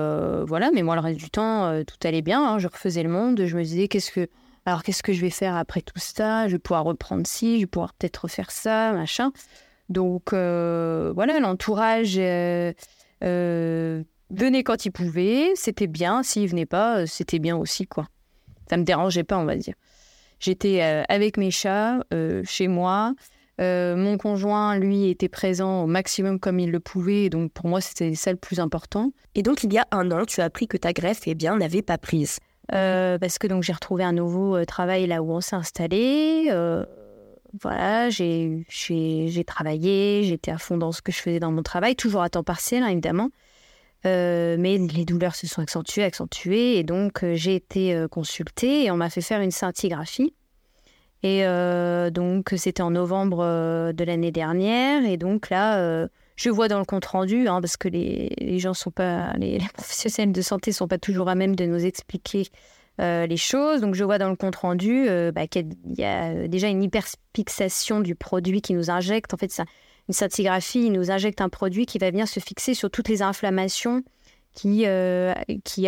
voilà. 0.47 0.71
Mais 0.73 0.83
moi, 0.83 0.95
le 0.95 1.01
reste 1.01 1.19
du 1.19 1.29
temps, 1.29 1.83
tout 1.83 2.07
allait 2.07 2.21
bien. 2.21 2.45
Hein. 2.45 2.59
je 2.59 2.67
refaisais 2.67 3.03
le 3.03 3.09
monde. 3.09 3.45
Je 3.45 3.57
me 3.57 3.63
disais, 3.63 3.87
qu'est-ce 3.87 4.11
que 4.11 4.27
alors 4.67 4.83
qu'est-ce 4.83 5.01
que 5.01 5.13
je 5.13 5.21
vais 5.21 5.29
faire 5.29 5.55
après 5.55 5.79
tout 5.79 5.97
ça? 5.97 6.49
Je 6.49 6.53
vais 6.53 6.59
pouvoir 6.59 6.83
reprendre 6.83 7.25
ci, 7.25 7.55
je 7.55 7.61
vais 7.61 7.67
pouvoir 7.67 7.93
peut-être 7.93 8.17
refaire 8.17 8.51
ça, 8.51 8.91
machin. 8.91 9.31
Donc 9.87 10.33
euh, 10.33 11.13
voilà, 11.15 11.39
l'entourage 11.39 12.19
euh, 14.31 14.33
euh, 14.33 14.37
venait 14.37 14.63
quand 14.63 14.85
il 14.85 14.91
pouvait, 14.91 15.51
c'était 15.55 15.87
bien. 15.87 16.23
S'il 16.23 16.47
venait 16.47 16.65
pas, 16.65 17.05
c'était 17.05 17.39
bien 17.39 17.57
aussi, 17.57 17.87
quoi. 17.87 18.07
Ça 18.69 18.77
me 18.77 18.83
dérangeait 18.83 19.23
pas, 19.23 19.37
on 19.37 19.45
va 19.45 19.55
dire. 19.55 19.75
J'étais 20.39 20.81
avec 20.81 21.37
mes 21.37 21.51
chats 21.51 21.99
chez 22.43 22.67
moi. 22.67 23.13
mon 23.59 24.17
conjoint, 24.17 24.77
lui, 24.77 25.09
était 25.09 25.29
présent 25.29 25.83
au 25.83 25.87
maximum 25.87 26.39
comme 26.39 26.59
il 26.59 26.69
le 26.69 26.79
pouvait. 26.79 27.29
Donc 27.29 27.51
pour 27.53 27.67
moi, 27.67 27.81
c'était 27.81 28.13
ça 28.13 28.31
le 28.31 28.37
plus 28.37 28.59
important. 28.59 29.11
Et 29.35 29.41
donc 29.41 29.63
il 29.63 29.73
y 29.73 29.77
a 29.77 29.87
un 29.91 30.11
an, 30.11 30.25
tu 30.25 30.41
as 30.41 30.43
appris 30.43 30.67
que 30.67 30.77
ta 30.77 30.93
greffe, 30.93 31.21
eh 31.25 31.33
bien, 31.33 31.57
n'avait 31.57 31.81
pas 31.81 31.97
prise. 31.97 32.39
Euh, 32.73 33.17
parce 33.17 33.37
que 33.37 33.47
donc 33.47 33.63
j'ai 33.63 33.71
retrouvé 33.73 34.03
un 34.03 34.11
nouveau 34.11 34.57
euh, 34.57 34.65
travail 34.65 35.07
là 35.07 35.21
où 35.21 35.31
on 35.31 35.41
s'est 35.41 35.55
installé. 35.55 36.47
Euh, 36.51 36.85
voilà, 37.61 38.09
j'ai 38.09 38.65
travaillé, 39.45 40.23
j'étais 40.23 40.51
à 40.51 40.57
fond 40.57 40.77
dans 40.77 40.91
ce 40.91 41.01
que 41.01 41.11
je 41.11 41.19
faisais 41.19 41.39
dans 41.39 41.51
mon 41.51 41.63
travail, 41.63 41.95
toujours 41.95 42.21
à 42.21 42.29
temps 42.29 42.43
partiel 42.43 42.83
hein, 42.83 42.89
évidemment. 42.89 43.29
Mais 44.05 44.77
les 44.77 45.05
douleurs 45.05 45.35
se 45.35 45.47
sont 45.47 45.61
accentuées, 45.61 46.03
accentuées, 46.03 46.77
et 46.77 46.83
donc 46.83 47.25
j'ai 47.33 47.55
été 47.55 48.05
consultée 48.09 48.85
et 48.85 48.91
on 48.91 48.97
m'a 48.97 49.09
fait 49.09 49.21
faire 49.21 49.41
une 49.41 49.51
scintigraphie. 49.51 50.33
Et 51.23 51.43
donc 52.11 52.53
c'était 52.55 52.83
en 52.83 52.91
novembre 52.91 53.91
de 53.91 54.03
l'année 54.03 54.31
dernière, 54.31 55.05
et 55.05 55.17
donc 55.17 55.49
là 55.49 56.07
je 56.37 56.51
vois 56.51 56.67
dans 56.67 56.79
le 56.79 56.85
compte 56.85 57.05
rendu, 57.05 57.47
hein, 57.47 57.59
parce 57.59 57.77
que 57.77 57.87
les, 57.89 58.59
gens 58.59 58.75
sont 58.75 58.91
pas, 58.91 59.33
les, 59.33 59.57
professionnels 59.73 60.31
de 60.31 60.41
santé 60.41 60.71
sont 60.71 60.87
pas 60.87 60.99
toujours 60.99 61.29
à 61.29 61.35
même 61.35 61.55
de 61.55 61.65
nous 61.65 61.83
expliquer 61.83 62.47
euh, 63.01 63.25
les 63.25 63.37
choses. 63.37 63.81
Donc 63.81 63.95
je 63.95 64.03
vois 64.03 64.19
dans 64.19 64.29
le 64.29 64.35
compte 64.35 64.55
rendu 64.55 65.09
euh, 65.09 65.31
bah, 65.31 65.47
qu'il 65.47 65.73
y 65.97 66.03
a 66.03 66.47
déjà 66.47 66.67
une 66.67 66.83
hyperfixation 66.83 68.01
du 68.01 68.13
produit 68.13 68.61
qui 68.61 68.73
nous 68.73 68.91
injecte. 68.91 69.33
En 69.33 69.37
fait, 69.37 69.51
ça, 69.51 69.65
une 70.07 70.13
scintigraphie, 70.13 70.85
il 70.85 70.91
nous 70.91 71.11
injecte 71.11 71.41
un 71.41 71.49
produit 71.49 71.85
qui 71.85 71.97
va 71.97 72.11
venir 72.11 72.27
se 72.27 72.39
fixer 72.39 72.73
sur 72.73 72.89
toutes 72.89 73.09
les 73.09 73.21
inflammations 73.21 74.03
qui, 74.53 74.83
euh, 74.87 75.33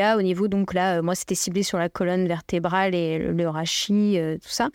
a 0.02 0.18
au 0.18 0.22
niveau, 0.22 0.48
donc 0.48 0.74
là, 0.74 1.02
moi 1.02 1.16
c'était 1.16 1.36
ciblé 1.36 1.64
sur 1.64 1.80
la 1.80 1.90
colonne 1.90 2.28
vertébrale 2.28 2.94
et 2.94 3.18
le, 3.18 3.50
rachis, 3.50 4.20
tout 4.42 4.50
ça. 4.50 4.70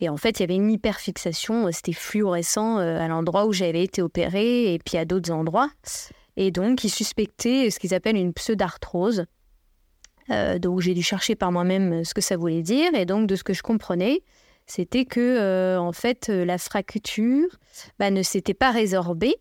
Et 0.00 0.08
en 0.08 0.16
fait, 0.16 0.38
il 0.38 0.40
y 0.40 0.44
avait 0.44 0.56
une 0.56 0.70
hyperfixation, 0.70 1.66
euh, 1.66 1.70
c'était 1.72 1.92
fluorescent 1.92 2.78
euh, 2.78 2.98
à 2.98 3.08
l'endroit 3.08 3.46
où 3.46 3.52
j'avais 3.52 3.82
été 3.82 4.02
opérée 4.02 4.74
et 4.74 4.78
puis 4.78 4.98
à 4.98 5.04
d'autres 5.04 5.30
endroits. 5.30 5.70
Et 6.36 6.50
donc, 6.50 6.84
ils 6.84 6.90
suspectaient 6.90 7.70
ce 7.70 7.78
qu'ils 7.78 7.94
appellent 7.94 8.16
une 8.16 8.34
pseudarthrose. 8.34 9.24
Euh, 10.30 10.58
donc, 10.58 10.80
j'ai 10.80 10.94
dû 10.94 11.02
chercher 11.02 11.36
par 11.36 11.52
moi-même 11.52 12.04
ce 12.04 12.12
que 12.12 12.20
ça 12.20 12.36
voulait 12.36 12.62
dire. 12.62 12.94
Et 12.94 13.06
donc, 13.06 13.26
de 13.26 13.36
ce 13.36 13.44
que 13.44 13.52
je 13.52 13.62
comprenais, 13.62 14.22
c'était 14.66 15.04
que, 15.04 15.76
en 15.78 15.92
fait, 15.92 16.28
la 16.28 16.58
fracture 16.58 17.48
bah, 17.98 18.10
ne 18.10 18.22
s'était 18.22 18.54
pas 18.54 18.70
résorbée. 18.70 19.36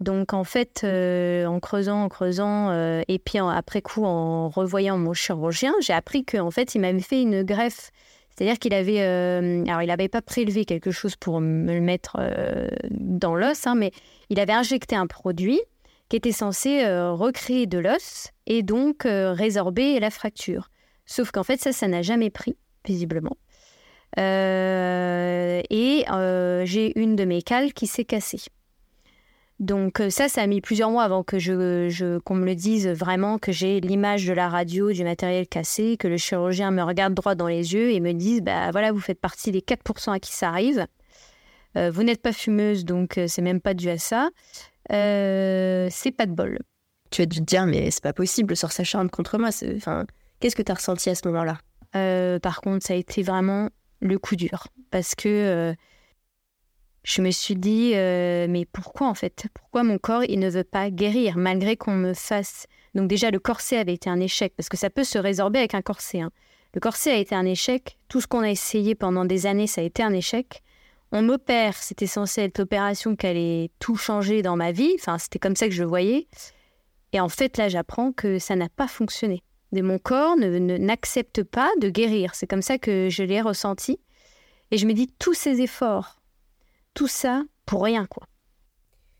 Donc, 0.00 0.32
en 0.32 0.44
fait, 0.44 0.84
en 0.84 1.60
creusant, 1.60 2.04
en 2.04 2.08
creusant, 2.08 2.72
et 3.08 3.18
puis 3.18 3.38
après 3.38 3.82
coup, 3.82 4.04
en 4.04 4.48
revoyant 4.48 4.98
mon 4.98 5.12
chirurgien, 5.12 5.72
j'ai 5.80 5.92
appris 5.92 6.24
qu'en 6.24 6.50
fait, 6.50 6.74
il 6.74 6.80
m'avait 6.80 7.00
fait 7.00 7.22
une 7.22 7.42
greffe 7.42 7.90
c'est-à-dire 8.36 8.58
qu'il 8.58 8.74
avait, 8.74 9.00
euh, 9.00 9.64
alors 9.66 9.82
il 9.82 9.86
n'avait 9.86 10.08
pas 10.08 10.22
prélevé 10.22 10.64
quelque 10.64 10.90
chose 10.90 11.14
pour 11.14 11.40
me 11.40 11.72
le 11.72 11.80
mettre 11.80 12.16
euh, 12.18 12.68
dans 12.90 13.36
l'os, 13.36 13.66
hein, 13.66 13.76
mais 13.76 13.92
il 14.28 14.40
avait 14.40 14.52
injecté 14.52 14.96
un 14.96 15.06
produit 15.06 15.60
qui 16.08 16.16
était 16.16 16.32
censé 16.32 16.84
recréer 16.86 17.66
de 17.66 17.78
l'os 17.78 18.28
et 18.46 18.62
donc 18.62 19.04
résorber 19.04 19.98
la 20.00 20.10
fracture. 20.10 20.68
Sauf 21.06 21.30
qu'en 21.30 21.44
fait, 21.44 21.60
ça, 21.60 21.72
ça 21.72 21.88
n'a 21.88 22.02
jamais 22.02 22.28
pris, 22.28 22.56
visiblement. 22.84 23.36
Et 24.16 26.04
j'ai 26.64 26.98
une 26.98 27.16
de 27.16 27.24
mes 27.24 27.42
cales 27.42 27.72
qui 27.72 27.86
s'est 27.86 28.04
cassée. 28.04 28.40
Donc 29.60 30.00
euh, 30.00 30.10
ça, 30.10 30.28
ça 30.28 30.42
a 30.42 30.46
mis 30.46 30.60
plusieurs 30.60 30.90
mois 30.90 31.04
avant 31.04 31.22
que 31.22 31.38
je, 31.38 32.18
qu'on 32.18 32.34
me 32.34 32.44
le 32.44 32.54
dise 32.54 32.88
vraiment, 32.88 33.38
que 33.38 33.52
j'ai 33.52 33.80
l'image 33.80 34.26
de 34.26 34.32
la 34.32 34.48
radio, 34.48 34.92
du 34.92 35.04
matériel 35.04 35.46
cassé, 35.46 35.96
que 35.96 36.08
le 36.08 36.16
chirurgien 36.16 36.70
me 36.70 36.82
regarde 36.82 37.14
droit 37.14 37.34
dans 37.34 37.46
les 37.46 37.72
yeux 37.72 37.92
et 37.92 38.00
me 38.00 38.12
dise, 38.12 38.42
bah 38.42 38.70
voilà, 38.72 38.90
vous 38.90 39.00
faites 39.00 39.20
partie 39.20 39.52
des 39.52 39.60
4% 39.60 40.12
à 40.12 40.18
qui 40.18 40.32
ça 40.32 40.48
arrive. 40.48 40.86
Euh, 41.76 41.90
vous 41.90 42.02
n'êtes 42.02 42.20
pas 42.20 42.32
fumeuse, 42.32 42.84
donc 42.84 43.16
euh, 43.16 43.26
c'est 43.28 43.42
même 43.42 43.60
pas 43.60 43.74
dû 43.74 43.88
à 43.90 43.98
ça. 43.98 44.28
c'est 44.90 46.14
pas 46.16 46.26
de 46.26 46.32
bol. 46.32 46.58
Tu 47.10 47.22
as 47.22 47.26
dû 47.26 47.38
te 47.38 47.44
dire, 47.44 47.66
mais 47.66 47.90
c'est 47.92 48.02
pas 48.02 48.12
possible, 48.12 48.56
sort 48.56 48.72
sa 48.72 48.82
charme 48.82 49.08
contre 49.08 49.38
moi. 49.38 49.50
Enfin, 49.76 50.04
qu'est-ce 50.40 50.56
que 50.56 50.62
tu 50.62 50.72
as 50.72 50.74
ressenti 50.74 51.10
à 51.10 51.14
ce 51.14 51.28
moment-là? 51.28 51.58
Par 52.40 52.60
contre, 52.60 52.84
ça 52.84 52.94
a 52.94 52.96
été 52.96 53.22
vraiment 53.22 53.68
le 54.04 54.18
coup 54.18 54.36
dur. 54.36 54.68
Parce 54.90 55.14
que 55.14 55.74
je 57.04 57.20
me 57.20 57.30
suis 57.30 57.54
dit, 57.54 57.92
euh, 57.94 58.46
mais 58.48 58.64
pourquoi 58.64 59.08
en 59.08 59.14
fait? 59.14 59.46
Pourquoi 59.52 59.84
mon 59.84 59.98
corps, 59.98 60.24
il 60.24 60.38
ne 60.40 60.48
veut 60.48 60.64
pas 60.64 60.90
guérir 60.90 61.36
malgré 61.36 61.76
qu'on 61.76 61.94
me 61.94 62.14
fasse... 62.14 62.66
Donc 62.94 63.08
déjà, 63.08 63.30
le 63.30 63.38
corset 63.38 63.76
avait 63.76 63.94
été 63.94 64.08
un 64.08 64.20
échec, 64.20 64.54
parce 64.56 64.68
que 64.68 64.76
ça 64.76 64.88
peut 64.88 65.04
se 65.04 65.18
résorber 65.18 65.58
avec 65.58 65.74
un 65.74 65.82
corset. 65.82 66.20
Hein. 66.20 66.30
Le 66.72 66.80
corset 66.80 67.10
a 67.10 67.16
été 67.16 67.34
un 67.34 67.44
échec. 67.44 67.98
Tout 68.08 68.20
ce 68.20 68.26
qu'on 68.26 68.40
a 68.40 68.50
essayé 68.50 68.94
pendant 68.94 69.24
des 69.24 69.46
années, 69.46 69.66
ça 69.66 69.82
a 69.82 69.84
été 69.84 70.02
un 70.02 70.12
échec. 70.12 70.62
On 71.12 71.20
m'opère, 71.22 71.76
c'était 71.76 72.06
censé 72.06 72.42
être 72.42 72.58
l'opération 72.58 73.16
qui 73.16 73.26
allait 73.26 73.70
tout 73.78 73.96
changer 73.96 74.42
dans 74.42 74.56
ma 74.56 74.72
vie. 74.72 74.96
Enfin, 74.98 75.18
c'était 75.18 75.38
comme 75.38 75.56
ça 75.56 75.68
que 75.68 75.74
je 75.74 75.84
voyais. 75.84 76.26
Et 77.12 77.20
en 77.20 77.28
fait, 77.28 77.58
là, 77.58 77.68
j'apprends 77.68 78.12
que 78.12 78.38
ça 78.38 78.56
n'a 78.56 78.68
pas 78.68 78.88
fonctionné. 78.88 79.42
Mon 79.82 79.98
corps 79.98 80.36
ne, 80.36 80.58
n'accepte 80.58 81.42
pas 81.42 81.70
de 81.80 81.88
guérir. 81.88 82.34
C'est 82.34 82.46
comme 82.46 82.62
ça 82.62 82.78
que 82.78 83.08
je 83.10 83.22
l'ai 83.22 83.40
ressenti. 83.40 83.98
Et 84.70 84.78
je 84.78 84.86
me 84.86 84.92
dis, 84.92 85.08
tous 85.18 85.34
ces 85.34 85.60
efforts, 85.60 86.20
tout 86.94 87.08
ça 87.08 87.42
pour 87.66 87.84
rien, 87.84 88.06
quoi. 88.06 88.26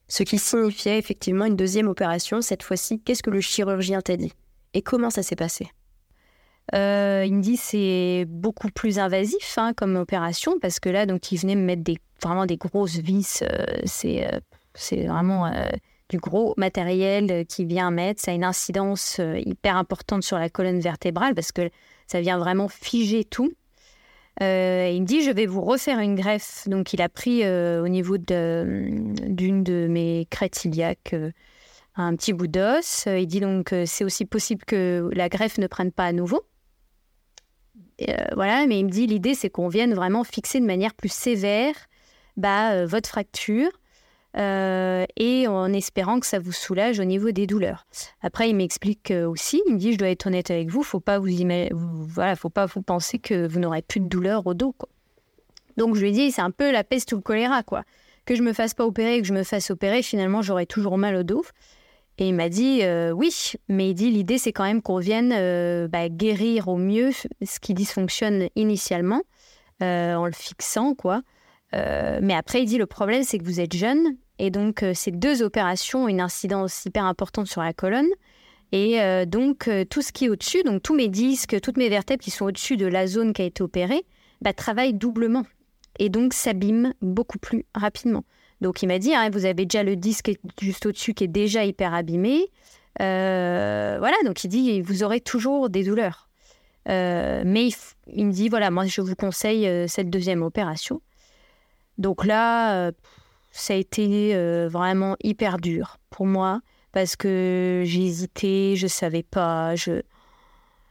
Ce 0.08 0.22
qui 0.22 0.38
signifiait 0.38 0.98
effectivement 0.98 1.46
une 1.46 1.56
deuxième 1.56 1.88
opération. 1.88 2.40
Cette 2.42 2.62
fois-ci, 2.62 3.00
qu'est-ce 3.00 3.22
que 3.22 3.30
le 3.30 3.40
chirurgien 3.40 4.00
t'a 4.00 4.16
dit? 4.16 4.32
Et 4.74 4.82
comment 4.82 5.10
ça 5.10 5.22
s'est 5.22 5.36
passé? 5.36 5.68
Euh, 6.74 7.24
il 7.26 7.34
me 7.34 7.42
dit 7.42 7.58
c'est 7.58 8.24
beaucoup 8.26 8.70
plus 8.70 8.98
invasif 8.98 9.58
hein, 9.58 9.74
comme 9.74 9.96
opération 9.96 10.58
parce 10.58 10.80
que 10.80 10.88
là 10.88 11.04
donc 11.04 11.30
il 11.30 11.36
venait 11.36 11.56
me 11.56 11.62
mettre 11.62 11.82
des 11.82 11.98
vraiment 12.22 12.46
des 12.46 12.56
grosses 12.56 12.96
vis 12.96 13.42
euh, 13.42 13.66
c'est 13.84 14.26
euh, 14.26 14.40
c'est 14.72 15.06
vraiment 15.06 15.52
du 16.14 16.20
gros 16.20 16.54
matériel 16.56 17.44
qui 17.46 17.64
vient 17.64 17.90
mettre 17.90 18.22
ça 18.22 18.30
a 18.30 18.34
une 18.34 18.44
incidence 18.44 19.20
hyper 19.44 19.76
importante 19.76 20.22
sur 20.22 20.38
la 20.38 20.48
colonne 20.48 20.78
vertébrale 20.78 21.34
parce 21.34 21.50
que 21.50 21.70
ça 22.06 22.20
vient 22.20 22.38
vraiment 22.38 22.68
figer 22.68 23.24
tout 23.24 23.52
euh, 24.42 24.90
il 24.92 25.02
me 25.02 25.06
dit, 25.06 25.22
je 25.22 25.30
vais 25.30 25.46
vous 25.46 25.60
refaire 25.60 26.00
une 26.00 26.14
greffe. 26.14 26.66
Donc, 26.68 26.92
il 26.92 27.02
a 27.02 27.08
pris 27.08 27.44
euh, 27.44 27.82
au 27.82 27.88
niveau 27.88 28.18
d'une 28.18 29.14
de, 29.62 29.86
mes 29.88 30.26
crêtes 30.30 30.64
iliaques 30.64 31.12
euh, 31.12 31.30
un 31.96 32.16
petit 32.16 32.32
bout 32.32 32.48
d'os. 32.48 33.06
Il 33.06 33.26
dit 33.26 33.40
donc, 33.40 33.72
c'est 33.86 34.04
aussi 34.04 34.24
possible 34.24 34.64
que 34.64 35.08
la 35.12 35.28
greffe 35.28 35.58
ne 35.58 35.66
prenne 35.66 35.92
pas 35.92 36.06
à 36.06 36.12
nouveau. 36.12 36.42
voilà, 38.34 38.66
mais 38.66 38.80
il 38.80 38.86
me 38.86 38.90
dit, 38.90 39.06
l'idée, 39.06 39.34
c'est 39.34 39.50
qu'on 39.50 39.68
vienne 39.68 39.94
vraiment 39.94 40.24
fixer 40.24 40.58
de 40.58 40.66
manière 40.66 40.94
plus 40.94 41.12
sévère 41.12 41.74
bah, 42.36 42.84
votre 42.86 43.08
fracture 43.08 43.70
euh, 44.36 45.04
et 45.16 45.46
en 45.46 45.72
espérant 45.72 46.18
que 46.18 46.26
ça 46.26 46.38
vous 46.38 46.52
soulage 46.52 46.98
au 46.98 47.04
niveau 47.04 47.30
des 47.30 47.46
douleurs. 47.46 47.86
Après, 48.20 48.50
il 48.50 48.56
m'explique 48.56 49.12
aussi, 49.12 49.62
il 49.66 49.74
me 49.74 49.78
dit, 49.78 49.92
je 49.92 49.98
dois 49.98 50.08
être 50.08 50.26
honnête 50.26 50.50
avec 50.50 50.68
vous, 50.70 50.82
faut 50.82 51.00
pas 51.00 51.18
vous, 51.18 51.28
voilà, 51.72 52.34
faut 52.34 52.50
pas 52.50 52.66
vous 52.66 52.82
penser 52.82 53.18
que 53.18 53.46
vous 53.46 53.60
n'aurez 53.60 53.82
plus 53.82 54.00
de 54.00 54.08
douleur 54.08 54.46
au 54.46 54.54
dos. 54.54 54.74
Donc 55.76 55.94
je 55.94 56.00
lui 56.00 56.08
ai 56.08 56.12
dit, 56.12 56.32
c'est 56.32 56.42
un 56.42 56.50
peu 56.50 56.72
la 56.72 56.84
peste 56.84 57.12
ou 57.12 57.16
le 57.16 57.22
choléra, 57.22 57.62
quoi. 57.62 57.84
Que 58.24 58.34
je 58.34 58.42
me 58.42 58.52
fasse 58.52 58.74
pas 58.74 58.86
opérer, 58.86 59.20
que 59.20 59.26
je 59.26 59.34
me 59.34 59.42
fasse 59.42 59.70
opérer, 59.70 60.02
finalement, 60.02 60.42
j'aurai 60.42 60.66
toujours 60.66 60.98
mal 60.98 61.14
au 61.14 61.22
dos. 61.22 61.44
Et 62.18 62.28
il 62.28 62.34
m'a 62.34 62.48
dit 62.48 62.80
euh, 62.82 63.10
oui, 63.10 63.54
mais 63.68 63.90
il 63.90 63.94
dit 63.94 64.10
l'idée 64.10 64.38
c'est 64.38 64.52
quand 64.52 64.62
même 64.62 64.82
qu'on 64.82 64.98
vienne 64.98 65.32
euh, 65.34 65.88
bah, 65.88 66.08
guérir 66.08 66.68
au 66.68 66.76
mieux 66.76 67.10
ce 67.10 67.58
qui 67.58 67.74
dysfonctionne 67.74 68.48
initialement 68.54 69.22
en 69.80 70.24
le 70.24 70.32
fixant 70.32 70.94
quoi. 70.94 71.20
mais 71.72 72.34
après 72.34 72.62
il 72.62 72.66
dit 72.66 72.78
le 72.78 72.86
problème 72.86 73.22
c'est 73.24 73.36
que 73.36 73.44
vous 73.44 73.60
êtes 73.60 73.74
jeune 73.74 74.16
et 74.38 74.50
donc, 74.50 74.82
euh, 74.82 74.92
ces 74.94 75.10
deux 75.10 75.42
opérations 75.42 76.04
ont 76.04 76.08
une 76.08 76.20
incidence 76.20 76.84
hyper 76.84 77.04
importante 77.04 77.46
sur 77.46 77.62
la 77.62 77.72
colonne. 77.72 78.08
Et 78.72 79.00
euh, 79.00 79.24
donc, 79.24 79.68
euh, 79.68 79.84
tout 79.84 80.02
ce 80.02 80.12
qui 80.12 80.24
est 80.24 80.28
au-dessus, 80.28 80.62
donc 80.64 80.82
tous 80.82 80.94
mes 80.94 81.08
disques, 81.08 81.60
toutes 81.60 81.76
mes 81.76 81.88
vertèbres 81.88 82.22
qui 82.22 82.30
sont 82.30 82.46
au-dessus 82.46 82.76
de 82.76 82.86
la 82.86 83.06
zone 83.06 83.32
qui 83.32 83.42
a 83.42 83.44
été 83.44 83.62
opérée, 83.62 84.04
bah, 84.40 84.52
travaillent 84.52 84.94
doublement. 84.94 85.44
Et 86.00 86.08
donc, 86.08 86.34
s'abîment 86.34 86.92
beaucoup 87.00 87.38
plus 87.38 87.64
rapidement. 87.74 88.24
Donc, 88.60 88.82
il 88.82 88.88
m'a 88.88 88.98
dit, 88.98 89.14
hein, 89.14 89.30
vous 89.30 89.44
avez 89.44 89.66
déjà 89.66 89.84
le 89.84 89.94
disque 89.94 90.32
juste 90.60 90.86
au-dessus 90.86 91.14
qui 91.14 91.24
est 91.24 91.28
déjà 91.28 91.64
hyper 91.64 91.94
abîmé. 91.94 92.46
voilà, 92.98 94.16
donc 94.24 94.42
il 94.42 94.48
dit, 94.48 94.80
vous 94.80 95.04
aurez 95.04 95.20
toujours 95.20 95.70
des 95.70 95.84
douleurs. 95.84 96.28
mais 96.86 97.68
il, 98.08 98.26
me 98.26 98.32
dit, 98.32 98.48
voilà, 98.48 98.72
moi, 98.72 98.86
je 98.86 99.00
vous 99.00 99.14
conseille 99.14 99.88
cette 99.88 100.10
deuxième 100.10 100.42
opération. 100.42 101.00
Donc 101.98 102.24
là, 102.24 102.90
ça 103.56 103.74
a 103.74 103.76
été 103.76 104.34
euh, 104.34 104.68
vraiment 104.68 105.16
hyper 105.22 105.58
dur 105.58 105.98
pour 106.10 106.26
moi 106.26 106.60
parce 106.90 107.16
que 107.16 107.82
j'hésitais, 107.84 108.74
je 108.76 108.86
savais 108.86 109.22
pas, 109.22 109.74
je, 109.76 110.02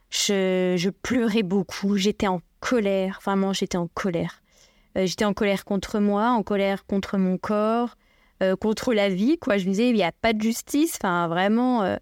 je, 0.10 0.90
pleurais 0.90 1.44
beaucoup, 1.44 1.98
j'étais 1.98 2.28
en 2.28 2.42
colère, 2.60 3.20
vraiment 3.24 3.54
j'étais 3.54 3.78
en 3.78 3.88
colère. 3.88 4.42
Euh, 4.98 5.06
j'étais 5.06 5.26
en 5.26 5.34
colère 5.34 5.66
contre 5.66 6.00
moi, 6.00 6.30
en 6.30 6.44
colère 6.44 6.86
contre 6.86 7.18
mon 7.18 7.38
corps, 7.38 7.96
euh, 8.42 8.56
contre 8.56 8.94
la 8.94 9.10
vie, 9.10 9.38
quoi. 9.38 9.58
Je 9.58 9.66
me 9.66 9.72
disais, 9.72 9.90
il 9.90 9.96
n'y 9.96 10.04
a 10.04 10.12
pas 10.12 10.34
de 10.34 10.42
justice, 10.42 10.96
enfin 10.96 11.28
vraiment. 11.28 11.98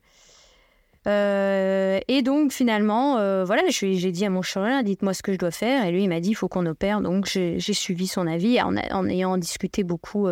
Et 1.05 2.21
donc 2.23 2.51
finalement, 2.51 3.15
voilà, 3.45 3.63
j'ai 3.69 4.11
dit 4.11 4.25
à 4.25 4.29
mon 4.29 4.41
chirurgien, 4.41 4.83
dites-moi 4.83 5.13
ce 5.13 5.23
que 5.23 5.33
je 5.33 5.37
dois 5.37 5.51
faire. 5.51 5.85
Et 5.85 5.91
lui, 5.91 6.03
il 6.03 6.09
m'a 6.09 6.19
dit, 6.19 6.29
il 6.29 6.35
faut 6.35 6.47
qu'on 6.47 6.65
opère. 6.65 7.01
Donc 7.01 7.25
j'ai 7.25 7.73
suivi 7.73 8.07
son 8.07 8.27
avis 8.27 8.61
en, 8.61 9.07
ayant 9.07 9.37
discuté 9.37 9.83
beaucoup 9.83 10.27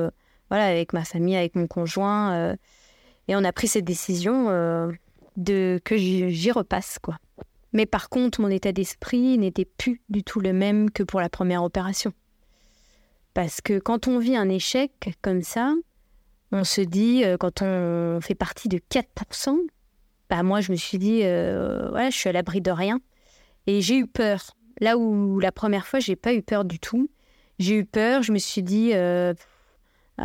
voilà, 0.49 0.65
avec 0.65 0.93
ma 0.93 1.05
famille, 1.05 1.35
avec 1.35 1.55
mon 1.55 1.67
conjoint. 1.67 2.33
Euh, 2.33 2.55
et 3.27 3.35
on 3.35 3.43
a 3.43 3.51
pris 3.51 3.67
cette 3.67 3.85
décision 3.85 4.49
euh, 4.49 4.91
de 5.37 5.79
que 5.83 5.95
j'y 5.95 6.51
repasse, 6.51 6.99
quoi. 6.99 7.17
Mais 7.71 7.85
par 7.85 8.09
contre, 8.09 8.41
mon 8.41 8.49
état 8.49 8.71
d'esprit 8.71 9.37
n'était 9.37 9.65
plus 9.65 10.01
du 10.09 10.23
tout 10.23 10.39
le 10.39 10.53
même 10.53 10.89
que 10.89 11.03
pour 11.03 11.21
la 11.21 11.29
première 11.29 11.63
opération. 11.63 12.13
Parce 13.35 13.61
que 13.61 13.77
quand 13.77 14.07
on 14.07 14.17
vit 14.17 14.35
un 14.35 14.49
échec 14.49 15.15
comme 15.21 15.43
ça, 15.43 15.75
on 16.51 16.63
se 16.63 16.81
dit, 16.81 17.23
euh, 17.23 17.37
quand 17.37 17.61
on 17.61 18.19
fait 18.21 18.33
partie 18.33 18.69
de 18.69 18.79
4%, 18.79 19.55
bah 20.29 20.43
moi 20.43 20.61
je 20.61 20.71
me 20.71 20.77
suis 20.77 20.97
dit, 20.97 21.19
voilà, 21.19 22.09
je 22.09 22.17
suis 22.17 22.29
à 22.29 22.31
l'abri 22.31 22.61
de 22.61 22.71
rien. 22.71 22.99
Et 23.67 23.81
j'ai 23.81 23.97
eu 23.97 24.07
peur. 24.07 24.55
Là 24.81 24.97
où 24.97 25.39
la 25.39 25.51
première 25.51 25.85
fois, 25.85 25.99
j'ai 25.99 26.15
pas 26.15 26.33
eu 26.33 26.41
peur 26.41 26.65
du 26.65 26.79
tout. 26.79 27.09
J'ai 27.59 27.75
eu 27.75 27.85
peur, 27.85 28.23
je 28.23 28.31
me 28.31 28.37
suis 28.37 28.63
dit, 28.63 28.93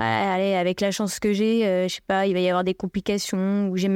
allez, 0.00 0.54
avec 0.54 0.80
la 0.80 0.90
chance 0.90 1.18
que 1.18 1.32
j'ai, 1.32 1.66
euh, 1.66 1.88
je 1.88 1.94
sais 1.94 2.00
pas, 2.06 2.26
il 2.26 2.34
va 2.34 2.40
y 2.40 2.48
avoir 2.48 2.64
des 2.64 2.74
complications. 2.74 3.68
Ou 3.68 3.76
j'ai 3.76 3.88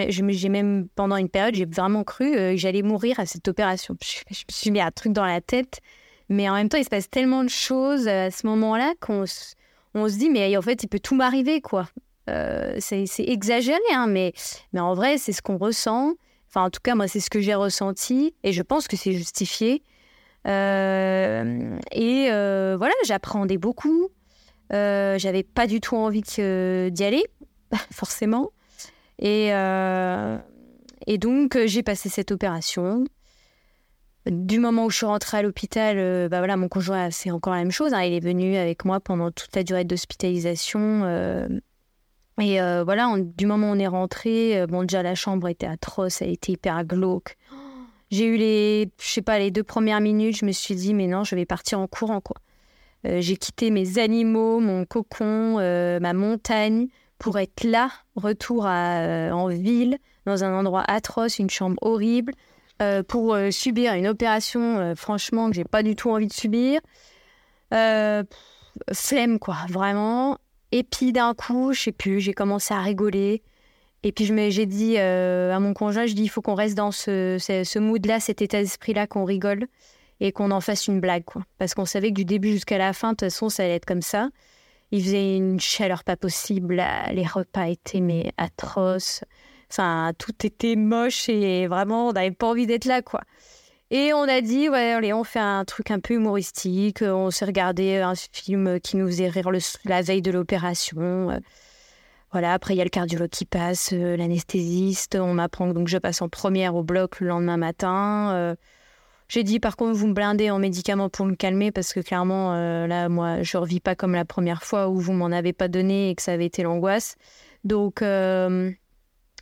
même, 0.49 0.89
pendant 0.95 1.17
une 1.17 1.29
période, 1.29 1.55
j'ai 1.55 1.67
vraiment 1.67 2.05
cru 2.05 2.37
euh, 2.37 2.53
que 2.53 2.57
j'allais 2.57 2.83
mourir 2.83 3.19
à 3.21 3.27
cette 3.27 3.49
opération. 3.49 3.97
Je, 4.03 4.21
me 4.31 4.53
suis 4.53 4.71
mis 4.71 4.81
un 4.81 4.91
truc 4.91 5.13
dans 5.13 5.27
la 5.27 5.41
tête. 5.41 5.81
Mais 6.29 6.49
en 6.49 6.55
même 6.55 6.69
temps, 6.69 6.79
il 6.79 6.85
se 6.85 6.91
passe 6.91 7.09
tellement 7.09 7.43
de 7.43 7.49
choses 7.49 8.07
euh, 8.07 8.27
à 8.27 8.31
ce 8.31 8.47
moment-là 8.47 8.93
qu'on 9.01 9.25
on 9.95 10.09
se 10.09 10.19
dit, 10.19 10.29
mais 10.29 10.57
en 10.57 10.63
fait, 10.63 10.83
il 10.83 10.89
peut 10.89 11.01
tout 11.01 11.15
m'arriver, 11.15 11.61
quoi. 11.61 11.89
C'est 12.79 13.07
exagéré, 13.19 13.79
hein, 13.93 14.07
mais, 14.09 14.33
en 14.77 14.95
vrai, 14.95 15.19
c'est 15.19 15.33
ce 15.33 15.43
qu'on 15.43 15.59
ressent. 15.59 16.15
Enfin, 16.49 16.65
en 16.65 16.71
tout 16.71 16.81
cas, 16.83 16.95
moi, 16.95 17.09
c'est 17.09 17.21
ce 17.21 17.31
que 17.31 17.41
j'ai 17.41 17.55
ressenti. 17.55 18.35
Et 18.43 18.53
je 18.53 18.63
pense 18.63 18.89
que 18.89 18.97
c'est 18.97 19.13
justifié. 19.13 19.83
et 20.45 20.51
voilà, 22.31 22.95
j'apprenais 23.05 23.59
beaucoup. 23.59 24.11
Euh, 24.73 25.19
j'avais 25.19 25.43
pas 25.43 25.67
du 25.67 25.81
tout 25.81 25.97
envie 25.97 26.23
d'y 26.23 27.05
aller, 27.05 27.25
forcément. 27.93 28.51
Et, 29.19 29.53
euh, 29.53 30.39
donc, 31.19 31.57
euh, 31.57 31.67
j'ai 31.67 31.83
passé 31.83 32.09
cette 32.09 32.31
opération. 32.31 33.05
Du 34.27 34.59
moment 34.59 34.85
où 34.85 34.91
je 34.91 34.97
suis 34.99 35.07
rentrée 35.07 35.39
à 35.39 35.43
l'hôpital, 35.43 36.29
bah 36.29 36.39
voilà, 36.39 36.59
mon 36.59 36.69
conjoint 36.69 37.11
fait 37.11 37.31
encore 37.31 37.55
la 37.55 37.61
même 37.61 37.71
chose. 37.71 37.95
Hein. 37.95 38.03
Il 38.03 38.13
est 38.13 38.21
venu 38.21 38.57
avec 38.57 38.85
moi 38.85 39.01
pendant 39.01 39.31
toute 39.31 39.57
la 39.57 39.63
durée 39.63 39.85
d'hospitalisation. 39.85 41.01
Et 42.39 42.59
voilà, 42.85 43.13
du 43.19 43.47
moment 43.47 43.71
où 43.71 43.75
on 43.75 43.79
est 43.79 43.87
rentré, 43.87 44.67
bon, 44.67 44.83
déjà 44.83 45.03
la 45.03 45.15
chambre 45.15 45.49
était 45.49 45.67
atroce, 45.67 46.23
elle 46.23 46.31
était 46.31 46.53
hyper 46.53 46.85
glauque. 46.85 47.37
J'ai 48.11 48.25
eu 48.25 48.37
les, 48.37 48.91
je 49.01 49.09
sais 49.09 49.23
pas, 49.23 49.39
les 49.39 49.51
deux 49.51 49.63
premières 49.63 50.01
minutes, 50.01 50.39
je 50.39 50.47
me 50.47 50.53
suis 50.53 50.75
dit, 50.75 50.95
mais 50.95 51.07
non, 51.07 51.25
je 51.25 51.35
vais 51.35 51.45
partir 51.45 51.79
en 51.79 51.87
courant, 51.87 52.21
quoi. 52.21 52.37
Euh, 53.07 53.21
j'ai 53.21 53.37
quitté 53.37 53.71
mes 53.71 53.99
animaux, 53.99 54.61
mon 54.61 54.85
cocon, 54.85 55.59
euh, 55.59 56.01
ma 56.01 56.15
montagne 56.15 56.89
pour 57.19 57.39
être 57.39 57.65
là, 57.65 57.91
retour 58.17 58.65
en 58.65 59.49
ville, 59.49 59.99
dans 60.25 60.45
un 60.45 60.55
endroit 60.55 60.85
atroce, 60.87 61.39
une 61.39 61.51
chambre 61.51 61.77
horrible, 61.83 62.33
pour 63.09 63.37
subir 63.51 63.95
une 63.95 64.07
opération, 64.07 64.95
franchement, 64.95 65.51
que 65.51 65.57
j'ai 65.57 65.65
pas 65.65 65.83
du 65.83 65.97
tout 65.97 66.11
envie 66.11 66.29
de 66.29 66.33
subir. 66.33 66.81
flemme, 67.73 69.39
quoi, 69.41 69.57
vraiment. 69.69 70.39
Et 70.73 70.83
puis 70.83 71.13
d'un 71.13 71.35
coup, 71.35 71.73
je 71.73 71.83
sais 71.83 71.93
plus, 71.93 72.21
j'ai 72.21 72.35
commencé 72.35 72.75
à 72.75 72.81
rigoler. 72.81 73.43
Et 74.03 74.13
puis 74.13 74.27
j'ai 74.51 74.67
dit 74.67 74.95
euh, 74.99 75.53
à 75.53 75.59
mon 75.61 75.75
conjoint, 75.75 76.07
je 76.07 76.15
dis 76.15 76.23
il 76.23 76.29
faut 76.29 76.43
qu'on 76.43 76.55
reste 76.55 76.77
dans 76.77 76.93
ce, 76.93 77.37
ce, 77.39 77.79
mood-là, 77.79 78.21
cet 78.21 78.43
état 78.43 78.61
d'esprit-là, 78.61 79.07
qu'on 79.07 79.25
rigole 79.25 79.67
et 80.21 80.31
qu'on 80.33 80.51
en 80.51 80.61
fasse 80.61 80.87
une 80.87 81.01
blague. 81.01 81.25
Quoi. 81.25 81.43
Parce 81.59 81.75
qu'on 81.75 81.85
savait 81.85 82.11
que 82.11 82.15
du 82.15 82.25
début 82.25 82.51
jusqu'à 82.53 82.79
la 82.79 82.93
fin, 82.93 83.09
de 83.09 83.17
toute 83.17 83.21
façon, 83.29 83.49
ça 83.49 83.65
allait 83.65 83.75
être 83.75 83.87
comme 83.87 84.03
ça. 84.03 84.29
Il 84.91 85.03
faisait 85.03 85.37
une 85.37 85.61
chaleur 85.61 86.05
pas 86.05 86.17
possible, 86.17 86.83
les 87.13 87.27
repas 87.27 87.69
étaient 87.69 88.01
mais 88.01 88.33
atroces. 88.37 89.23
Enfin, 89.71 90.13
tout 90.17 90.47
était 90.47 90.77
moche 90.77 91.29
et 91.29 91.67
vraiment, 91.67 92.09
on 92.09 92.13
n'avait 92.13 92.31
pas 92.31 92.47
envie 92.47 92.67
d'être 92.67 92.87
là, 92.87 93.03
quoi. 93.03 93.21
Et 93.91 94.13
on 94.13 94.23
a 94.23 94.41
dit, 94.41 94.69
ouais, 94.69 94.93
allez, 94.93 95.13
on 95.13 95.25
fait 95.25 95.39
un 95.39 95.65
truc 95.65 95.91
un 95.91 96.01
peu 96.01 96.15
humoristique. 96.15 97.03
On 97.03 97.31
s'est 97.31 97.47
regardé 97.47 97.97
un 97.97 98.15
film 98.15 98.81
qui 98.81 98.97
nous 98.97 99.07
faisait 99.07 99.29
rire 99.29 99.51
la 99.85 100.03
veille 100.03 100.23
de 100.23 100.31
l'opération. 100.31 101.41
Voilà, 102.31 102.53
après, 102.53 102.75
il 102.75 102.77
y 102.77 102.81
a 102.83 102.85
le 102.85 102.91
cardiologue 102.91 103.31
qui 103.31 103.47
passe, 103.47 103.91
euh, 103.95 104.17
l'anesthésiste. 104.17 105.17
On 105.17 105.33
m'apprend 105.33 105.69
donc 105.73 105.89
je 105.89 105.97
passe 105.97 106.21
en 106.21 106.29
première 106.29 106.75
au 106.75 106.83
bloc 106.83 107.21
le 107.21 107.29
lendemain 107.29 107.57
matin. 107.57 108.33
Euh, 108.35 108.55
j'ai 109.29 109.45
dit, 109.45 109.61
par 109.61 109.77
contre, 109.77 109.97
vous 109.97 110.07
me 110.07 110.13
blindez 110.13 110.51
en 110.51 110.59
médicaments 110.59 111.09
pour 111.09 111.25
me 111.25 111.35
calmer 111.35 111.73
parce 111.73 111.93
que 111.95 112.01
clairement, 112.01 112.55
euh, 112.55 112.87
là, 112.87 113.09
moi, 113.09 113.43
je 113.43 113.57
ne 113.57 113.63
revis 113.63 113.81
pas 113.81 113.95
comme 113.95 114.15
la 114.15 114.27
première 114.27 114.63
fois 114.63 114.89
où 114.89 114.99
vous 115.01 115.13
m'en 115.13 115.27
avez 115.27 115.55
pas 115.55 115.69
donné 115.69 116.11
et 116.11 116.15
que 116.15 116.23
ça 116.23 116.33
avait 116.33 116.47
été 116.47 116.63
l'angoisse. 116.63 117.17
Donc, 117.65 118.03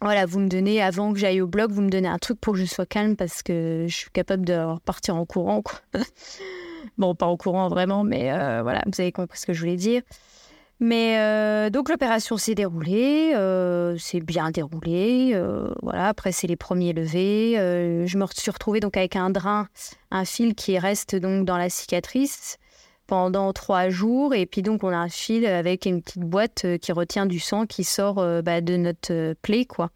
voilà, 0.03 0.26
vous 0.26 0.40
me 0.40 0.49
donnez, 0.49 0.82
avant 0.82 1.12
que 1.12 1.18
j'aille 1.18 1.40
au 1.40 1.47
bloc, 1.47 1.70
vous 1.70 1.82
me 1.82 1.90
donnez 1.90 2.09
un 2.09 2.18
truc 2.18 2.40
pour 2.40 2.55
que 2.55 2.61
je 2.61 2.64
sois 2.66 2.86
calme 2.86 3.16
parce 3.16 3.42
que 3.42 3.86
je 3.88 3.94
suis 3.94 4.11
capable 4.11 4.44
de 4.44 4.55
repartir 4.55 5.16
en 5.16 5.24
courant. 5.24 5.62
bon, 6.99 7.14
pas 7.14 7.26
en 7.26 7.36
courant 7.36 7.68
vraiment, 7.68 8.05
mais 8.05 8.30
voilà, 8.62 8.82
vous 8.86 9.01
avez 9.01 9.12
compris 9.12 9.38
ce 9.38 9.47
que 9.47 9.53
je 9.53 9.61
voulais 9.61 9.76
dire. 9.76 10.03
Mais 10.78 11.18
euh, 11.18 11.70
donc 11.70 11.88
l'opération 11.88 12.36
s'est 12.36 12.55
déroulée, 12.55 13.32
euh, 13.34 13.97
c'est 13.99 14.20
bien 14.20 14.51
déroulé. 14.51 15.32
Euh, 15.34 15.68
voilà, 15.82 16.09
après 16.09 16.32
c'est 16.32 16.47
les 16.47 16.57
premiers 16.57 16.92
levés. 16.92 17.55
je 17.55 18.18
me 18.18 18.26
suis 18.34 18.51
retrouvée 18.51 18.80
donc 18.80 18.97
avec 18.97 19.16
un 19.16 19.30
drain, 19.30 19.68
un 20.11 20.24
fil 20.24 20.55
qui 20.55 20.78
reste 20.78 21.16
donc 21.16 21.47
dans 21.47 21.57
la 21.57 21.70
cicatrice 21.70 22.59
pendant 23.07 23.52
trois 23.52 23.88
jours. 23.88 24.34
Et 24.34 24.46
puis 24.46 24.62
donc 24.62 24.84
on 24.84 24.88
a 24.88 24.96
un 24.96 25.09
fil 25.09 25.46
avec 25.46 25.86
une 25.86 26.02
petite 26.02 26.22
boîte 26.22 26.66
qui 26.80 26.92
retient 26.92 27.26
du 27.26 27.40
sang 27.40 27.66
qui 27.66 27.84
sort 27.84 28.16
bah, 28.42 28.61
de 28.61 28.76
notre 28.76 29.34
plaie, 29.42 29.64
quoi. 29.64 29.90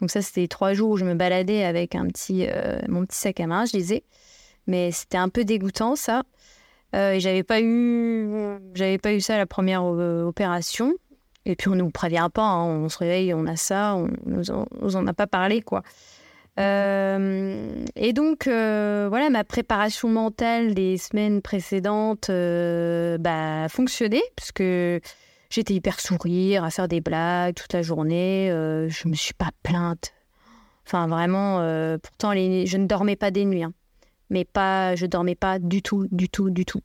Donc 0.00 0.10
ça 0.10 0.22
c'était 0.22 0.46
trois 0.48 0.74
jours 0.74 0.90
où 0.90 0.96
je 0.96 1.04
me 1.04 1.14
baladais 1.14 1.64
avec 1.64 1.94
un 1.94 2.06
petit, 2.08 2.46
mon 2.88 3.04
petit 3.06 3.18
sac 3.18 3.40
à 3.40 3.46
main, 3.46 3.64
je 3.64 3.72
disais. 3.72 4.02
Mais 4.66 4.90
c'était 4.90 5.18
un 5.18 5.28
peu 5.28 5.44
dégoûtant 5.44 5.96
ça. 5.96 6.22
Euh, 6.94 7.12
et 7.12 7.20
j'avais 7.20 7.42
pas 7.42 7.60
eu, 7.60 8.58
j'avais 8.74 8.98
pas 8.98 9.12
eu 9.12 9.20
ça 9.20 9.34
à 9.34 9.38
la 9.38 9.46
première 9.46 9.82
euh, 9.84 10.24
opération. 10.24 10.94
Et 11.44 11.54
puis 11.54 11.68
on 11.68 11.74
nous 11.74 11.90
prévient 11.90 12.28
pas, 12.32 12.42
hein. 12.42 12.64
on 12.64 12.88
se 12.88 12.98
réveille, 12.98 13.32
on 13.34 13.46
a 13.46 13.56
ça, 13.56 13.94
on 13.94 14.08
nous 14.24 14.50
en, 14.50 14.66
nous 14.80 14.96
en 14.96 15.06
a 15.06 15.12
pas 15.12 15.26
parlé 15.26 15.62
quoi. 15.62 15.82
Euh, 16.58 17.84
et 17.96 18.12
donc 18.12 18.46
voilà, 18.46 19.30
ma 19.30 19.44
préparation 19.44 20.08
mentale 20.08 20.74
des 20.74 20.96
semaines 20.96 21.42
précédentes 21.42 22.28
bah, 22.28 23.64
a 23.64 23.68
fonctionné 23.68 24.22
puisque 24.36 24.62
j'étais 25.50 25.74
hyper 25.74 26.00
sourire, 26.00 26.64
à 26.64 26.70
faire 26.70 26.88
des 26.88 27.00
blagues 27.00 27.54
toute 27.54 27.72
la 27.72 27.82
journée. 27.82 28.48
je 28.48 29.08
me 29.08 29.14
suis 29.14 29.34
pas 29.34 29.50
plainte. 29.62 30.12
Enfin 30.86 31.08
vraiment, 31.08 31.58
pourtant 32.02 32.32
je 32.32 32.76
ne 32.76 32.86
dormais 32.86 33.16
pas 33.16 33.30
des 33.30 33.44
nuits. 33.44 33.64
Hein 33.64 33.72
mais 34.30 34.44
pas, 34.44 34.96
je 34.96 35.06
dormais 35.06 35.34
pas 35.34 35.58
du 35.58 35.82
tout, 35.82 36.06
du 36.10 36.28
tout, 36.28 36.50
du 36.50 36.64
tout. 36.64 36.80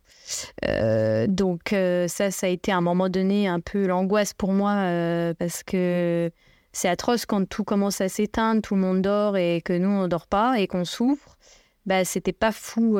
Euh, 0.66 1.28
donc 1.28 1.74
euh, 1.74 2.08
ça, 2.08 2.32
ça 2.32 2.48
a 2.48 2.50
été 2.50 2.72
à 2.72 2.78
un 2.78 2.82
moment 2.82 3.10
donné 3.10 3.48
un 3.48 3.60
peu 3.60 3.88
l'angoisse 3.88 4.34
pour 4.34 4.54
moi 4.54 4.74
euh, 4.74 5.34
parce 5.38 5.64
que 5.64 6.32
c'est 6.74 6.88
atroce 6.88 7.26
quand 7.26 7.48
tout 7.48 7.64
commence 7.64 8.02
à 8.02 8.10
s'éteindre, 8.10 8.62
tout 8.62 8.76
le 8.76 8.82
monde 8.82 9.02
dort 9.02 9.38
et 9.38 9.62
que 9.64 9.74
nous 9.74 9.90
on 9.90 10.08
dort 10.08 10.28
pas 10.28 10.60
et 10.60 10.68
qu'on 10.68 10.86
souffre. 10.86 11.38
Bah 11.86 12.06
c'était 12.06 12.34
pas 12.34 12.52
fou, 12.52 13.00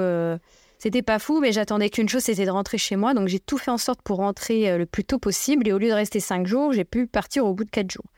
c'était 0.80 1.04
pas 1.04 1.20
fou, 1.20 1.40
mais 1.40 1.52
j'attendais 1.52 1.90
qu'une 1.90 2.10
chose, 2.10 2.24
c'était 2.24 2.46
de 2.46 2.52
rentrer 2.52 2.78
chez 2.78 2.96
moi. 2.96 3.14
Donc 3.14 3.28
j'ai 3.28 3.40
tout 3.40 3.58
fait 3.58 3.72
en 3.72 3.78
sorte 3.78 4.02
pour 4.02 4.18
rentrer 4.18 4.78
le 4.78 4.86
plus 4.86 5.06
tôt 5.06 5.20
possible 5.20 5.68
et 5.68 5.74
au 5.74 5.78
lieu 5.78 5.90
de 5.90 5.94
rester 5.94 6.20
cinq 6.20 6.48
jours, 6.48 6.74
j'ai 6.74 6.84
pu 6.84 7.06
partir 7.06 7.46
au 7.46 7.54
bout 7.54 7.64
de 7.64 7.70
quatre 7.70 7.92
jours. 7.92 8.12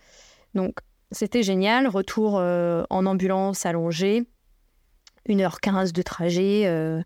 Donc 0.55 0.77
c'était 1.11 1.43
génial, 1.43 1.87
retour 1.87 2.35
en 2.35 3.05
ambulance 3.05 3.65
allongée 3.65 4.25
1h15 5.27 5.91
de 5.91 6.01
trajet. 6.01 6.63
Euh, 6.65 7.01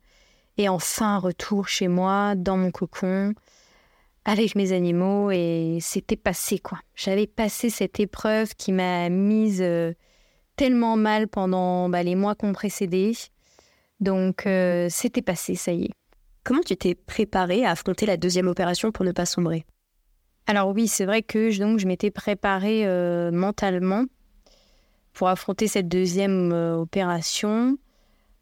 et 0.58 0.70
enfin, 0.70 1.18
retour 1.20 1.68
chez 1.68 1.88
moi, 1.88 2.36
dans 2.36 2.58
mon 2.58 2.72
cocon, 2.72 3.34
avec 4.28 4.56
mes 4.56 4.74
animaux. 4.74 5.32
Et 5.32 5.80
c'était 5.82 6.18
passé, 6.18 6.60
quoi. 6.60 6.80
J'avais 6.94 7.26
passé 7.26 7.72
cette 7.72 8.00
épreuve 8.00 8.54
qui 8.56 8.72
m'a 8.72 9.10
mise 9.10 9.62
euh, 9.62 9.94
tellement 10.56 10.98
mal 10.98 11.28
pendant 11.28 11.90
bah, 11.90 12.04
les 12.04 12.16
mois 12.16 12.36
qu'on 12.36 12.54
précédé. 12.54 13.14
Donc, 14.00 14.46
euh, 14.46 14.88
c'était 14.92 15.24
passé, 15.24 15.56
ça 15.56 15.72
y 15.72 15.86
est. 15.86 15.92
Comment 16.44 16.62
tu 16.62 16.78
t'es 16.78 16.94
préparée 16.94 17.66
à 17.66 17.72
affronter 17.72 18.06
la 18.06 18.18
deuxième 18.18 18.48
opération 18.48 18.92
pour 18.92 19.04
ne 19.04 19.12
pas 19.12 19.26
sombrer? 19.26 19.66
Alors 20.46 20.70
oui, 20.70 20.88
c'est 20.88 21.06
vrai 21.06 21.24
que 21.24 21.50
je, 21.50 21.60
donc, 21.60 21.80
je 21.80 21.88
m'étais 21.88 22.12
préparée 22.12 22.86
mentalement 23.34 24.06
pour 25.12 25.28
affronter 25.28 25.68
cette 25.68 25.90
deuxième 25.90 26.54
opération. 26.54 27.78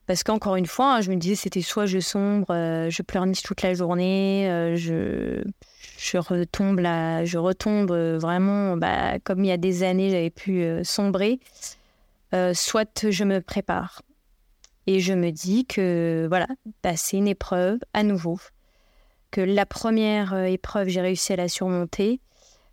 Parce 0.07 0.23
qu'encore 0.23 0.55
une 0.55 0.67
fois, 0.67 0.95
hein, 0.95 1.01
je 1.01 1.09
me 1.09 1.15
disais, 1.15 1.35
c'était 1.35 1.61
soit 1.61 1.87
je 1.87 1.99
sombre, 1.99 2.47
euh, 2.51 2.89
je 2.89 3.01
pleurniche 3.01 3.41
toute 3.41 3.63
la 3.63 3.73
journée, 3.73 4.47
euh, 4.49 4.75
je, 4.75 6.17
retombe, 6.17 6.79
là, 6.79 7.25
je 7.25 7.39
retombe 7.39 7.91
euh, 7.91 8.19
vraiment 8.19 8.77
bah, 8.77 9.17
comme 9.23 9.43
il 9.43 9.47
y 9.47 9.51
a 9.51 9.57
des 9.57 9.81
années, 9.81 10.11
j'avais 10.11 10.29
pu 10.29 10.63
sombrer, 10.83 11.39
soit 12.53 13.07
je 13.09 13.23
me 13.23 13.39
prépare. 13.39 14.01
Et 14.87 14.99
je 14.99 15.13
me 15.13 15.31
dis 15.31 15.65
que 15.65 16.27
voilà, 16.29 16.47
bah, 16.83 16.95
c'est 16.95 17.17
une 17.17 17.27
épreuve 17.27 17.79
à 17.93 18.03
nouveau, 18.03 18.39
que 19.31 19.41
la 19.41 19.65
première 19.65 20.35
épreuve, 20.45 20.89
j'ai 20.89 21.01
réussi 21.01 21.33
à 21.33 21.37
la 21.37 21.47
surmonter, 21.47 22.19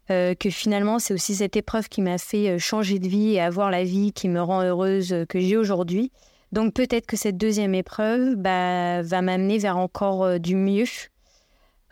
que 0.09 0.51
finalement, 0.51 0.99
c'est 0.99 1.15
aussi 1.15 1.37
cette 1.37 1.57
épreuve 1.57 1.89
qui 1.89 2.03
m'a 2.03 2.19
fait 2.19 2.59
changer 2.59 2.99
de 2.99 3.09
vie 3.09 3.33
et 3.33 3.41
avoir 3.41 3.71
la 3.71 3.85
vie 3.85 4.13
qui 4.13 4.29
me 4.29 4.43
rend 4.43 4.63
heureuse 4.63 5.25
que 5.31 5.41
j'ai 5.41 5.57
aujourd'hui. 5.57 6.13
Donc 6.53 6.75
peut-être 6.75 7.07
que 7.07 7.17
cette 7.17 7.39
deuxième 7.39 7.75
épreuve 7.75 8.37
bah, 8.37 9.03
va 9.03 9.23
m'amener 9.23 9.59
vers 9.59 9.79
encore 9.79 10.23
euh, 10.25 10.39
du 10.39 10.55
mieux. 10.55 10.85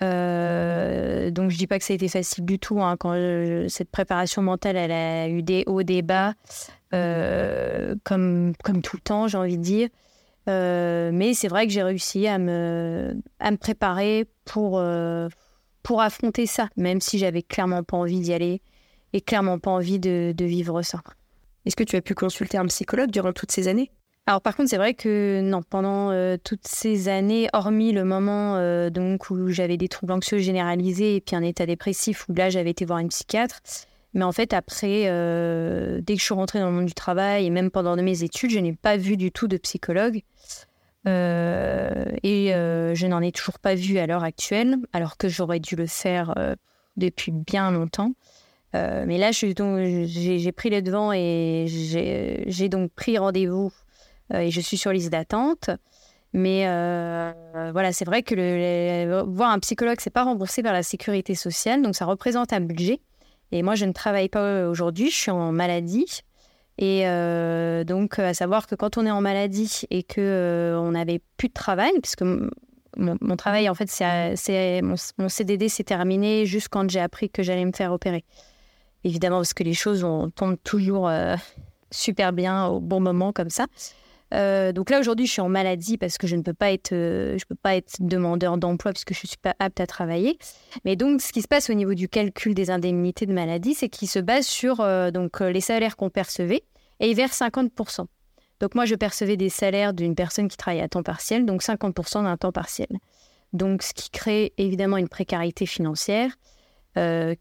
Euh, 0.03 1.31
donc 1.31 1.51
je 1.51 1.59
dis 1.59 1.67
pas 1.67 1.79
que 1.79 1.85
ça 1.85 1.95
a 1.95 1.97
été 1.97 2.09
facile 2.09 2.45
du 2.45 2.59
tout. 2.59 2.83
Hein, 2.83 2.97
quand 2.99 3.15
cette 3.69 3.91
préparation 3.91 4.43
mentale, 4.43 4.77
elle 4.77 4.93
a 4.93 5.29
eu 5.29 5.43
des 5.43 5.65
hauts, 5.67 5.83
des 5.83 6.03
bas, 6.03 6.35
euh, 6.95 7.95
comme, 8.05 8.53
tout 8.83 8.97
le 8.97 9.03
temps, 9.03 9.29
j'ai 9.29 9.39
envie 9.39 9.59
de 9.59 9.63
dire. 9.63 9.89
mais 10.47 11.33
c'est 11.35 11.49
vrai 11.49 11.67
que 11.67 11.73
j'ai 11.73 11.83
réussi 11.83 12.27
à 12.27 12.39
me, 12.39 13.15
préparer 13.61 14.27
pour, 14.45 14.81
affronter 15.99 16.47
ça, 16.47 16.69
même 16.77 17.01
si 17.01 17.19
j'avais 17.19 17.43
clairement 17.43 17.83
pas 17.83 17.97
envie 17.97 18.21
d'y 18.21 18.33
aller 18.33 18.63
et 19.13 19.21
clairement 19.21 19.59
pas 19.59 19.71
envie 19.71 19.99
de 19.99 20.45
vivre 20.45 20.83
ça. 20.83 21.01
Est-ce 21.67 21.77
que 21.77 21.85
tu 21.85 21.97
as 21.97 22.03
pu 22.03 22.15
consulter 22.15 22.57
un 22.57 22.67
psychologue 22.67 23.11
durant 23.11 23.33
toutes 23.33 23.53
ces 23.53 23.69
années? 23.69 23.91
Alors 24.31 24.41
par 24.41 24.55
contre, 24.55 24.71
c'est 24.71 24.77
vrai 24.77 24.95
que 24.95 25.41
non, 25.43 25.61
pendant 25.61 26.13
euh, 26.13 26.37
toutes 26.37 26.69
ces 26.69 27.09
années, 27.09 27.49
hormis 27.53 27.91
le 27.91 28.05
moment 28.05 28.55
euh, 28.55 28.89
donc 28.89 29.29
où 29.29 29.49
j'avais 29.49 29.77
des 29.77 29.89
troubles 29.89 30.13
anxieux 30.13 30.39
généralisés 30.39 31.17
et 31.17 31.21
puis 31.21 31.35
un 31.35 31.43
état 31.43 31.67
dépressif 31.67 32.29
où 32.29 32.35
là 32.35 32.49
j'avais 32.49 32.71
été 32.71 32.85
voir 32.85 33.01
une 33.01 33.09
psychiatre, 33.09 33.59
mais 34.15 34.23
en 34.23 34.31
fait 34.31 34.53
après, 34.53 35.07
euh, 35.09 36.01
dès 36.01 36.15
que 36.15 36.21
je 36.21 36.25
suis 36.27 36.35
rentrée 36.35 36.61
dans 36.61 36.67
le 36.67 36.77
monde 36.77 36.87
du 36.87 36.95
travail 36.95 37.45
et 37.47 37.51
même 37.51 37.73
pendant 37.73 37.97
mes 37.97 38.23
études, 38.23 38.51
je 38.51 38.61
n'ai 38.61 38.73
pas 38.73 38.97
vu 38.97 39.17
du 39.17 39.33
tout 39.33 39.49
de 39.49 39.57
psychologue. 39.57 40.23
et 41.07 42.53
je 42.53 43.07
n'en 43.09 43.23
ai 43.23 43.33
toujours 43.33 43.59
pas 43.59 43.75
vu 43.75 43.99
à 43.99 44.07
l'heure 44.07 44.23
actuelle, 44.23 44.77
alors 44.93 45.17
que 45.17 45.29
j'aurais 45.29 45.59
dû 45.59 45.75
le 45.75 45.87
faire 45.87 46.33
depuis 46.97 47.33
bien 47.33 47.73
longtemps. 47.73 48.13
mais 48.75 49.19
là, 49.19 49.33
j'ai 49.33 50.53
pris 50.53 50.71
les 50.71 50.83
devants 50.83 51.13
et 51.13 51.65
j'ai 51.67 52.69
donc 52.69 52.93
pris 52.93 53.19
rendez-vous 53.19 53.73
et 54.33 54.51
je 54.51 54.61
suis 54.61 54.77
sur 54.77 54.93
liste 54.93 55.11
d'attente. 55.11 55.71
Mais 56.33 56.63
euh, 56.67 57.33
voilà, 57.73 57.93
c'est 57.93 58.05
vrai 58.05 58.23
que 58.23 59.25
voir 59.25 59.51
un 59.51 59.59
psychologue, 59.59 59.97
c'est 59.99 60.11
pas 60.11 60.23
remboursé 60.23 60.63
par 60.63 60.73
la 60.73 60.83
sécurité 60.83 61.35
sociale, 61.35 61.83
donc 61.83 61.97
ça 61.97 62.05
représente 62.05 62.53
un 62.53 62.61
budget. 62.61 63.01
Et 63.53 63.63
moi, 63.63 63.75
je 63.75 63.85
ne 63.85 63.93
travaille 63.93 64.29
pas 64.29 64.69
aujourd'hui, 64.69 65.11
je 65.11 65.17
suis 65.17 65.31
en 65.33 65.51
maladie. 65.51 66.23
Et 66.79 67.03
euh, 67.07 67.83
donc, 67.83 68.19
à 68.21 68.33
savoir 68.33 68.69
que 68.69 68.77
quand 68.77 68.97
on 68.97 69.05
est 69.05 69.11
en 69.11 69.21
maladie 69.21 69.83
et 69.91 70.05
que 70.05 70.77
on 70.79 70.93
n'avait 70.93 71.21
plus 71.37 71.49
de 71.49 71.53
travail, 71.53 71.91
puisque 72.01 72.23
mon, 72.97 73.37
travail, 73.37 73.69
en 73.69 73.75
fait, 73.75 73.91
c'est 73.91 74.83
mon, 74.83 74.95
mon, 75.19 75.29
CDD 75.29 75.69
s'est 75.69 75.85
terminé 75.85 76.47
juste 76.47 76.69
quand 76.69 76.89
j'ai 76.89 77.01
appris 77.01 77.29
que 77.29 77.43
j'allais 77.43 77.65
me 77.65 77.73
faire 77.73 77.93
opérer. 77.93 78.25
évidemment 79.03 79.39
parce 79.39 79.53
que 79.53 79.65
les 79.65 79.75
choses 79.75 80.07
tombent 80.37 80.63
toujours 80.63 81.11
super 81.91 82.33
bien 82.33 82.67
au 82.67 82.79
bon 82.79 83.01
moment 83.01 83.33
comme 83.33 83.51
ça. 83.51 83.67
Euh, 84.33 84.73
donc 84.73 84.91
là 84.91 85.01
aujourd'hui, 85.01 85.27
je 85.27 85.33
suis 85.33 85.41
en 85.41 85.49
maladie 85.49 85.99
parce 85.99 86.19
que 86.19 86.27
je 86.27 86.37
ne 86.37 86.43
peux 86.43 86.55
pas 86.55 86.71
être, 86.71 86.93
euh, 86.93 87.37
je 87.39 87.45
peux 87.45 87.57
pas 87.57 87.75
être 87.77 87.97
demandeur 88.01 88.59
d'emploi 88.59 88.93
puisque 88.93 89.13
je 89.13 89.27
suis 89.27 89.37
pas 89.37 89.55
apte 89.59 89.81
à 89.81 89.87
travailler. 89.87 90.39
Mais 90.85 90.97
donc, 90.97 91.21
ce 91.21 91.33
qui 91.33 91.43
se 91.43 91.49
passe 91.49 91.71
au 91.71 91.75
niveau 91.75 91.95
du 91.95 92.09
calcul 92.09 92.55
des 92.55 92.71
indemnités 92.71 93.27
de 93.27 93.33
maladie, 93.33 93.75
c'est 93.75 93.89
qu'il 93.89 94.09
se 94.09 94.19
base 94.19 94.47
sur 94.47 94.81
euh, 94.81 95.11
donc 95.11 95.41
les 95.41 95.61
salaires 95.61 95.97
qu'on 95.97 96.11
percevait 96.11 96.63
et 97.01 97.11
il 97.11 97.17
verse 97.17 97.41
50% 97.41 98.07
Donc 98.61 98.75
moi, 98.75 98.85
je 98.85 98.95
percevais 98.95 99.37
des 99.37 99.49
salaires 99.49 99.95
d'une 99.95 100.15
personne 100.15 100.49
qui 100.49 100.57
travaille 100.57 100.83
à 100.83 100.89
temps 100.89 101.03
partiel, 101.03 101.45
donc 101.45 101.63
50% 101.63 102.23
d'un 102.25 102.37
temps 102.37 102.53
partiel. 102.53 102.89
Donc, 103.53 103.83
ce 103.83 103.93
qui 103.93 104.11
crée 104.11 104.53
évidemment 104.59 104.97
une 104.97 105.09
précarité 105.09 105.67
financière. 105.67 106.37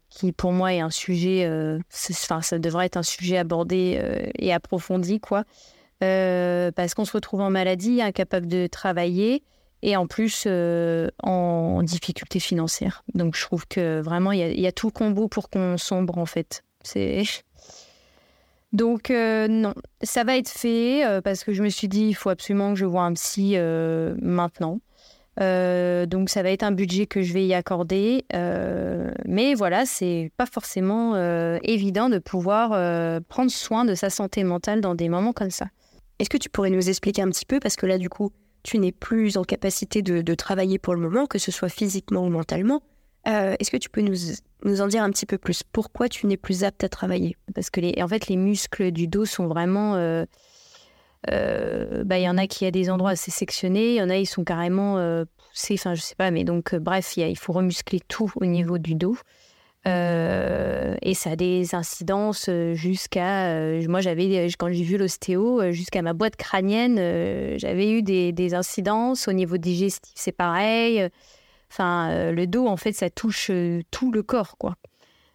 qui 0.08 0.32
pour 0.32 0.52
moi 0.52 0.72
est 0.72 0.80
un 0.80 0.90
sujet, 0.90 1.46
enfin 2.24 2.40
ça 2.40 2.58
devrait 2.58 2.86
être 2.86 2.96
un 2.96 3.02
sujet 3.02 3.36
abordé 3.36 4.00
et 4.38 4.52
approfondi 4.52 5.20
quoi, 5.20 5.44
euh, 6.02 6.72
parce 6.72 6.94
qu'on 6.94 7.04
se 7.04 7.12
retrouve 7.12 7.40
en 7.40 7.50
maladie, 7.50 8.00
incapable 8.00 8.46
de 8.46 8.66
travailler 8.66 9.42
et 9.82 9.96
en 9.96 10.06
plus 10.06 10.44
euh, 10.46 11.08
en 11.22 11.82
difficulté 11.82 12.40
financière. 12.40 13.04
Donc 13.14 13.36
je 13.36 13.42
trouve 13.42 13.66
que 13.66 14.00
vraiment, 14.00 14.32
il 14.32 14.60
y, 14.60 14.66
a 14.66 14.72
tout 14.72 14.90
combo 14.90 15.28
pour 15.28 15.50
qu'on 15.50 15.76
sombre 15.76 16.18
en 16.18 16.26
fait. 16.26 16.64
Donc 18.72 19.10
euh, 19.10 19.48
non, 19.48 19.74
ça 20.00 20.24
va 20.24 20.36
être 20.36 20.48
fait 20.48 21.02
parce 21.22 21.44
que 21.44 21.52
je 21.52 21.62
me 21.62 21.68
suis 21.68 21.88
dit 21.88 22.06
il 22.06 22.14
faut 22.14 22.30
absolument 22.30 22.72
que 22.72 22.78
je 22.78 22.86
voie 22.86 23.02
un 23.02 23.12
psy 23.14 23.56
maintenant. 24.22 24.80
donc 25.36 26.30
ça 26.30 26.42
va 26.42 26.50
être 26.50 26.62
un 26.62 26.70
budget 26.70 27.06
que 27.06 27.20
je 27.20 27.34
vais 27.34 27.44
y 27.44 27.52
accorder, 27.52 28.24
mais 29.26 29.54
voilà, 29.54 29.84
c'est 29.86 30.30
pas 30.36 30.46
forcément 30.46 31.16
évident 31.62 32.08
de 32.08 32.18
pouvoir 32.18 32.70
prendre 33.24 33.50
soin 33.50 33.84
de 33.84 33.94
sa 33.94 34.08
santé 34.08 34.44
mentale 34.44 34.80
dans 34.80 34.94
des 34.94 35.08
moments 35.08 35.32
comme 35.32 35.50
ça. 35.50 35.66
Est-ce 36.20 36.28
que 36.28 36.36
tu 36.36 36.50
pourrais 36.50 36.68
nous 36.68 36.90
expliquer 36.90 37.22
un 37.22 37.30
petit 37.30 37.46
peu, 37.46 37.60
parce 37.60 37.76
que 37.76 37.86
là, 37.86 37.96
du 37.96 38.10
coup, 38.10 38.30
tu 38.62 38.78
n'es 38.78 38.92
plus 38.92 39.38
en 39.38 39.42
capacité 39.42 40.02
de, 40.02 40.34
travailler 40.34 40.78
pour 40.78 40.94
le 40.94 41.00
moment, 41.00 41.26
que 41.26 41.38
ce 41.38 41.50
soit 41.50 41.70
physiquement 41.70 42.22
ou 42.26 42.28
mentalement. 42.28 42.82
Euh, 43.26 43.56
est-ce 43.58 43.70
que 43.70 43.78
tu 43.78 43.88
peux 43.88 44.02
nous, 44.02 44.80
en 44.82 44.86
dire 44.86 45.02
un 45.02 45.10
petit 45.10 45.24
peu 45.24 45.38
plus? 45.38 45.62
Pourquoi 45.62 46.10
tu 46.10 46.26
n'es 46.26 46.36
plus 46.36 46.62
apte 46.62 46.84
à 46.84 46.90
travailler? 46.90 47.38
Parce 47.54 47.70
que 47.70 47.80
les, 47.80 48.02
en 48.02 48.08
fait, 48.08 48.28
les 48.28 48.36
muscles 48.36 48.90
du 48.90 49.08
dos 49.08 49.24
sont 49.24 49.46
vraiment. 49.46 49.94
Euh, 49.94 50.26
euh, 51.30 52.04
bah, 52.04 52.18
il 52.18 52.24
y 52.24 52.28
en 52.28 52.36
a 52.36 52.46
qui 52.46 52.66
a 52.66 52.70
des 52.70 52.90
endroits 52.90 53.10
assez 53.10 53.30
sectionnés, 53.30 53.94
il 53.94 53.96
y 53.96 54.02
en 54.02 54.10
a 54.10 54.16
ils 54.16 54.26
sont 54.26 54.44
carrément 54.44 54.96
poussés, 55.48 55.74
enfin 55.74 55.94
je 55.94 56.00
sais 56.02 56.14
pas, 56.14 56.30
mais 56.30 56.44
donc 56.44 56.74
bref, 56.74 57.16
il 57.16 57.36
faut 57.38 57.52
remuscler 57.54 58.00
tout 58.08 58.30
au 58.36 58.44
niveau 58.44 58.76
du 58.76 58.94
dos. 58.94 59.16
Euh, 59.86 60.94
et 61.00 61.14
ça 61.14 61.30
a 61.30 61.36
des 61.36 61.74
incidences 61.74 62.46
euh, 62.48 62.74
jusqu'à. 62.74 63.48
Euh, 63.54 63.82
moi, 63.88 64.00
j'avais, 64.00 64.48
quand 64.58 64.70
j'ai 64.70 64.82
vu 64.82 64.98
l'ostéo, 64.98 65.72
jusqu'à 65.72 66.02
ma 66.02 66.12
boîte 66.12 66.36
crânienne, 66.36 66.96
j'avais 67.58 67.90
eu 67.90 68.02
des, 68.02 68.32
des, 68.32 68.54
incidences. 68.54 69.28
Au 69.28 69.32
niveau 69.32 69.56
digestif, 69.56 70.12
c'est 70.16 70.32
pareil. 70.32 71.08
Enfin, 71.70 72.32
le 72.32 72.46
dos, 72.46 72.66
en 72.66 72.76
fait, 72.76 72.92
ça 72.92 73.10
touche 73.10 73.50
tout 73.90 74.12
le 74.12 74.22
corps, 74.22 74.56
quoi. 74.58 74.74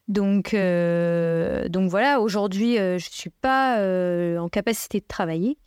Donc, 0.07 0.51
donc 0.53 1.89
voilà, 1.89 2.19
aujourd'hui, 2.19 2.75
je 2.75 2.93
ne 2.93 2.99
suis 2.99 3.29
pas 3.29 3.79
en 4.39 4.49
capacité 4.49 4.99
de 4.99 5.05
travailler. 5.07 5.57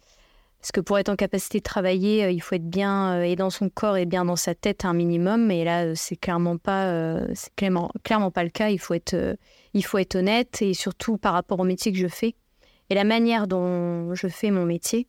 Parce 0.61 0.73
que 0.73 0.81
pour 0.81 0.99
être 0.99 1.09
en 1.09 1.17
capacité 1.17 1.59
de 1.59 1.63
travailler, 1.63 2.25
euh, 2.25 2.31
il 2.31 2.41
faut 2.41 2.57
être 2.57 2.69
bien 2.69 3.19
euh, 3.19 3.23
et 3.23 3.37
dans 3.37 3.51
son 3.51 3.69
corps 3.69 3.97
et 3.97 4.07
bien 4.07 4.25
dans 4.25 4.37
sa 4.37 4.55
tête 4.55 4.85
un 4.85 4.93
minimum. 4.93 5.51
Et 5.51 5.65
là, 5.65 5.85
euh, 5.85 5.93
c'est 5.95 6.17
clairement 6.17 6.59
pas, 6.59 6.93
c'est 7.35 7.55
clairement, 7.55 7.91
clairement 8.03 8.31
pas 8.31 8.43
le 8.43 8.51
cas. 8.51 8.69
Il 8.71 8.79
faut 8.79 8.95
être, 8.95 9.37
il 9.75 9.85
faut 9.85 9.99
être 9.99 10.17
honnête 10.17 10.61
et 10.63 10.75
surtout 10.75 11.17
par 11.17 11.33
rapport 11.33 11.61
au 11.61 11.65
métier 11.65 11.93
que 11.93 11.99
je 11.99 12.09
fais 12.09 12.35
et 12.91 12.95
la 12.95 13.05
manière 13.05 13.47
dont 13.47 14.15
je 14.15 14.29
fais 14.29 14.51
mon 14.51 14.65
métier, 14.65 15.07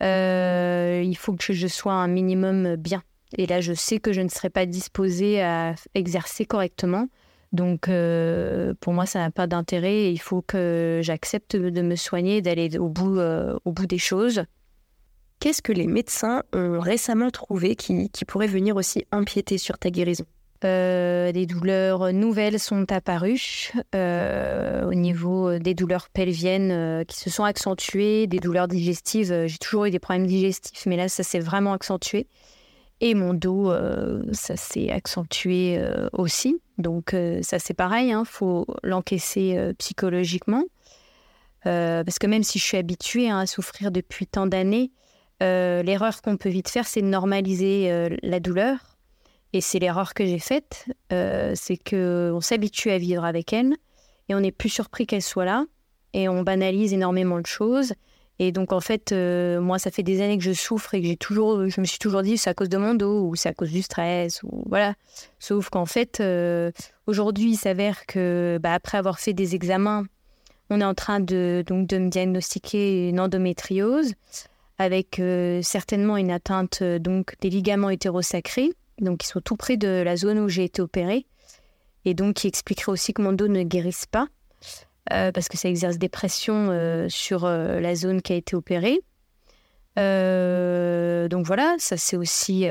il 0.00 1.16
faut 1.16 1.32
que 1.32 1.52
je 1.52 1.66
sois 1.66 1.94
un 1.94 2.08
minimum 2.08 2.76
bien. 2.76 3.02
Et 3.36 3.46
là, 3.46 3.60
je 3.60 3.72
sais 3.72 3.98
que 3.98 4.12
je 4.12 4.20
ne 4.20 4.28
serai 4.28 4.50
pas 4.50 4.66
disposée 4.66 5.42
à 5.42 5.74
exercer 5.94 6.44
correctement. 6.44 7.08
Donc, 7.52 7.88
pour 8.80 8.92
moi, 8.92 9.06
ça 9.06 9.20
n'a 9.20 9.30
pas 9.30 9.46
d'intérêt. 9.46 10.12
Il 10.12 10.18
faut 10.18 10.42
que 10.42 11.00
j'accepte 11.02 11.56
de 11.56 11.82
me 11.82 11.96
soigner, 11.96 12.42
d'aller 12.42 12.76
au 12.78 12.92
au 13.64 13.72
bout 13.72 13.86
des 13.86 13.98
choses. 13.98 14.44
Qu'est-ce 15.40 15.62
que 15.62 15.72
les 15.72 15.86
médecins 15.86 16.42
ont 16.52 16.80
récemment 16.80 17.30
trouvé 17.30 17.76
qui, 17.76 18.10
pourrait 18.26 18.48
venir 18.48 18.74
aussi 18.74 19.04
empiéter 19.12 19.56
sur 19.56 19.78
ta 19.78 19.90
guérison? 19.90 20.24
Euh, 20.64 21.30
des 21.30 21.46
douleurs 21.46 22.12
nouvelles 22.12 22.58
sont 22.58 22.90
apparues 22.90 23.70
euh, 23.94 24.84
au 24.88 24.94
niveau 24.94 25.56
des 25.60 25.74
douleurs 25.74 26.08
pelviennes 26.08 26.72
euh, 26.72 27.04
qui 27.04 27.16
se 27.16 27.30
sont 27.30 27.44
accentuées, 27.44 28.26
des 28.26 28.40
douleurs 28.40 28.66
digestives. 28.66 29.46
J'ai 29.46 29.58
toujours 29.58 29.84
eu 29.84 29.92
des 29.92 30.00
problèmes 30.00 30.26
digestifs, 30.26 30.86
mais 30.86 30.96
là, 30.96 31.08
ça 31.08 31.22
s'est 31.22 31.38
vraiment 31.38 31.72
accentué. 31.72 32.26
Et 33.00 33.14
mon 33.14 33.32
dos, 33.32 33.72
ça 34.32 34.56
s'est 34.56 34.90
accentué 34.90 35.80
aussi. 36.12 36.60
Donc, 36.78 37.14
ça, 37.42 37.60
c'est 37.60 37.72
pareil, 37.72 38.08
il 38.08 38.12
hein, 38.12 38.24
faut 38.24 38.66
l'encaisser 38.82 39.72
psychologiquement. 39.78 40.64
parce 41.62 42.18
que 42.18 42.26
même 42.26 42.42
si 42.42 42.58
je 42.58 42.64
suis 42.64 42.76
habituée 42.76 43.30
hein, 43.30 43.38
à 43.38 43.46
souffrir 43.46 43.92
depuis 43.92 44.26
tant 44.26 44.48
d'années, 44.48 44.90
euh, 45.42 45.82
l'erreur 45.82 46.20
qu'on 46.22 46.36
peut 46.36 46.48
vite 46.48 46.68
faire, 46.68 46.86
c'est 46.86 47.02
de 47.02 47.06
normaliser 47.06 47.90
euh, 47.90 48.08
la 48.22 48.40
douleur. 48.40 48.78
Et 49.52 49.60
c'est 49.60 49.78
l'erreur 49.78 50.12
que 50.14 50.26
j'ai 50.26 50.38
faite, 50.38 50.86
euh, 51.12 51.52
c'est 51.54 51.78
qu'on 51.78 52.40
s'habitue 52.40 52.90
à 52.90 52.98
vivre 52.98 53.24
avec 53.24 53.52
elle 53.52 53.76
et 54.28 54.34
on 54.34 54.40
n'est 54.40 54.52
plus 54.52 54.68
surpris 54.68 55.06
qu'elle 55.06 55.22
soit 55.22 55.46
là 55.46 55.64
et 56.12 56.28
on 56.28 56.42
banalise 56.42 56.92
énormément 56.92 57.40
de 57.40 57.46
choses. 57.46 57.94
Et 58.40 58.52
donc 58.52 58.72
en 58.72 58.80
fait, 58.80 59.12
moi, 59.12 59.78
ça 59.78 59.90
fait 59.90 60.02
des 60.02 60.20
années 60.20 60.36
que 60.36 60.44
je 60.44 60.52
souffre 60.52 60.94
et 60.94 61.00
que 61.00 61.06
j'ai 61.08 61.16
toujours, 61.16 61.68
je 61.68 61.80
me 61.80 61.86
suis 61.86 61.98
toujours 61.98 62.22
dit 62.22 62.36
c'est 62.36 62.50
à 62.50 62.54
cause 62.54 62.68
de 62.68 62.76
mon 62.76 62.94
dos 62.94 63.26
ou 63.26 63.34
c'est 63.36 63.48
à 63.48 63.54
cause 63.54 63.72
du 63.72 63.82
stress 63.82 64.42
ou 64.42 64.64
voilà. 64.68 64.94
Sauf 65.38 65.70
qu'en 65.70 65.86
fait, 65.86 66.22
aujourd'hui, 67.06 67.52
il 67.52 67.56
s'avère 67.56 68.06
que 68.06 68.60
bah, 68.62 68.74
après 68.74 68.98
avoir 68.98 69.18
fait 69.18 69.32
des 69.32 69.54
examens, 69.54 70.04
on 70.70 70.80
est 70.80 70.84
en 70.84 70.94
train 70.94 71.20
de 71.20 71.64
donc 71.66 71.88
de 71.88 71.98
me 71.98 72.10
diagnostiquer 72.10 73.08
une 73.08 73.18
endométriose 73.18 74.12
avec 74.78 75.18
euh, 75.18 75.60
certainement 75.62 76.16
une 76.16 76.30
atteinte 76.30 76.78
euh, 76.82 76.98
donc 76.98 77.34
des 77.40 77.50
ligaments 77.50 77.90
hétérosacrés, 77.90 78.72
donc 79.00 79.18
qui 79.18 79.26
sont 79.26 79.40
tout 79.40 79.56
près 79.56 79.76
de 79.76 79.88
la 79.88 80.16
zone 80.16 80.38
où 80.38 80.48
j'ai 80.48 80.64
été 80.64 80.80
opérée, 80.80 81.26
et 82.04 82.14
donc 82.14 82.36
qui 82.36 82.46
expliquerait 82.46 82.92
aussi 82.92 83.12
que 83.12 83.20
mon 83.20 83.32
dos 83.32 83.48
ne 83.48 83.64
guérisse 83.64 84.06
pas, 84.06 84.28
euh, 85.12 85.32
parce 85.32 85.48
que 85.48 85.58
ça 85.58 85.68
exerce 85.68 85.98
des 85.98 86.08
pressions 86.08 87.06
sur 87.08 87.46
la 87.46 87.94
zone 87.94 88.22
qui 88.22 88.32
a 88.32 88.36
été 88.36 88.54
opérée. 88.54 89.00
donc 89.96 91.46
voilà, 91.46 91.74
ça 91.78 91.96
c'est 91.96 92.16
aussi, 92.16 92.66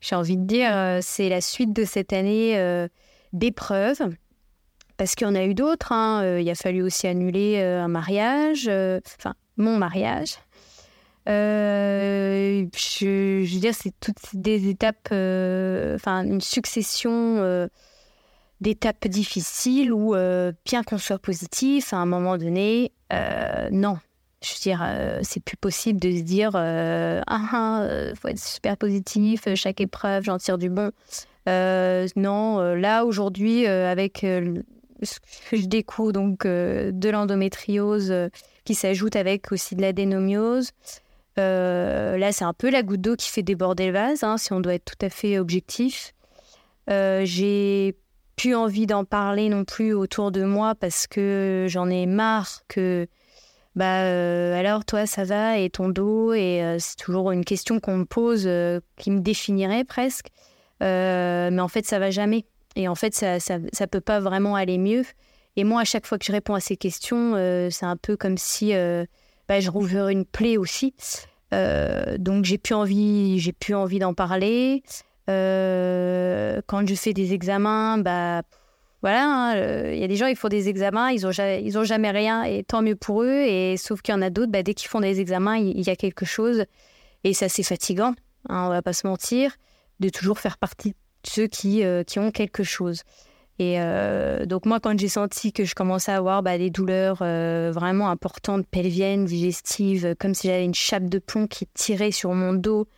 j'ai 0.00 0.14
envie 0.14 0.36
de 0.36 0.44
dire, 0.44 0.98
c'est 1.02 1.28
la 1.28 1.40
suite 1.40 1.72
de 1.74 1.84
cette 1.84 2.12
année 2.12 2.88
d'épreuves 3.32 4.02
parce 4.96 5.14
qu'il 5.14 5.26
y 5.26 5.30
en 5.30 5.34
a 5.34 5.44
eu 5.44 5.54
d'autres. 5.54 5.92
Hein. 5.92 6.38
Il 6.38 6.48
a 6.50 6.54
fallu 6.54 6.82
aussi 6.82 7.06
annuler 7.06 7.60
un 7.60 7.88
mariage, 7.88 8.68
enfin 9.18 9.34
mon 9.56 9.76
mariage. 9.76 10.36
Euh, 11.28 12.66
je, 12.74 13.40
veux 13.40 13.60
dire, 13.60 13.74
c'est 13.74 13.92
toutes 14.00 14.34
des 14.34 14.68
étapes, 14.68 15.08
euh, 15.12 15.94
enfin, 15.96 16.24
une 16.24 16.40
succession 16.40 17.36
euh, 17.38 17.68
d'étapes 18.60 19.06
difficiles 19.06 19.92
où, 19.92 20.14
bien 20.64 20.82
qu'on 20.82 20.98
soit 20.98 21.18
positif, 21.18 21.92
à 21.92 21.98
un 21.98 22.06
moment 22.06 22.36
donné, 22.36 22.92
non. 23.70 23.98
Je 24.42 24.54
veux 24.54 24.60
dire, 24.62 24.82
c'est 25.22 25.44
plus 25.44 25.58
possible 25.58 26.00
de 26.00 26.10
se 26.10 26.22
dire 26.22 26.52
ah, 26.54 27.22
ah 27.26 27.86
faut 28.14 28.28
être 28.28 28.38
super 28.38 28.76
positif, 28.78 29.54
chaque 29.54 29.82
épreuve, 29.82 30.24
j'en 30.24 30.38
tire 30.38 30.56
du 30.56 30.70
bon. 30.70 30.90
non, 31.46 32.74
là, 32.74 33.04
aujourd'hui, 33.04 33.66
avec 33.66 34.18
ce 34.20 35.18
que 35.50 35.56
je 35.56 35.66
découvre 35.66 36.12
donc 36.12 36.46
de 36.46 37.08
l'endométriose 37.10 38.14
qui 38.64 38.74
s'ajoute 38.74 39.16
avec 39.16 39.52
aussi 39.52 39.74
de 39.74 39.82
l'adénomiose, 39.82 40.70
euh, 41.40 42.16
là, 42.16 42.32
c'est 42.32 42.44
un 42.44 42.52
peu 42.52 42.70
la 42.70 42.82
goutte 42.82 43.00
d'eau 43.00 43.16
qui 43.16 43.30
fait 43.30 43.42
déborder 43.42 43.86
le 43.86 43.92
vase, 43.92 44.22
hein, 44.22 44.36
si 44.36 44.52
on 44.52 44.60
doit 44.60 44.74
être 44.74 44.84
tout 44.84 45.04
à 45.04 45.10
fait 45.10 45.38
objectif. 45.38 46.14
Euh, 46.88 47.22
j'ai 47.24 47.96
plus 48.36 48.54
envie 48.54 48.86
d'en 48.86 49.04
parler 49.04 49.48
non 49.48 49.64
plus 49.64 49.92
autour 49.92 50.30
de 50.30 50.44
moi 50.44 50.74
parce 50.74 51.06
que 51.06 51.66
j'en 51.68 51.90
ai 51.90 52.06
marre 52.06 52.62
que 52.68 53.06
bah 53.76 54.02
euh, 54.04 54.58
alors 54.58 54.84
toi 54.84 55.06
ça 55.06 55.24
va 55.24 55.58
et 55.58 55.68
ton 55.68 55.90
dos 55.90 56.32
et 56.32 56.76
c'est 56.78 56.96
toujours 56.96 57.32
une 57.32 57.44
question 57.44 57.80
qu'on 57.80 57.98
me 57.98 58.04
pose 58.06 58.48
qui 58.96 59.10
me 59.10 59.20
définirait 59.20 59.84
presque 59.84 60.28
mais 60.80 61.60
en 61.60 61.68
fait 61.68 61.84
ça 61.84 61.98
va 61.98 62.10
jamais 62.10 62.46
et 62.76 62.88
en 62.88 62.94
fait 62.94 63.14
ça, 63.14 63.40
ça, 63.40 63.58
ça 63.74 63.86
peut 63.86 64.00
pas 64.00 64.20
vraiment 64.20 64.56
aller 64.56 64.78
mieux 64.78 65.04
et 65.56 65.64
moi 65.64 65.82
à 65.82 65.84
chaque 65.84 66.06
fois 66.06 66.18
que 66.18 66.24
je 66.24 66.32
réponds 66.32 66.54
à 66.54 66.60
ces 66.60 66.78
questions 66.78 67.34
c'est 67.70 67.86
un 67.86 67.96
peu 67.98 68.16
comme 68.16 68.38
si 68.38 68.72
bah, 69.50 69.58
je 69.58 69.68
rouvre 69.68 70.08
une 70.10 70.24
plaie 70.24 70.56
aussi. 70.56 70.94
Euh, 71.52 72.16
donc 72.18 72.44
j'ai 72.44 72.58
plus 72.58 72.74
envie, 72.74 73.38
j'ai 73.38 73.52
plus 73.52 73.74
envie 73.74 73.98
d'en 73.98 74.14
parler. 74.14 74.82
Euh, 75.28 76.60
quand 76.66 76.86
je 76.86 76.94
fais 76.94 77.12
des 77.12 77.32
examens, 77.32 77.98
bah 77.98 78.42
voilà, 79.02 79.24
hein, 79.24 79.92
il 79.92 79.98
y 79.98 80.04
a 80.04 80.08
des 80.08 80.16
gens, 80.16 80.26
ils 80.26 80.36
font 80.36 80.48
des 80.48 80.68
examens, 80.68 81.10
ils 81.10 81.26
ont 81.26 81.84
jamais 81.84 82.10
rien, 82.10 82.42
et 82.44 82.62
tant 82.62 82.82
mieux 82.82 82.96
pour 82.96 83.22
eux. 83.22 83.42
Et 83.42 83.76
sauf 83.76 84.02
qu'il 84.02 84.14
y 84.14 84.16
en 84.16 84.22
a 84.22 84.30
d'autres, 84.30 84.52
bah, 84.52 84.62
dès 84.62 84.74
qu'ils 84.74 84.88
font 84.88 85.00
des 85.00 85.20
examens, 85.20 85.56
il, 85.56 85.80
y 85.80 85.90
a 85.90 85.96
quelque 85.96 86.26
chose. 86.26 86.64
Et 87.24 87.32
c'est 87.32 87.46
assez 87.46 87.62
fatigant, 87.62 88.14
hein, 88.48 88.66
on 88.66 88.68
va 88.68 88.82
pas 88.82 88.92
se 88.92 89.06
mentir, 89.06 89.56
de 90.00 90.08
toujours 90.08 90.38
faire 90.38 90.58
partie 90.58 90.90
de 90.90 90.96
ceux 91.24 91.46
qui, 91.46 91.84
euh, 91.84 92.02
qui 92.02 92.18
ont 92.18 92.30
quelque 92.30 92.62
chose. 92.62 93.02
Et 93.60 93.74
euh, 93.78 94.46
donc 94.46 94.64
moi, 94.64 94.80
quand 94.80 94.98
j'ai 94.98 95.10
senti 95.10 95.52
que 95.52 95.66
je 95.66 95.74
commençais 95.74 96.10
à 96.10 96.16
avoir 96.16 96.42
bah, 96.42 96.56
des 96.56 96.70
douleurs 96.70 97.18
euh, 97.20 97.70
vraiment 97.74 98.08
importantes, 98.08 98.66
pelviennes, 98.66 99.26
digestives, 99.26 100.16
comme 100.18 100.32
si 100.32 100.46
j'avais 100.46 100.64
une 100.64 100.74
chape 100.74 101.10
de 101.10 101.18
plomb 101.18 101.46
qui 101.46 101.66
tirait 101.74 102.10
sur 102.10 102.32
mon 102.32 102.54
dos, 102.54 102.88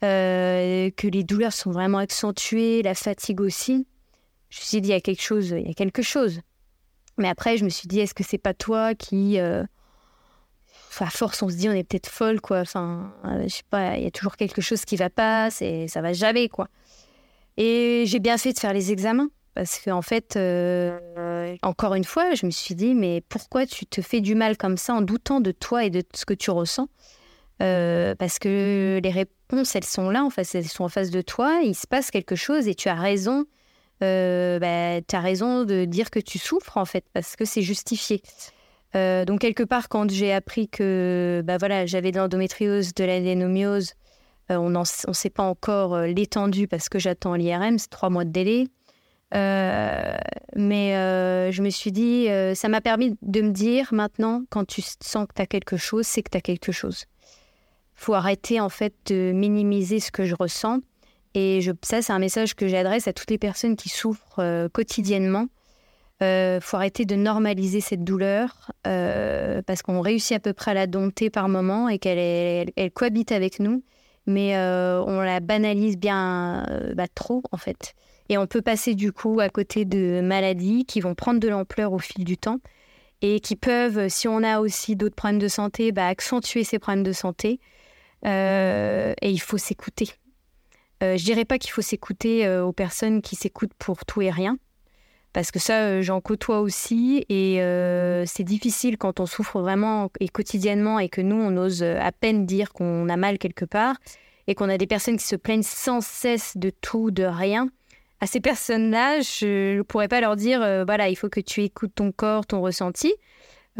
que 0.00 1.06
les 1.06 1.24
douleurs 1.24 1.52
sont 1.52 1.70
vraiment 1.70 1.98
accentuées, 1.98 2.82
la 2.82 2.94
fatigue 2.94 3.42
aussi, 3.42 3.86
je 4.48 4.60
me 4.60 4.64
suis 4.64 4.80
dit, 4.80 4.88
il 4.88 4.92
y 4.92 4.94
a 4.94 5.00
quelque 5.02 5.22
chose, 5.22 5.50
il 5.50 5.66
y 5.66 5.70
a 5.70 5.74
quelque 5.74 6.00
chose. 6.00 6.40
Mais 7.18 7.28
après, 7.28 7.58
je 7.58 7.64
me 7.64 7.68
suis 7.68 7.86
dit, 7.86 8.00
est-ce 8.00 8.14
que 8.14 8.24
c'est 8.24 8.38
pas 8.38 8.54
toi 8.54 8.94
qui. 8.94 9.38
à 9.38 9.66
force, 11.10 11.42
on 11.42 11.50
se 11.50 11.54
dit, 11.54 11.68
on 11.68 11.72
est 11.72 11.84
peut-être 11.84 12.08
folle, 12.08 12.40
quoi. 12.40 12.60
Enfin, 12.60 13.12
je 13.42 13.48
sais 13.48 13.62
pas, 13.68 13.98
il 13.98 14.04
y 14.04 14.06
a 14.06 14.10
toujours 14.10 14.36
quelque 14.36 14.62
chose 14.62 14.86
qui 14.86 14.96
va 14.96 15.10
pas, 15.10 15.50
ça 15.50 16.00
va 16.00 16.14
jamais, 16.14 16.48
quoi. 16.48 16.68
Et 17.58 18.04
j'ai 18.06 18.20
bien 18.20 18.38
fait 18.38 18.54
de 18.54 18.58
faire 18.58 18.72
les 18.72 18.90
examens. 18.90 19.28
Parce 19.54 19.80
qu'en 19.80 20.00
fait, 20.00 20.36
euh, 20.36 21.56
encore 21.62 21.94
une 21.94 22.04
fois, 22.04 22.34
je 22.34 22.46
me 22.46 22.50
suis 22.50 22.74
dit, 22.74 22.94
mais 22.94 23.22
pourquoi 23.28 23.66
tu 23.66 23.84
te 23.84 24.00
fais 24.00 24.20
du 24.20 24.34
mal 24.34 24.56
comme 24.56 24.78
ça 24.78 24.94
en 24.94 25.02
doutant 25.02 25.40
de 25.40 25.52
toi 25.52 25.84
et 25.84 25.90
de 25.90 26.02
ce 26.14 26.24
que 26.24 26.34
tu 26.34 26.50
ressens? 26.50 26.88
Euh, 27.60 28.14
Parce 28.14 28.38
que 28.38 28.98
les 29.02 29.10
réponses, 29.10 29.76
elles 29.76 29.84
sont 29.84 30.08
là, 30.08 30.24
en 30.24 30.30
face, 30.30 30.54
elles 30.54 30.68
sont 30.68 30.84
en 30.84 30.88
face 30.88 31.10
de 31.10 31.20
toi, 31.20 31.60
il 31.62 31.74
se 31.74 31.86
passe 31.86 32.10
quelque 32.10 32.34
chose 32.34 32.66
et 32.66 32.74
tu 32.74 32.88
as 32.88 32.94
raison. 32.94 33.44
Euh, 34.02 34.58
bah, 34.58 35.02
tu 35.06 35.14
as 35.14 35.20
raison 35.20 35.64
de 35.64 35.84
dire 35.84 36.10
que 36.10 36.18
tu 36.18 36.38
souffres, 36.38 36.78
en 36.78 36.86
fait, 36.86 37.04
parce 37.12 37.36
que 37.36 37.44
c'est 37.44 37.62
justifié. 37.62 38.22
donc, 38.94 39.40
quelque 39.40 39.62
part, 39.64 39.90
quand 39.90 40.10
j'ai 40.10 40.32
appris 40.32 40.68
que 40.68 41.42
bah, 41.44 41.58
voilà, 41.58 41.84
j'avais 41.84 42.10
de 42.10 42.16
l'endométriose, 42.18 42.94
de 42.94 43.04
l'adénomiose, 43.04 43.92
on 44.48 44.70
ne 44.70 44.84
sait 45.12 45.30
pas 45.30 45.44
encore 45.44 45.98
l'étendue 46.00 46.68
parce 46.68 46.88
que 46.88 46.98
j'attends 46.98 47.34
l'IRM, 47.34 47.78
c'est 47.78 47.90
trois 47.90 48.10
mois 48.10 48.24
de 48.24 48.30
délai. 48.30 48.68
Euh, 49.34 50.16
mais 50.56 50.92
je 51.52 51.62
me 51.62 51.70
suis 51.70 51.92
dit, 51.92 52.28
ça 52.54 52.68
m'a 52.68 52.80
permis 52.80 53.16
de 53.22 53.40
me 53.40 53.50
dire 53.50 53.88
maintenant, 53.92 54.42
quand 54.50 54.66
tu 54.66 54.82
sens 54.82 55.26
que 55.26 55.34
tu 55.34 55.42
as 55.42 55.46
quelque 55.46 55.76
chose, 55.76 56.06
c'est 56.06 56.22
que 56.22 56.30
tu 56.30 56.38
as 56.38 56.42
quelque 56.42 56.72
chose. 56.72 57.06
faut 57.94 58.14
arrêter 58.14 58.60
en 58.60 58.68
fait 58.68 58.94
de 59.06 59.32
minimiser 59.32 60.00
ce 60.00 60.10
que 60.10 60.24
je 60.24 60.34
ressens. 60.34 60.80
Et 61.34 61.62
je, 61.62 61.72
ça, 61.82 62.02
c'est 62.02 62.12
un 62.12 62.18
message 62.18 62.54
que 62.54 62.68
j'adresse 62.68 63.08
à 63.08 63.14
toutes 63.14 63.30
les 63.30 63.38
personnes 63.38 63.76
qui 63.76 63.88
souffrent 63.88 64.68
quotidiennement. 64.72 65.46
Faut 66.20 66.76
arrêter 66.76 67.04
de 67.04 67.16
normaliser 67.16 67.80
cette 67.80 68.04
douleur 68.04 68.70
parce 68.84 69.82
qu'on 69.82 70.00
réussit 70.00 70.36
à 70.36 70.40
peu 70.40 70.52
près 70.52 70.72
à 70.72 70.74
la 70.74 70.86
dompter 70.86 71.30
par 71.30 71.48
moment 71.48 71.88
et 71.88 71.98
qu'elle 71.98 72.70
elle 72.76 72.90
cohabite 72.90 73.32
avec 73.32 73.60
nous 73.60 73.82
mais 74.26 74.56
euh, 74.56 75.02
on 75.04 75.20
la 75.20 75.40
banalise 75.40 75.96
bien 75.98 76.66
euh, 76.68 76.94
bah, 76.94 77.08
trop 77.12 77.42
en 77.52 77.56
fait. 77.56 77.94
Et 78.32 78.38
on 78.38 78.46
peut 78.46 78.62
passer 78.62 78.94
du 78.94 79.12
coup 79.12 79.40
à 79.40 79.50
côté 79.50 79.84
de 79.84 80.22
maladies 80.22 80.86
qui 80.86 81.02
vont 81.02 81.14
prendre 81.14 81.38
de 81.38 81.48
l'ampleur 81.48 81.92
au 81.92 81.98
fil 81.98 82.24
du 82.24 82.38
temps 82.38 82.60
et 83.20 83.40
qui 83.40 83.56
peuvent, 83.56 84.08
si 84.08 84.26
on 84.26 84.42
a 84.42 84.60
aussi 84.60 84.96
d'autres 84.96 85.14
problèmes 85.14 85.38
de 85.38 85.48
santé, 85.48 85.92
bah, 85.92 86.06
accentuer 86.06 86.64
ces 86.64 86.78
problèmes 86.78 87.02
de 87.02 87.12
santé. 87.12 87.60
Euh, 88.24 89.12
et 89.20 89.30
il 89.30 89.38
faut 89.38 89.58
s'écouter. 89.58 90.08
Euh, 91.02 91.18
je 91.18 91.24
dirais 91.24 91.44
pas 91.44 91.58
qu'il 91.58 91.72
faut 91.72 91.82
s'écouter 91.82 92.48
aux 92.48 92.72
personnes 92.72 93.20
qui 93.20 93.36
s'écoutent 93.36 93.74
pour 93.78 94.06
tout 94.06 94.22
et 94.22 94.30
rien, 94.30 94.56
parce 95.34 95.50
que 95.50 95.58
ça, 95.58 96.00
j'en 96.00 96.22
côtoie 96.22 96.60
aussi, 96.60 97.26
et 97.28 97.58
c'est 98.24 98.44
difficile 98.44 98.96
quand 98.96 99.20
on 99.20 99.26
souffre 99.26 99.60
vraiment 99.60 100.10
et 100.20 100.28
quotidiennement 100.30 100.98
et 101.00 101.10
que 101.10 101.20
nous, 101.20 101.36
on 101.36 101.54
ose 101.58 101.82
à 101.82 102.12
peine 102.12 102.46
dire 102.46 102.72
qu'on 102.72 103.10
a 103.10 103.16
mal 103.18 103.36
quelque 103.36 103.66
part, 103.66 103.96
et 104.46 104.54
qu'on 104.54 104.70
a 104.70 104.78
des 104.78 104.86
personnes 104.86 105.18
qui 105.18 105.26
se 105.26 105.36
plaignent 105.36 105.62
sans 105.62 106.00
cesse 106.00 106.56
de 106.56 106.70
tout, 106.70 107.10
de 107.10 107.24
rien. 107.24 107.68
À 108.22 108.26
ces 108.26 108.38
personnes-là, 108.38 109.18
je 109.20 109.78
ne 109.78 109.82
pourrais 109.82 110.06
pas 110.06 110.20
leur 110.20 110.36
dire, 110.36 110.62
euh, 110.62 110.84
voilà, 110.84 111.08
il 111.08 111.16
faut 111.16 111.28
que 111.28 111.40
tu 111.40 111.60
écoutes 111.64 111.96
ton 111.96 112.12
corps, 112.12 112.46
ton 112.46 112.60
ressenti. 112.60 113.12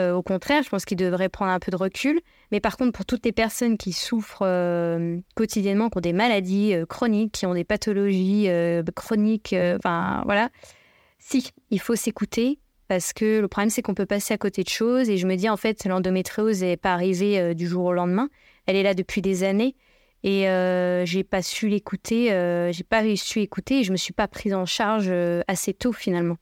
Euh, 0.01 0.15
au 0.15 0.23
contraire, 0.25 0.65
je 0.65 0.69
pense 0.69 0.85
qu'ils 0.85 0.97
devraient 0.97 1.29
prendre 1.29 1.53
un 1.53 1.61
peu 1.61 1.71
de 1.71 1.77
recul. 1.77 2.21
Mais 2.51 2.59
par 2.59 2.77
contre, 2.77 2.91
pour 2.91 3.07
toutes 3.07 3.25
les 3.25 3.31
personnes 3.31 3.79
qui 3.79 3.93
souffrent 3.93 4.43
euh, 4.45 5.17
quotidiennement, 5.37 5.91
qui 5.91 5.99
ont 5.99 6.01
des 6.01 6.13
maladies 6.13 6.75
chroniques, 6.89 7.31
qui 7.31 7.47
ont 7.47 7.55
des 7.55 7.63
pathologies 7.63 8.49
chroniques, 8.97 9.55
enfin 9.77 10.23
voilà, 10.25 10.49
si, 11.21 11.53
il 11.71 11.79
faut 11.79 11.95
s'écouter 11.95 12.59
parce 12.89 13.13
que 13.13 13.39
le 13.39 13.47
problème, 13.47 13.71
c'est 13.71 13.83
qu'on 13.83 13.95
peut 13.95 14.07
passer 14.07 14.35
à 14.35 14.39
côté 14.39 14.65
de 14.65 14.69
choses. 14.69 15.09
Et 15.09 15.19
je 15.19 15.27
me 15.29 15.37
dis, 15.37 15.49
en 15.49 15.57
fait, 15.57 15.85
l'endométriose 15.85 16.63
n'est 16.63 16.77
pas 16.77 16.95
arrivée 16.95 17.55
du 17.55 17.69
jour 17.69 17.85
au 17.85 17.93
lendemain. 17.93 18.29
Elle 18.67 18.75
est 18.75 18.83
là 18.83 18.95
depuis 18.95 19.23
des 19.23 19.45
années. 19.45 19.77
Et 20.25 20.49
euh, 20.49 21.05
j'ai 21.05 21.25
pas 21.25 21.43
su 21.43 21.69
l'écouter, 21.69 22.33
euh, 22.33 22.71
j'ai 22.73 22.85
pas 22.85 23.01
réussi 23.01 23.41
à 23.41 23.43
écouter 23.43 23.81
et 23.81 23.85
je 23.85 23.91
me 23.91 23.97
suis 23.97 24.13
pas 24.13 24.29
prise 24.29 24.55
en 24.55 24.67
charge 24.67 25.07
euh, 25.09 25.43
assez 25.49 25.75
tôt 25.75 25.93
finalement. 25.93 26.37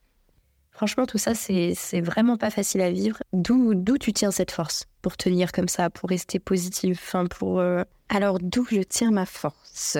Franchement, 0.70 1.06
tout 1.06 1.18
ça, 1.18 1.34
c'est 1.34 2.00
vraiment 2.00 2.38
pas 2.38 2.50
facile 2.50 2.80
à 2.80 2.90
vivre. 2.90 3.18
D'où 3.34 3.98
tu 3.98 4.12
tiens 4.14 4.30
cette 4.30 4.50
force 4.50 4.86
pour 5.02 5.16
tenir 5.16 5.52
comme 5.52 5.68
ça, 5.68 5.90
pour 5.90 6.08
rester 6.08 6.38
positive 6.38 6.98
enfin, 6.98 7.26
pour, 7.26 7.60
euh, 7.60 7.82
Alors, 8.08 8.38
d'où 8.40 8.66
je 8.70 8.80
tiens 8.80 9.10
ma 9.10 9.26
force? 9.26 9.98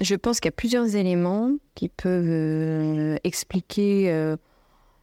Je 0.00 0.14
pense 0.14 0.38
qu'il 0.38 0.48
y 0.48 0.54
a 0.54 0.56
plusieurs 0.56 0.94
éléments 0.94 1.50
qui 1.74 1.88
peuvent 1.88 3.18
expliquer, 3.24 4.36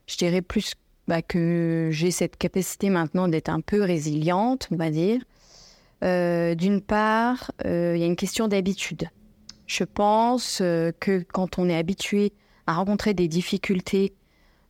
je 0.06 0.16
dirais 0.16 0.40
plus 0.40 0.72
bah, 1.06 1.20
que 1.20 1.90
j'ai 1.92 2.10
cette 2.10 2.38
capacité 2.38 2.88
maintenant 2.88 3.28
d'être 3.28 3.50
un 3.50 3.60
peu 3.60 3.82
résiliente, 3.82 4.68
on 4.70 4.76
va 4.76 4.90
dire. 4.90 5.20
Euh, 6.02 6.54
d'une 6.54 6.80
part, 6.80 7.52
euh, 7.66 7.92
il 7.94 8.00
y 8.00 8.04
a 8.04 8.06
une 8.06 8.16
question 8.16 8.48
d'habitude. 8.48 9.08
Je 9.66 9.84
pense 9.84 10.60
euh, 10.62 10.92
que 10.98 11.22
quand 11.32 11.58
on 11.58 11.68
est 11.68 11.76
habitué 11.76 12.32
à 12.66 12.74
rencontrer 12.74 13.14
des 13.14 13.28
difficultés, 13.28 14.14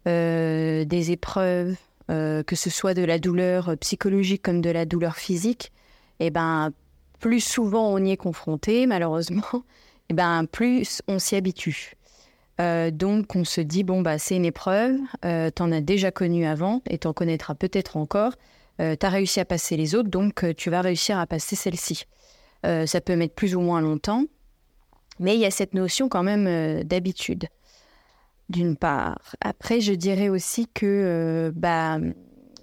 des 0.06 1.10
épreuves, 1.10 1.76
que 2.08 2.56
ce 2.56 2.70
soit 2.70 2.94
de 2.94 3.04
la 3.04 3.18
douleur 3.18 3.76
psychologique 3.78 4.42
comme 4.42 4.62
de 4.62 4.70
la 4.70 4.86
douleur 4.86 5.14
physique, 5.14 5.70
eh 6.18 6.30
ben, 6.30 6.70
plus 7.20 7.40
souvent 7.40 7.92
on 7.92 7.98
y 7.98 8.10
est 8.10 8.16
confronté, 8.16 8.86
malheureusement, 8.86 9.44
eh 10.08 10.14
ben, 10.14 10.46
plus 10.46 11.02
on 11.06 11.18
s'y 11.18 11.36
habitue. 11.36 11.96
donc 12.58 13.36
on 13.36 13.44
se 13.44 13.60
dit, 13.60 13.84
bon, 13.84 14.00
bah, 14.00 14.18
c'est 14.18 14.36
une 14.36 14.46
épreuve, 14.46 14.96
tu 15.22 15.62
en 15.62 15.70
as 15.70 15.82
déjà 15.82 16.10
connu 16.10 16.46
avant 16.46 16.80
et 16.88 16.96
tu 16.96 17.06
en 17.06 17.12
connaîtras 17.12 17.54
peut-être 17.54 17.98
encore. 17.98 18.32
Euh, 18.80 18.96
tu 18.98 19.04
as 19.04 19.10
réussi 19.10 19.40
à 19.40 19.44
passer 19.44 19.76
les 19.76 19.94
autres, 19.94 20.08
donc 20.08 20.42
euh, 20.42 20.54
tu 20.54 20.70
vas 20.70 20.80
réussir 20.80 21.18
à 21.18 21.26
passer 21.26 21.54
celle-ci. 21.54 22.04
Euh, 22.64 22.86
ça 22.86 23.00
peut 23.00 23.14
mettre 23.14 23.34
plus 23.34 23.54
ou 23.54 23.60
moins 23.60 23.80
longtemps, 23.80 24.24
mais 25.18 25.34
il 25.34 25.40
y 25.40 25.44
a 25.44 25.50
cette 25.50 25.74
notion 25.74 26.08
quand 26.08 26.22
même 26.22 26.82
d'habitude, 26.84 27.48
d'une 28.48 28.76
part. 28.76 29.36
Après, 29.40 29.80
je 29.80 29.92
dirais 29.92 30.28
aussi 30.28 30.66
que 30.72 31.52
bah, 31.54 31.98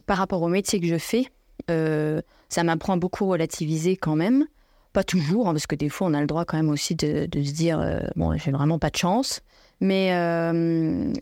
par 0.07 0.17
rapport 0.17 0.41
au 0.41 0.47
métier 0.47 0.79
que 0.79 0.87
je 0.87 0.97
fais, 0.97 1.27
ça 1.67 2.63
m'apprend 2.63 2.97
beaucoup 2.97 3.25
à 3.25 3.29
relativiser 3.33 3.95
quand 3.95 4.15
même. 4.15 4.45
Pas 4.93 5.03
toujours, 5.03 5.47
hein, 5.47 5.53
parce 5.53 5.67
que 5.67 5.75
des 5.75 5.89
fois, 5.89 6.07
on 6.07 6.13
a 6.15 6.21
le 6.21 6.27
droit 6.27 6.45
quand 6.45 6.57
même 6.57 6.69
aussi 6.69 6.95
de, 6.95 7.27
se 7.31 7.51
dire 7.51 8.01
bon, 8.15 8.35
j'ai 8.37 8.51
vraiment 8.51 8.79
pas 8.79 8.89
de 8.89 8.97
chance. 8.97 9.41
Mais, 9.79 10.11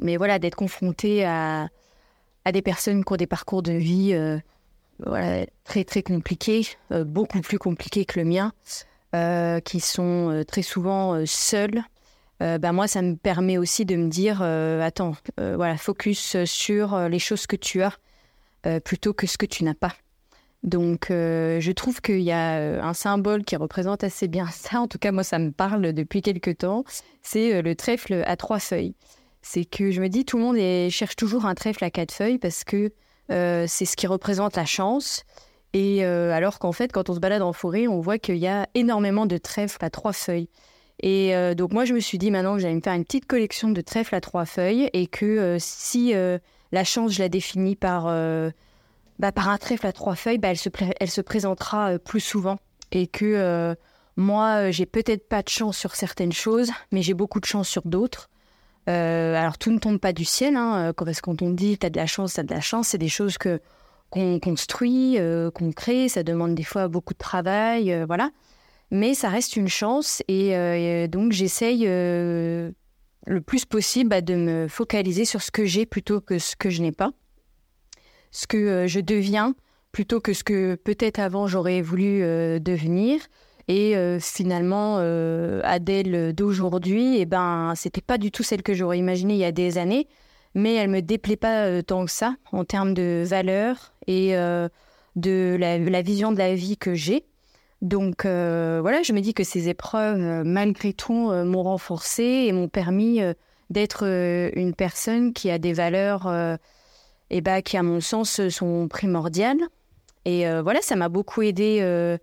mais 0.01 0.15
voilà, 0.15 0.39
d'être 0.39 0.55
confronté 0.55 1.25
à, 1.25 1.67
à, 2.45 2.51
des 2.53 2.61
personnes 2.61 3.03
qui 3.03 3.11
ont 3.11 3.17
des 3.17 3.27
parcours 3.27 3.61
de 3.61 3.73
vie 3.73 4.13
très 5.63 5.83
très 5.83 6.03
compliqués, 6.03 6.67
euh, 6.91 7.03
beaucoup 7.03 7.41
plus 7.41 7.59
compliqués 7.59 8.05
que 8.05 8.19
le 8.19 8.25
mien, 8.25 8.53
euh, 9.15 9.59
qui 9.59 9.79
sont 9.79 10.31
euh, 10.31 10.43
très 10.43 10.61
souvent 10.61 11.25
seuls. 11.25 11.81
bah 12.39 12.71
moi, 12.71 12.87
ça 12.87 13.01
me 13.01 13.15
permet 13.15 13.57
aussi 13.57 13.85
de 13.85 13.95
me 13.95 14.09
dire, 14.09 14.41
attends, 14.41 15.15
voilà, 15.37 15.77
focus 15.77 16.43
sur 16.43 17.09
les 17.09 17.19
choses 17.19 17.47
que 17.47 17.55
tu 17.55 17.81
as 17.81 17.93
plutôt 18.81 19.13
que 19.13 19.25
ce 19.25 19.37
que 19.37 19.45
tu 19.45 19.63
n'as 19.63 19.73
pas. 19.73 19.93
Donc, 20.63 21.07
je 21.09 21.71
trouve 21.71 22.01
qu'il 22.01 22.21
y 22.21 22.33
a 22.33 22.85
un 22.85 22.93
symbole 22.93 23.45
qui 23.45 23.55
représente 23.55 24.03
assez 24.03 24.27
bien 24.27 24.47
ça. 24.51 24.81
En 24.81 24.87
tout 24.87 24.97
cas, 24.97 25.13
moi, 25.13 25.23
ça 25.23 25.39
me 25.39 25.51
parle 25.51 25.93
depuis 25.93 26.21
quelque 26.21 26.51
temps. 26.51 26.83
C'est 27.21 27.61
le 27.61 27.75
trèfle 27.75 28.21
à 28.25 28.35
trois 28.35 28.59
feuilles. 28.59 28.95
C'est 29.41 29.63
que 29.63 29.91
je 29.91 30.01
me 30.01 30.09
dis, 30.09 30.25
tout 30.25 30.37
le 30.37 30.43
monde 30.43 30.91
cherche 30.91 31.15
toujours 31.15 31.45
un 31.45 31.55
trèfle 31.55 31.85
à 31.85 31.89
quatre 31.89 32.11
feuilles 32.11 32.39
parce 32.39 32.65
que 32.65 32.91
c'est 33.29 33.85
ce 33.85 33.95
qui 33.95 34.07
représente 34.07 34.55
la 34.55 34.65
chance. 34.65 35.25
Et 35.75 36.05
euh, 36.05 36.31
alors 36.31 36.57
qu'en 36.57 36.71
fait, 36.71 36.93
quand 36.93 37.09
on 37.09 37.15
se 37.15 37.19
balade 37.19 37.41
en 37.41 37.51
forêt, 37.51 37.85
on 37.87 37.99
voit 37.99 38.17
qu'il 38.17 38.37
y 38.37 38.47
a 38.47 38.65
énormément 38.75 39.25
de 39.25 39.37
trèfles 39.37 39.83
à 39.83 39.89
trois 39.89 40.13
feuilles. 40.13 40.47
Et 41.01 41.35
euh, 41.35 41.53
donc 41.53 41.73
moi, 41.73 41.83
je 41.83 41.93
me 41.93 41.99
suis 41.99 42.17
dit 42.17 42.31
maintenant 42.31 42.55
que 42.55 42.61
j'allais 42.61 42.75
me 42.75 42.81
faire 42.81 42.93
une 42.93 43.03
petite 43.03 43.25
collection 43.25 43.69
de 43.69 43.81
trèfles 43.81 44.15
à 44.15 44.21
trois 44.21 44.45
feuilles 44.45 44.89
et 44.93 45.07
que 45.07 45.57
si 45.59 46.13
la 46.71 46.83
chance, 46.85 47.11
je 47.11 47.19
la 47.19 47.27
définis 47.27 47.75
par, 47.75 48.05
bah, 49.19 49.33
par 49.33 49.49
un 49.49 49.57
trèfle 49.57 49.85
à 49.85 49.91
trois 49.91 50.15
feuilles, 50.15 50.37
bah, 50.37 50.47
elle, 50.47 50.57
se 50.57 50.69
elle 51.01 51.11
se 51.11 51.19
présentera 51.19 51.99
plus 51.99 52.21
souvent. 52.21 52.57
Et 52.93 53.07
que 53.07 53.75
moi, 54.15 54.71
j'ai 54.71 54.85
peut-être 54.85 55.27
pas 55.27 55.41
de 55.41 55.49
chance 55.49 55.77
sur 55.77 55.95
certaines 55.95 56.31
choses, 56.31 56.71
mais 56.93 57.01
j'ai 57.01 57.13
beaucoup 57.13 57.41
de 57.41 57.45
chance 57.45 57.67
sur 57.67 57.81
d'autres. 57.83 58.29
Alors 58.87 59.57
tout 59.57 59.71
ne 59.71 59.79
tombe 59.79 59.99
pas 59.99 60.13
du 60.13 60.25
ciel, 60.25 60.55
hein, 60.55 60.93
parce 60.95 61.21
que 61.21 61.25
quand 61.25 61.41
on 61.41 61.49
dit 61.49 61.77
t'as 61.77 61.89
de 61.89 61.97
la 61.97 62.05
chance, 62.05 62.33
t'as 62.33 62.43
de 62.43 62.53
la 62.53 62.61
chance, 62.61 62.89
c'est 62.89 62.97
des 62.97 63.09
choses 63.09 63.37
que 63.37 63.59
qu'on 64.09 64.39
construit, 64.39 65.17
qu'on 65.53 65.71
crée, 65.71 66.09
ça 66.09 66.23
demande 66.23 66.55
des 66.55 66.63
fois 66.63 66.87
beaucoup 66.87 67.13
de 67.13 67.19
travail, 67.19 68.03
voilà. 68.07 68.31
Mais 68.91 69.15
ça 69.15 69.29
reste 69.29 69.55
une 69.55 69.67
chance 69.67 70.21
et, 70.27 71.07
donc 71.07 71.31
j'essaye 71.31 71.85
le 71.85 72.73
plus 73.45 73.65
possible 73.65 74.09
bah, 74.09 74.21
de 74.21 74.35
me 74.35 74.67
focaliser 74.67 75.25
sur 75.25 75.41
ce 75.41 75.51
que 75.51 75.65
j'ai 75.65 75.85
plutôt 75.85 76.21
que 76.21 76.37
ce 76.37 76.55
que 76.55 76.69
je 76.69 76.81
n'ai 76.81 76.91
pas, 76.91 77.11
ce 78.31 78.47
que 78.47 78.85
je 78.87 78.99
deviens 78.99 79.55
plutôt 79.91 80.19
que 80.19 80.33
ce 80.33 80.43
que 80.43 80.75
peut-être 80.75 81.19
avant 81.19 81.47
j'aurais 81.47 81.81
voulu 81.81 82.19
devenir. 82.59 83.21
Et 83.67 83.95
euh, 83.95 84.19
finalement, 84.19 84.97
euh, 84.99 85.61
Adèle 85.63 86.33
d'aujourd'hui, 86.33 87.17
eh 87.19 87.25
ben, 87.25 87.73
c'était 87.75 88.01
pas 88.01 88.17
du 88.17 88.31
tout 88.31 88.43
celle 88.43 88.61
que 88.61 88.73
j'aurais 88.73 88.99
imaginée 88.99 89.33
il 89.33 89.39
y 89.39 89.45
a 89.45 89.51
des 89.51 89.77
années, 89.77 90.07
mais 90.53 90.75
elle 90.75 90.89
me 90.89 91.01
déplaît 91.01 91.35
pas 91.35 91.65
euh, 91.65 91.81
tant 91.81 92.05
que 92.05 92.11
ça 92.11 92.35
en 92.51 92.63
termes 92.63 92.93
de 92.93 93.23
valeur 93.25 93.93
et 94.07 94.35
de 95.15 95.57
la, 95.59 96.01
vision 96.03 96.31
de 96.31 96.37
la 96.37 96.53
vie 96.53 96.77
que 96.77 96.93
j'ai. 96.93 97.25
Donc 97.81 98.25
voilà, 98.25 99.01
je 99.03 99.13
me 99.13 99.19
dis 99.19 99.33
que 99.33 99.43
ces 99.43 99.67
épreuves, 99.67 100.43
malgré 100.45 100.93
tout, 100.93 101.31
m'ont 101.31 101.63
renforcée 101.63 102.45
et 102.47 102.51
m'ont 102.51 102.67
permis 102.67 103.19
d'être 103.71 104.03
une 104.03 104.75
personne 104.75 105.33
qui 105.33 105.49
a 105.49 105.57
des 105.57 105.73
valeurs 105.73 106.31
eh 107.31 107.41
ben, 107.41 107.61
qui, 107.63 107.77
à 107.77 107.83
mon 107.83 107.99
sens, 107.99 108.47
sont 108.49 108.87
primordiales. 108.87 109.59
Et 110.25 110.45
voilà, 110.61 110.81
ça 110.83 110.95
m'a 110.95 111.09
beaucoup 111.09 111.41
aidé 111.41 112.17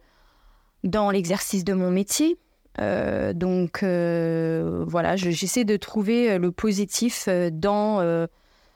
dans 0.85 1.11
l'exercice 1.11 1.64
de 1.64 1.72
mon 1.72 1.91
métier. 1.91 2.39
Euh, 2.80 3.33
donc 3.33 3.83
euh, 3.83 4.85
voilà, 4.87 5.16
j'essaie 5.16 5.64
de 5.64 5.76
trouver 5.76 6.33
euh, 6.33 6.39
le 6.39 6.53
positif 6.53 7.28
dans 7.53 8.01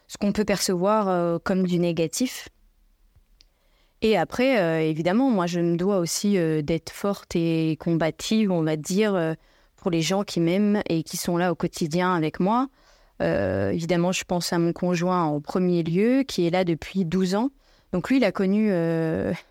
ce 0.09 0.19
qu'on 0.19 0.33
peut 0.33 0.45
percevoir 0.45 1.41
comme 1.43 1.67
du 1.67 1.79
négatif. 1.79 2.49
Et 4.03 4.17
après, 4.17 4.89
évidemment, 4.89 5.31
moi, 5.31 5.47
je 5.47 5.59
me 5.59 5.77
dois 5.77 5.99
aussi 5.99 6.37
d'être 6.63 6.91
forte 6.91 7.35
et 7.35 7.77
combative, 7.81 8.53
on 8.53 8.63
va 8.63 8.77
dire, 8.77 9.35
pour 9.75 9.91
les 9.91 10.03
gens 10.03 10.23
qui 10.23 10.39
m'aiment 10.39 10.81
et 10.89 11.03
qui 11.03 11.17
sont 11.17 11.37
là 11.37 11.51
au 11.51 11.55
quotidien 11.57 12.15
avec 12.15 12.39
moi. 12.39 12.69
évidemment, 13.21 14.13
je 14.13 14.23
pense 14.23 14.53
à 14.53 14.59
mon 14.59 14.73
conjoint 14.73 15.25
en 15.25 15.41
premier 15.41 15.83
lieu, 15.83 16.23
qui 16.23 16.47
est 16.47 16.51
là 16.51 16.63
depuis 16.63 17.05
12 17.05 17.35
ans. 17.35 17.51
Donc 17.93 18.09
lui, 18.09 18.19
il 18.19 18.25
a 18.25 18.31
connu 18.31 18.71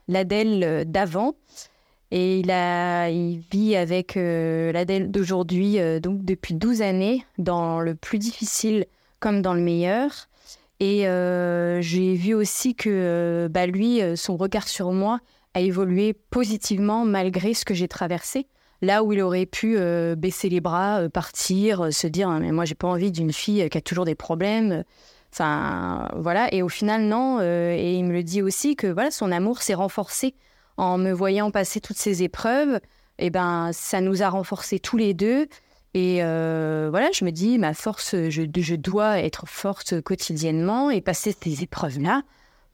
l'Adèle 0.08 0.86
d'avant. 0.90 1.34
Et 2.12 2.40
il, 2.40 2.52
a, 2.52 3.10
il 3.10 3.42
vit 3.52 3.76
avec 3.76 4.16
euh, 4.16 4.72
l'Adèle 4.72 5.10
d'aujourd'hui, 5.10 5.80
euh, 5.80 6.00
donc 6.00 6.24
depuis 6.24 6.54
12 6.54 6.82
années, 6.82 7.26
dans 7.38 7.80
le 7.80 7.96
plus 7.96 8.20
difficile 8.20 8.86
comme 9.20 9.42
dans 9.42 9.54
le 9.54 9.62
meilleur. 9.62 10.28
Et 10.80 11.08
euh, 11.08 11.82
j'ai 11.82 12.14
vu 12.16 12.34
aussi 12.34 12.76
que 12.76 13.48
bah, 13.50 13.66
lui, 13.66 14.02
son 14.16 14.36
regard 14.38 14.68
sur 14.68 14.92
moi 14.92 15.20
a 15.54 15.62
évolué 15.62 16.14
positivement 16.14 17.06
malgré 17.06 17.54
ce 17.54 17.66
que 17.66 17.74
j'ai 17.74 17.88
traversé. 17.88 18.48
Là 18.82 19.04
où 19.04 19.14
il 19.14 19.22
aurait 19.22 19.46
pu 19.46 19.78
baisser 20.18 20.50
les 20.50 20.60
bras, 20.60 21.08
partir, 21.10 21.94
se 21.94 22.08
dire 22.08 22.30
mais 22.30 22.52
moi 22.52 22.66
j'ai 22.66 22.76
pas 22.76 22.90
envie 22.90 23.10
d'une 23.10 23.32
fille 23.32 23.68
qui 23.70 23.78
a 23.78 23.82
toujours 23.82 24.04
des 24.04 24.16
problèmes. 24.16 24.84
Enfin 25.32 26.10
voilà. 26.18 26.54
Et 26.54 26.62
au 26.62 26.68
final 26.68 27.04
non. 27.04 27.42
et 27.42 27.94
il 27.94 28.04
me 28.04 28.12
le 28.12 28.22
dit 28.22 28.42
aussi 28.42 28.76
que 28.76 28.88
voilà 28.88 29.12
son 29.12 29.32
amour 29.32 29.62
s'est 29.62 29.74
renforcé 29.76 30.36
en 30.78 30.98
me 30.98 31.12
voyant 31.12 31.52
passer 31.52 31.80
toutes 31.80 31.98
ces 31.98 32.24
épreuves, 32.24 32.80
eh 33.20 33.30
ben, 33.30 33.72
ça 33.74 34.02
nous 34.02 34.24
a 34.24 34.30
renforcés 34.30 34.80
tous 34.80 34.98
les 34.98 35.14
deux. 35.14 35.48
Et 35.94 36.18
euh, 36.22 36.90
voilà, 36.90 37.10
je 37.14 37.24
me 37.24 37.32
dis, 37.32 37.58
ma 37.58 37.74
force, 37.74 38.16
je, 38.30 38.76
dois 38.76 39.20
être 39.20 39.48
forte 39.48 40.02
quotidiennement 40.02 40.90
et 40.90 41.00
passer 41.00 41.34
ces 41.42 41.64
épreuves-là 41.64 42.24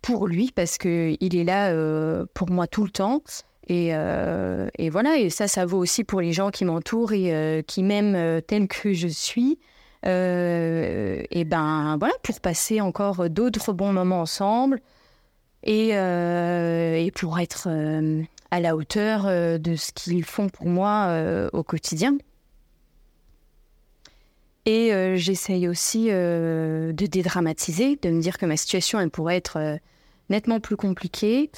pour 0.01 0.27
lui 0.27 0.51
parce 0.51 0.79
qu'il 0.79 1.35
est 1.35 1.43
là 1.43 1.69
euh, 1.69 2.25
pour 2.33 2.49
moi 2.49 2.65
tout 2.65 2.83
le 2.83 2.89
temps. 2.89 3.21
Et, 3.67 3.89
euh, 3.93 4.67
et, 4.79 4.89
voilà, 4.89 5.17
et 5.17 5.29
ça, 5.29 5.47
ça 5.47 5.67
vaut 5.67 5.77
aussi 5.77 6.03
pour 6.03 6.19
les 6.19 6.33
gens 6.33 6.49
qui 6.49 6.65
m'entourent 6.65 7.13
et 7.13 7.63
qui 7.67 7.83
m'aiment 7.83 8.41
tel 8.41 8.67
que 8.67 8.91
je 8.93 9.07
suis. 9.07 9.59
et 10.03 11.45
ben 11.45 11.97
voilà, 11.99 12.13
pour 12.23 12.39
passer 12.39 12.81
encore 12.81 13.29
d'autres 13.29 13.71
bons 13.71 13.93
moments 13.93 14.21
ensemble, 14.21 14.81
et, 15.63 15.89
euh, 15.93 16.95
et 16.95 17.11
pour 17.11 17.39
être 17.39 17.67
euh, 17.67 18.23
à 18.49 18.59
la 18.59 18.75
hauteur 18.75 19.25
euh, 19.25 19.57
de 19.57 19.75
ce 19.75 19.91
qu'ils 19.91 20.23
font 20.23 20.49
pour 20.49 20.67
moi 20.67 21.09
au 21.53 21.63
quotidien. 21.63 22.17
Et 24.67 24.91
j'essaye 25.15 25.67
aussi 25.67 26.09
de 26.09 26.91
dédramatiser, 26.93 27.97
de 28.01 28.09
me 28.11 28.21
dire 28.21 28.37
que 28.37 28.45
ma 28.45 28.57
situation, 28.57 28.99
elle 28.99 29.09
pourrait 29.09 29.37
être 29.37 29.79
nettement 30.29 30.59
plus 30.59 30.75
compliquée. 30.75 31.49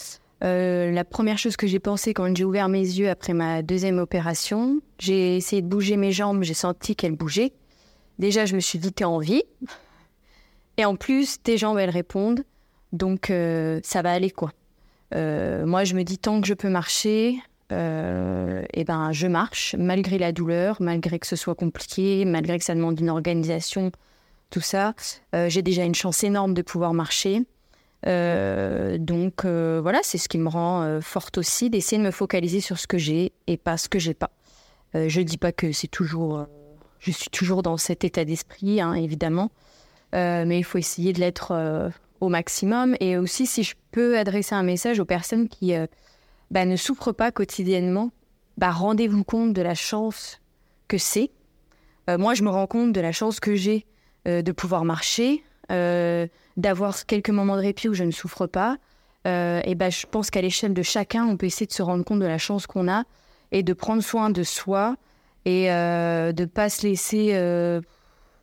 la 0.42 1.04
première 1.04 1.38
chose 1.38 1.58
que 1.58 1.68
j'ai 1.68 1.80
pensé 1.80 2.14
quand 2.14 2.34
j'ai 2.36 2.46
ouvert 2.46 2.70
mes 2.70 2.80
yeux 2.80 3.10
après 3.10 3.34
ma 3.34 3.62
deuxième 3.62 4.00
opération, 4.00 4.80
j'ai 5.00 5.36
essayé 5.36 5.62
de 5.62 5.68
bouger 5.68 5.98
mes 5.98 6.14
jambes, 6.14 6.44
j'ai 6.44 6.54
senti 6.54 6.96
qu'elles 6.96 7.18
bougeaient. 7.18 7.52
Déjà, 8.20 8.46
je 8.46 8.56
me 8.56 8.62
suis 8.62 8.80
dit, 8.80 8.94
t'es 8.94 9.04
en 9.04 9.20
vie. 9.20 9.44
Et 10.78 10.86
en 10.86 10.96
plus, 10.96 11.42
tes 11.42 11.58
jambes, 11.58 11.78
elles 11.78 11.90
répondent. 11.90 12.44
Donc, 12.94 13.32
euh, 13.32 13.80
ça 13.84 14.02
va 14.04 14.14
aller, 14.14 14.30
quoi. 14.30 14.54
Euh, 15.16 15.66
moi, 15.66 15.84
je 15.84 15.96
me 15.96 16.04
dis, 16.04 16.20
tant 16.20 16.40
que 16.40 16.48
je 16.48 16.54
peux 16.54 16.70
marcher, 16.70 17.38
euh, 17.72 18.64
eh 18.74 18.84
ben, 18.84 19.12
je 19.12 19.28
marche, 19.28 19.76
malgré 19.78 20.20
la 20.20 20.32
douleur, 20.32 20.78
malgré 20.80 21.20
que 21.20 21.28
ce 21.28 21.36
soit 21.36 21.56
compliqué, 21.56 22.24
malgré 22.24 22.58
que 22.60 22.64
ça 22.64 22.76
demande 22.76 23.00
une 23.00 23.10
organisation, 23.10 23.92
tout 24.52 24.62
ça. 24.62 24.94
J'ai 25.34 25.64
déjà 25.64 25.84
une 25.84 25.96
chance 25.96 26.24
énorme 26.24 26.54
de 26.54 26.62
pouvoir 26.62 26.94
marcher. 26.94 27.44
donc, 28.06 29.46
voilà, 29.46 30.00
c'est 30.04 30.20
ce 30.20 30.30
qui 30.30 30.38
me 30.38 30.48
rend 30.48 31.02
forte 31.02 31.40
aussi, 31.40 31.72
d'essayer 31.72 32.00
de 32.00 32.06
me 32.06 32.12
focaliser 32.12 32.62
sur 32.62 32.78
ce 32.78 32.86
que 32.86 33.00
j'ai 33.00 33.32
et 33.48 33.58
pas 33.58 33.78
ce 33.78 33.90
que 33.90 33.98
j'ai 33.98 34.14
pas. 34.14 34.30
je 34.94 35.20
ne 35.20 35.26
dis 35.26 35.40
pas 35.40 35.52
que 35.52 35.72
c'est 35.72 35.88
toujours... 35.88 36.46
je 37.00 37.10
suis 37.10 37.32
toujours 37.32 37.64
dans 37.64 37.78
cet 37.78 38.04
état 38.04 38.26
d'esprit, 38.26 38.80
hein, 38.80 38.94
évidemment. 38.94 39.50
mais 40.12 40.60
il 40.60 40.64
faut 40.64 40.78
essayer 40.78 41.14
de 41.14 41.20
l'être 41.20 41.92
au 42.24 42.30
maximum. 42.30 42.96
Et 43.00 43.18
aussi, 43.18 43.46
si 43.46 43.64
je 43.64 43.76
peux 43.92 44.18
adresser 44.18 44.56
un 44.56 44.64
message 44.64 45.00
aux 45.00 45.06
personnes 45.06 45.50
qui 45.50 45.76
euh, 45.76 45.88
bah, 46.52 46.66
ne 46.66 46.76
souffrent 46.76 47.12
pas 47.12 47.32
quotidiennement, 47.32 48.12
bah, 48.58 48.72
rendez-vous 48.72 49.24
compte 49.24 49.54
de 49.54 49.62
la 49.62 49.76
chance 49.76 50.40
que 50.88 50.98
c'est. 50.98 51.32
Euh, 52.10 52.18
moi, 52.18 52.34
je 52.34 52.44
me 52.44 52.50
rends 52.50 52.68
compte 52.68 52.94
de 52.94 53.02
la 53.02 53.12
chance 53.12 53.40
que 53.40 53.56
j'ai 53.56 53.86
euh, 54.28 54.42
de 54.42 54.52
pouvoir 54.52 54.86
marcher, 54.86 55.44
d'avoir 56.56 57.06
quelques 57.08 57.32
moments 57.32 57.56
de 57.56 57.62
répit 57.62 57.90
où 57.90 57.96
je 57.96 58.04
ne 58.04 58.12
souffre 58.12 58.46
pas. 58.46 58.78
et 59.26 59.76
bah, 59.76 59.90
je 59.90 60.06
pense 60.06 60.30
qu'à 60.30 60.42
l'échelle 60.42 60.74
de 60.76 60.84
chacun, 60.84 61.26
on 61.26 61.36
peut 61.36 61.48
essayer 61.48 61.66
de 61.66 61.72
se 61.72 61.82
rendre 61.82 62.04
compte 62.04 62.20
de 62.20 62.28
la 62.28 62.38
chance 62.38 62.68
qu'on 62.68 62.88
a 62.88 63.06
et 63.52 63.64
de 63.64 63.74
prendre 63.74 64.04
soin 64.04 64.30
de 64.30 64.44
soi 64.44 64.98
et 65.46 65.70
de 65.70 66.42
ne 66.42 66.46
pas 66.46 66.70
se 66.70 66.86
laisser 66.86 67.34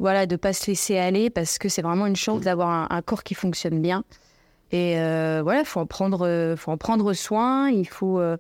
voilà, 0.01 0.25
de 0.25 0.35
pas 0.35 0.55
se 0.55 0.67
laisser 0.67 0.97
aller 0.97 1.29
parce 1.29 1.59
que 1.59 1.69
c'est 1.69 1.83
vraiment 1.83 2.07
une 2.07 2.17
chance 2.17 2.41
d'avoir 2.41 2.91
un, 2.91 3.03
corps 3.03 3.23
qui 3.23 3.35
fonctionne 3.35 3.81
bien. 3.81 4.03
Et 4.73 4.99
euh, 4.99 5.43
voilà, 5.45 5.63
faut 5.65 5.79
en 5.79 5.87
prendre, 5.87 6.55
faut 6.57 6.73
en 6.73 6.79
prendre 6.79 7.13
soin. 7.13 7.69
Il 7.69 7.87
faut, 7.87 8.19
euh, 8.19 8.39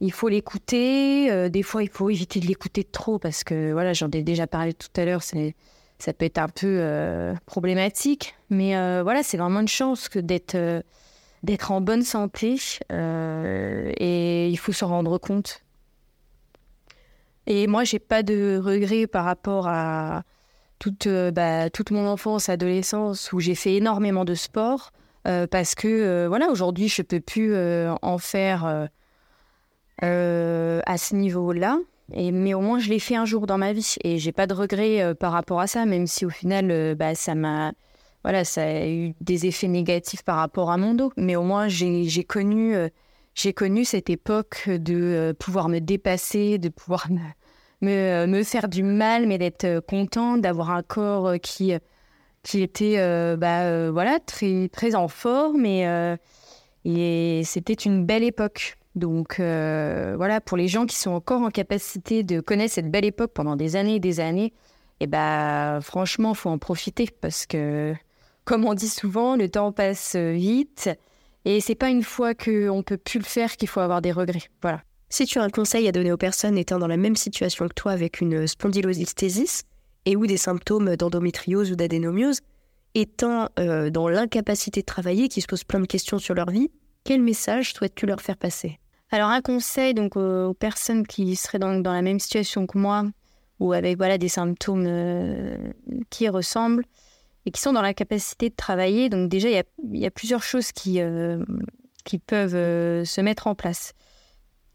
il 0.00 0.12
faut 0.12 0.28
l'écouter. 0.28 1.30
Euh, 1.30 1.48
des 1.48 1.62
fois, 1.62 1.82
il 1.82 1.88
faut 1.88 2.10
éviter 2.10 2.38
de 2.38 2.46
l'écouter 2.46 2.84
trop 2.84 3.18
parce 3.18 3.44
que 3.44 3.72
voilà, 3.72 3.94
j'en 3.94 4.10
ai 4.10 4.22
déjà 4.22 4.46
parlé 4.46 4.74
tout 4.74 4.88
à 4.94 5.06
l'heure. 5.06 5.22
C'est, 5.22 5.56
ça 5.98 6.12
peut 6.12 6.26
être 6.26 6.38
un 6.38 6.48
peu 6.48 6.66
euh, 6.66 7.34
problématique, 7.46 8.34
mais 8.50 8.72
voilà, 9.02 9.22
c'est 9.22 9.38
vraiment 9.38 9.60
une 9.60 9.68
chance 9.68 10.10
que 10.10 10.18
d'être, 10.18 10.84
d'être 11.42 11.72
en 11.72 11.80
bonne 11.80 12.02
santé. 12.02 12.56
et 12.90 14.48
il 14.48 14.56
faut 14.58 14.72
s'en 14.72 14.88
rendre 14.88 15.16
compte. 15.16 15.62
Et 17.46 17.66
moi, 17.66 17.84
j'ai 17.84 17.98
pas 17.98 18.22
de 18.22 18.60
regrets 18.62 19.06
par 19.06 19.24
rapport 19.24 19.66
à 19.66 20.24
toute, 20.80 21.06
euh, 21.06 21.30
bah, 21.30 21.70
toute 21.70 21.92
mon 21.92 22.08
enfance, 22.08 22.48
adolescence, 22.48 23.32
où 23.32 23.38
j'ai 23.38 23.54
fait 23.54 23.74
énormément 23.76 24.24
de 24.24 24.34
sport, 24.34 24.90
euh, 25.28 25.46
parce 25.46 25.76
que 25.76 25.86
euh, 25.86 26.26
voilà, 26.26 26.50
aujourd'hui, 26.50 26.88
je 26.88 27.02
peux 27.02 27.20
plus 27.20 27.54
en 28.02 28.18
faire 28.18 28.88
à 30.02 30.98
ce 30.98 31.14
niveau-là. 31.14 31.78
Et, 32.12 32.32
mais 32.32 32.54
au 32.54 32.60
moins, 32.60 32.80
je 32.80 32.88
l'ai 32.88 32.98
fait 32.98 33.14
un 33.14 33.24
jour 33.24 33.46
dans 33.46 33.58
ma 33.58 33.72
vie 33.72 33.94
et 34.02 34.18
j'ai 34.18 34.32
pas 34.32 34.48
de 34.48 34.54
regrets 34.54 35.14
par 35.14 35.30
rapport 35.30 35.60
à 35.60 35.68
ça, 35.68 35.86
même 35.86 36.08
si 36.08 36.26
au 36.26 36.30
final, 36.30 36.96
bah, 36.96 37.14
ça 37.14 37.36
m'a, 37.36 37.72
voilà, 38.24 38.44
ça 38.44 38.62
a 38.62 38.88
eu 38.88 39.14
des 39.20 39.46
effets 39.46 39.68
négatifs 39.68 40.24
par 40.24 40.36
rapport 40.36 40.72
à 40.72 40.76
mon 40.76 40.94
dos. 40.94 41.12
Mais 41.16 41.36
au 41.36 41.42
moins, 41.42 41.68
j'ai 41.68 42.24
connu, 42.24 42.74
j'ai 43.34 43.52
connu 43.52 43.84
cette 43.84 44.10
époque 44.10 44.68
de 44.68 45.36
pouvoir 45.38 45.68
me 45.68 45.78
dépasser, 45.78 46.58
de 46.58 46.70
pouvoir 46.70 47.08
me, 47.10 47.20
me, 47.82 48.42
faire 48.42 48.68
du 48.68 48.82
mal, 48.82 49.26
mais 49.26 49.38
d'être 49.38 49.64
euh, 49.64 49.80
contente, 49.80 50.40
d'avoir 50.40 50.70
un 50.70 50.82
corps 50.82 51.28
euh, 51.28 51.36
qui, 51.38 51.72
euh, 51.72 51.78
qui 52.42 52.62
était 52.62 52.96
bah, 53.36 53.90
voilà, 53.90 54.18
très, 54.20 54.68
très 54.68 54.94
en 54.94 55.08
forme. 55.08 55.66
Et, 56.84 57.42
c'était 57.44 57.74
une 57.74 58.06
belle 58.06 58.22
époque. 58.24 58.76
Donc 58.94 59.36
voilà, 59.38 60.40
pour 60.40 60.56
les 60.56 60.68
gens 60.68 60.86
qui 60.86 60.96
sont 60.96 61.10
encore 61.10 61.42
en 61.42 61.50
capacité 61.50 62.22
de 62.22 62.40
connaître 62.40 62.74
cette 62.74 62.90
belle 62.90 63.04
époque 63.04 63.32
pendant 63.34 63.56
des 63.56 63.76
années 63.76 63.96
et 63.96 64.00
des 64.00 64.20
années, 64.20 64.52
Et 65.00 65.06
bah 65.06 65.80
franchement, 65.82 66.34
faut 66.34 66.50
en 66.50 66.58
profiter 66.58 67.08
parce 67.20 67.46
que, 67.46 67.94
comme 68.44 68.64
on 68.64 68.74
dit 68.74 68.88
souvent, 68.88 69.36
le 69.36 69.48
temps 69.50 69.72
passe 69.72 70.16
vite 70.16 70.90
et 71.44 71.60
c'est 71.60 71.74
pas 71.74 71.90
une 71.90 72.02
fois 72.02 72.34
qu'on 72.34 72.82
peut 72.82 72.98
plus 72.98 73.18
le 73.18 73.24
faire 73.24 73.56
qu'il 73.56 73.68
faut 73.68 73.80
avoir 73.80 74.00
des 74.00 74.12
regrets. 74.12 74.48
Voilà. 74.62 74.80
Si 75.12 75.26
tu 75.26 75.40
as 75.40 75.42
un 75.42 75.50
conseil 75.50 75.88
à 75.88 75.92
donner 75.92 76.12
aux 76.12 76.16
personnes 76.16 76.56
étant 76.56 76.78
dans 76.78 76.86
la 76.86 76.96
même 76.96 77.16
situation 77.16 77.66
que 77.66 77.74
toi 77.74 77.90
avec 77.90 78.20
une 78.20 78.46
spondylolisthésis 78.46 79.64
et 80.06 80.14
ou 80.14 80.24
des 80.24 80.36
symptômes 80.36 80.94
d'endométriose 80.94 81.72
ou 81.72 81.74
d'adénomiose, 81.74 82.38
étant 82.94 83.48
euh, 83.58 83.90
dans 83.90 84.08
l'incapacité 84.08 84.82
de 84.82 84.86
travailler, 84.86 85.28
qui 85.28 85.40
se 85.40 85.48
posent 85.48 85.64
plein 85.64 85.80
de 85.80 85.86
questions 85.86 86.20
sur 86.20 86.34
leur 86.34 86.50
vie, 86.50 86.70
quel 87.02 87.22
message 87.22 87.72
souhaites-tu 87.72 88.06
leur 88.06 88.20
faire 88.20 88.36
passer? 88.36 88.78
Alors 89.10 89.30
un 89.30 89.40
conseil 89.40 89.94
donc 89.94 90.14
aux 90.14 90.54
personnes 90.54 91.04
qui 91.04 91.34
seraient 91.34 91.58
dans, 91.58 91.80
dans 91.80 91.92
la 91.92 92.02
même 92.02 92.20
situation 92.20 92.68
que 92.68 92.78
moi 92.78 93.04
ou 93.58 93.72
avec 93.72 93.96
voilà 93.96 94.16
des 94.16 94.28
symptômes 94.28 94.86
euh, 94.86 95.56
qui 96.10 96.28
ressemblent 96.28 96.84
et 97.46 97.50
qui 97.50 97.60
sont 97.60 97.72
dans 97.72 97.82
l'incapacité 97.82 98.48
de 98.48 98.54
travailler. 98.54 99.08
Donc 99.08 99.28
déjà 99.28 99.48
il 99.48 99.64
y 99.98 100.06
a, 100.06 100.10
plusieurs 100.12 100.44
choses 100.44 100.70
qui 100.70 101.00
euh, 101.00 101.44
qui 102.04 102.18
peuvent 102.18 102.52
se 103.04 103.20
mettre 103.20 103.48
en 103.48 103.56
place. 103.56 103.92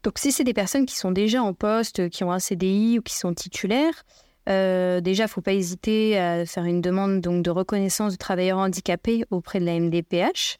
Donc 0.02 0.18
si 0.18 0.32
c'est 0.32 0.44
des 0.44 0.54
personnes 0.54 0.86
qui 0.86 0.96
sont 0.96 1.10
déjà 1.10 1.42
en 1.42 1.52
poste, 1.52 2.08
qui 2.10 2.24
ont 2.24 2.32
un 2.32 2.38
CDI 2.38 2.98
ou 2.98 3.02
qui 3.02 3.14
sont 3.14 3.34
titulaires, 3.34 4.04
euh, 4.48 5.00
déjà, 5.00 5.24
il 5.24 5.26
ne 5.26 5.30
faut 5.30 5.40
pas 5.40 5.52
hésiter 5.52 6.18
à 6.18 6.46
faire 6.46 6.64
une 6.64 6.80
demande 6.80 7.20
donc, 7.20 7.42
de 7.42 7.50
reconnaissance 7.50 8.12
de 8.12 8.18
travailleurs 8.18 8.58
handicapés 8.58 9.24
auprès 9.30 9.60
de 9.60 9.64
la 9.64 9.78
MDPH. 9.78 10.58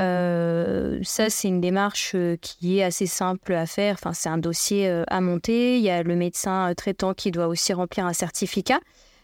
Euh, 0.00 0.98
ça, 1.04 1.30
c'est 1.30 1.46
une 1.46 1.60
démarche 1.60 2.12
euh, 2.16 2.36
qui 2.40 2.78
est 2.78 2.82
assez 2.82 3.06
simple 3.06 3.54
à 3.54 3.66
faire. 3.66 3.94
Enfin, 3.94 4.12
c'est 4.12 4.28
un 4.28 4.38
dossier 4.38 4.88
à 5.06 5.20
monter. 5.20 5.78
Il 5.78 5.84
y 5.84 5.90
a 5.90 6.02
le 6.02 6.16
médecin 6.16 6.72
traitant 6.76 7.14
qui 7.14 7.30
doit 7.30 7.46
aussi 7.46 7.72
remplir 7.72 8.04
un 8.06 8.12
certificat. 8.12 8.80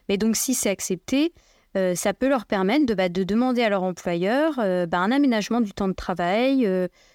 Mais 0.08 0.16
donc, 0.16 0.36
si 0.36 0.54
c'est 0.54 0.70
accepté, 0.70 1.32
ça 1.74 2.14
peut 2.14 2.28
leur 2.28 2.46
permettre 2.46 2.86
de, 2.86 2.94
bah, 2.94 3.08
de 3.08 3.22
demander 3.22 3.62
à 3.62 3.68
leur 3.68 3.82
employeur 3.82 4.56
bah, 4.56 4.98
un 4.98 5.12
aménagement 5.12 5.60
du 5.60 5.72
temps 5.72 5.88
de 5.88 5.94
travail, 5.94 6.68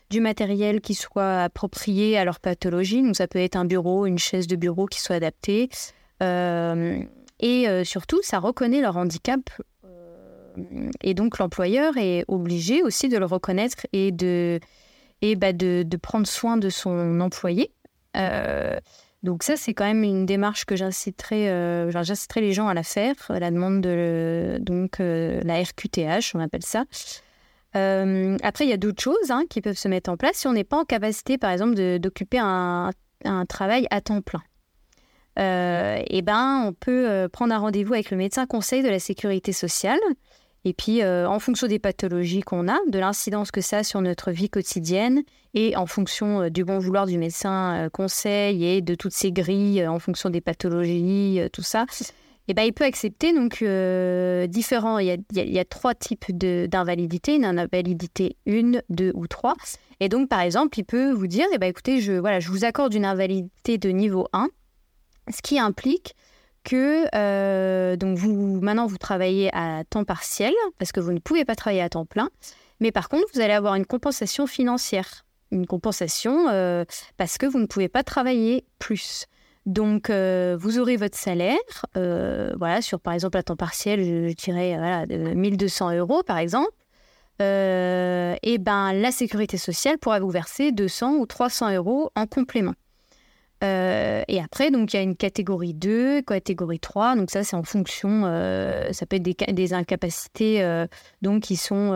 du 0.09 0.21
matériel 0.21 0.81
qui 0.81 0.93
soit 0.93 1.43
approprié 1.43 2.17
à 2.17 2.25
leur 2.25 2.39
pathologie. 2.39 3.01
Donc, 3.01 3.15
ça 3.15 3.27
peut 3.27 3.39
être 3.39 3.55
un 3.55 3.65
bureau, 3.65 4.05
une 4.05 4.19
chaise 4.19 4.47
de 4.47 4.55
bureau 4.55 4.85
qui 4.85 5.01
soit 5.01 5.15
adaptée. 5.15 5.69
Euh, 6.23 6.99
et 7.39 7.67
euh, 7.67 7.83
surtout, 7.83 8.19
ça 8.21 8.39
reconnaît 8.39 8.81
leur 8.81 8.97
handicap. 8.97 9.41
Euh, 9.83 10.89
et 11.01 11.13
donc, 11.13 11.39
l'employeur 11.39 11.97
est 11.97 12.23
obligé 12.27 12.83
aussi 12.83 13.09
de 13.09 13.17
le 13.17 13.25
reconnaître 13.25 13.87
et 13.93 14.11
de, 14.11 14.59
bah 15.37 15.51
prendre 16.01 16.27
soin 16.27 16.57
de 16.57 16.69
son 16.69 17.19
employé. 17.19 17.71
Donc 19.25 19.43
ça, 19.43 19.57
c'est 19.57 19.73
quand 19.73 19.85
même 19.85 20.03
une 20.03 20.25
démarche 20.25 20.65
que 20.65 20.75
j'inciterai, 20.75 21.47
j'inciterai 21.91 22.41
les 22.41 22.53
gens 22.53 22.67
à 22.67 22.73
la 22.73 22.83
faire, 22.83 23.15
la 23.29 23.51
demande 23.51 23.81
de 23.81 24.57
donc 24.61 24.99
la 24.99 25.61
RQTH, 25.61 26.33
on 26.35 26.39
appelle 26.39 26.63
ça. 26.63 26.85
après, 27.73 28.65
il 28.65 28.69
y 28.69 28.73
a 28.73 28.77
d'autres 28.77 29.01
choses 29.01 29.31
hein, 29.31 29.43
qui 29.49 29.61
peuvent 29.61 29.77
se 29.77 29.87
mettre 29.87 30.09
en 30.09 30.15
place 30.15 30.37
si 30.37 30.47
on 30.47 30.53
n'est 30.53 30.63
pas 30.63 30.77
en 30.77 30.85
capacité, 30.85 31.37
par 31.37 31.51
exemple, 31.51 31.75
d'occuper 31.99 32.39
un, 32.39 32.91
travail 33.49 33.87
à 33.89 34.01
temps 34.01 34.21
plein 34.21 34.43
euh, 35.37 36.01
eh 36.07 36.21
ben, 36.21 36.63
on 36.65 36.73
peut 36.73 37.09
euh, 37.09 37.27
prendre 37.27 37.53
un 37.53 37.57
rendez-vous 37.57 37.93
avec 37.93 38.11
le 38.11 38.17
médecin 38.17 38.45
conseil 38.45 38.83
de 38.83 38.89
la 38.89 38.99
sécurité 38.99 39.51
sociale. 39.51 39.99
Et 40.65 40.73
puis, 40.73 41.01
euh, 41.01 41.29
en 41.29 41.39
fonction 41.39 41.67
des 41.67 41.79
pathologies 41.79 42.41
qu'on 42.41 42.67
a, 42.67 42.77
de 42.89 42.99
l'incidence 42.99 43.51
que 43.51 43.61
ça 43.61 43.77
a 43.77 43.83
sur 43.83 44.01
notre 44.01 44.31
vie 44.31 44.49
quotidienne, 44.49 45.23
et 45.53 45.75
en 45.77 45.85
fonction 45.85 46.41
euh, 46.41 46.49
du 46.49 46.65
bon 46.65 46.79
vouloir 46.79 47.05
du 47.05 47.17
médecin 47.17 47.87
conseil 47.93 48.65
et 48.65 48.81
de 48.81 48.95
toutes 48.95 49.13
ces 49.13 49.31
grilles, 49.31 49.87
en 49.87 49.99
fonction 49.99 50.29
des 50.29 50.41
pathologies, 50.41 51.39
tout 51.53 51.61
ça, 51.61 51.85
eh 52.47 52.53
ben, 52.53 52.63
il 52.63 52.73
peut 52.73 52.83
accepter 52.83 53.33
donc 53.33 53.63
différents. 54.49 54.99
Il 54.99 55.07
y, 55.07 55.11
a, 55.11 55.17
il 55.31 55.53
y, 55.53 55.59
a, 55.59 55.65
trois 55.65 55.95
types 55.95 56.31
d'invalidité 56.31 57.35
une 57.35 57.45
invalidité 57.45 58.35
1, 58.47 58.81
2 58.89 59.11
ou 59.15 59.27
3. 59.27 59.55
Et 59.99 60.09
donc, 60.09 60.29
par 60.29 60.41
exemple, 60.41 60.77
il 60.77 60.83
peut 60.83 61.11
vous 61.11 61.25
dire 61.25 61.45
eh 61.53 61.57
ben, 61.57 61.67
écoutez, 61.67 62.01
je, 62.01 62.13
voilà, 62.13 62.39
je 62.39 62.49
vous 62.49 62.63
accorde 62.63 62.93
une 62.93 63.05
invalidité 63.05 63.79
de 63.79 63.89
niveau 63.89 64.27
1 64.33 64.49
ce 65.33 65.41
qui 65.41 65.59
implique 65.59 66.15
que 66.65 67.05
euh, 67.15 67.95
donc 67.95 68.17
vous 68.17 68.59
maintenant 68.59 68.87
vous 68.87 68.97
travaillez 68.97 69.49
à 69.55 69.83
temps 69.89 70.03
partiel 70.03 70.53
parce 70.77 70.91
que 70.91 70.99
vous 70.99 71.13
ne 71.13 71.19
pouvez 71.19 71.45
pas 71.45 71.55
travailler 71.55 71.81
à 71.81 71.89
temps 71.89 72.05
plein, 72.05 72.29
mais 72.81 72.91
par 72.91 73.07
contre 73.07 73.25
vous 73.33 73.39
allez 73.39 73.53
avoir 73.53 73.75
une 73.75 73.85
compensation 73.85 74.47
financière, 74.47 75.25
une 75.51 75.67
compensation 75.67 76.49
euh, 76.49 76.83
parce 77.15 77.37
que 77.37 77.45
vous 77.45 77.59
ne 77.59 77.67
pouvez 77.67 77.87
pas 77.87 78.03
travailler 78.03 78.65
plus. 78.79 79.27
Donc 79.65 80.09
euh, 80.09 80.57
vous 80.59 80.77
aurez 80.79 80.97
votre 80.97 81.17
salaire, 81.17 81.85
voilà 81.93 82.81
sur 82.81 82.99
par 82.99 83.13
exemple 83.13 83.37
à 83.37 83.43
temps 83.43 83.55
partiel, 83.55 84.03
je, 84.03 84.33
dirais 84.33 84.75
voilà 84.77 85.05
1200 85.05 85.95
euros 85.95 86.23
par 86.23 86.39
exemple. 86.39 86.71
et 87.39 88.57
ben 88.59 88.93
la 88.93 89.11
sécurité 89.11 89.57
sociale 89.57 89.97
pourra 89.99 90.19
vous 90.19 90.31
verser 90.31 90.71
200 90.71 91.13
ou 91.15 91.25
300 91.25 91.75
euros 91.75 92.11
en 92.15 92.25
complément. 92.25 92.73
Euh, 93.65 94.23
et 94.27 94.41
après, 94.41 94.71
donc 94.71 94.93
il 94.93 94.97
y 94.97 94.99
a 94.99 95.03
une 95.03 95.15
catégorie 95.15 95.73
2, 95.73 96.21
catégorie 96.21 96.79
3. 96.79 97.15
Donc 97.15 97.31
ça, 97.31 97.43
c'est 97.43 97.55
en 97.55 97.63
fonction, 97.63 98.23
euh, 98.25 98.91
ça 98.91 99.05
peut 99.05 99.15
être 99.17 99.23
des, 99.23 99.73
incapacités 99.73 100.61
euh, 100.61 100.85
donc 101.21 101.43
qui 101.43 101.55
sont 101.55 101.91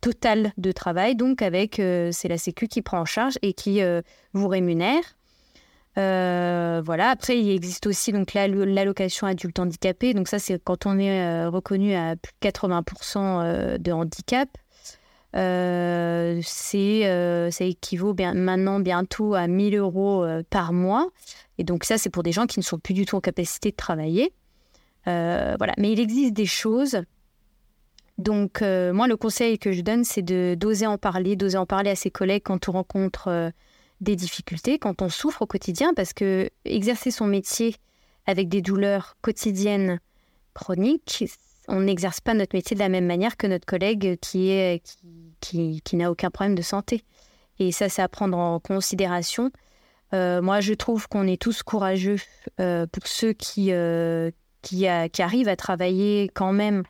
totales 0.00 0.52
de 0.56 0.72
travail. 0.72 1.16
Donc 1.16 1.42
avec, 1.42 1.76
c'est 1.76 2.28
la 2.28 2.38
Sécu 2.38 2.68
qui 2.68 2.82
prend 2.82 3.00
en 3.00 3.04
charge 3.04 3.38
et 3.42 3.52
qui 3.52 3.80
vous 4.32 4.48
rémunère. 4.48 5.02
voilà. 5.96 7.10
Après, 7.10 7.38
il 7.38 7.50
existe 7.50 7.86
aussi 7.86 8.12
donc 8.12 8.34
l'allocation 8.34 9.26
adulte 9.26 9.58
handicapé. 9.58 10.14
Donc 10.14 10.28
ça, 10.28 10.38
c'est 10.38 10.62
quand 10.62 10.86
on 10.86 10.98
est 10.98 11.46
reconnu 11.46 11.94
à 11.94 12.16
plus 12.16 12.32
de 12.40 12.48
80% 12.48 13.78
de 13.78 13.92
handicap. 13.92 14.48
Euh, 15.36 16.40
c'est, 16.42 17.06
euh, 17.06 17.50
ça 17.50 17.64
équivaut 17.64 18.14
bien, 18.14 18.34
maintenant 18.34 18.80
bientôt 18.80 19.34
à 19.34 19.46
1000 19.46 19.76
euros 19.76 20.24
euh, 20.24 20.42
par 20.48 20.72
mois. 20.72 21.08
Et 21.58 21.64
donc 21.64 21.84
ça, 21.84 21.98
c'est 21.98 22.10
pour 22.10 22.22
des 22.22 22.32
gens 22.32 22.46
qui 22.46 22.58
ne 22.58 22.64
sont 22.64 22.78
plus 22.78 22.94
du 22.94 23.06
tout 23.06 23.16
en 23.16 23.20
capacité 23.20 23.70
de 23.70 23.76
travailler. 23.76 24.32
voilà. 25.06 25.74
Mais 25.78 25.92
il 25.92 26.00
existe 26.00 26.32
des 26.32 26.46
choses. 26.46 27.02
Donc 28.18 28.60
moi, 28.60 29.06
le 29.08 29.16
conseil 29.16 29.58
que 29.58 29.72
je 29.72 29.80
donne, 29.82 30.04
c'est 30.04 30.22
de 30.22 30.54
d'oser 30.58 30.86
en 30.86 30.98
parler, 30.98 31.36
d'oser 31.36 31.58
en 31.58 31.66
parler 31.66 31.90
à 31.90 31.96
ses 31.96 32.10
collègues 32.10 32.42
quand 32.44 32.68
on 32.68 32.72
rencontre 32.72 33.52
des 34.00 34.16
difficultés, 34.16 34.78
quand 34.78 35.02
on 35.02 35.08
souffre 35.08 35.42
au 35.42 35.46
quotidien, 35.46 35.92
parce 35.94 36.12
que 36.12 36.50
exercer 36.64 37.10
son 37.10 37.26
métier 37.26 37.76
avec 38.26 38.48
des 38.48 38.62
douleurs 38.62 39.16
quotidiennes 39.20 40.00
chroniques, 40.54 41.24
on 41.70 41.80
n'exerce 41.80 42.20
pas 42.20 42.34
notre 42.34 42.54
métier 42.54 42.74
de 42.74 42.80
la 42.80 42.88
même 42.88 43.06
manière 43.06 43.36
que 43.36 43.46
notre 43.46 43.64
collègue 43.64 44.18
qui, 44.20 44.50
est, 44.50 44.82
qui, 45.40 45.80
qui, 45.82 45.96
n'a 45.96 46.10
aucun 46.10 46.30
problème 46.30 46.56
de 46.56 46.62
santé. 46.62 47.04
Et 47.58 47.72
ça, 47.72 47.88
c'est 47.88 48.02
à 48.02 48.08
prendre 48.08 48.36
en 48.36 48.58
considération. 48.58 49.50
Euh, 50.12 50.42
moi, 50.42 50.60
je 50.60 50.74
trouve 50.74 51.08
qu'on 51.08 51.26
est 51.26 51.40
tous 51.40 51.62
courageux 51.62 52.16
euh, 52.58 52.86
pour 52.86 53.06
ceux 53.06 53.32
qui, 53.32 53.72
euh, 53.72 54.30
qui, 54.62 54.86
qui, 55.12 55.22
arrivent 55.22 55.48
à 55.48 55.56
travailler 55.56 56.30
quand 56.34 56.52
même, 56.52 56.82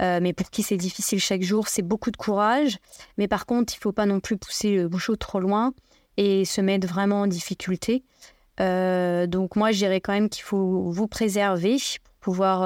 mais 0.00 0.32
pour 0.32 0.50
qui 0.50 0.62
c'est 0.62 0.76
difficile 0.76 1.20
chaque 1.20 1.42
jour. 1.42 1.66
C'est 1.68 1.82
beaucoup 1.82 2.10
de 2.10 2.16
courage. 2.16 2.78
Mais 3.16 3.26
par 3.26 3.46
contre, 3.46 3.72
il 3.74 3.78
ne 3.78 3.82
faut 3.82 3.92
pas 3.92 4.06
non 4.06 4.20
plus 4.20 4.36
pousser 4.36 4.76
le 4.76 4.88
bouchon 4.88 5.14
trop 5.18 5.40
loin 5.40 5.72
et 6.16 6.44
se 6.44 6.60
mettre 6.60 6.86
vraiment 6.86 7.22
en 7.22 7.26
difficulté. 7.26 8.04
donc 8.58 9.56
moi, 9.56 9.72
je 9.72 9.78
dirais 9.78 10.00
quand 10.00 10.12
même 10.12 10.28
qu'il 10.28 10.44
faut 10.44 10.90
vous 10.90 11.08
préserver 11.08 11.78
pour 12.20 12.32
pouvoir 12.32 12.62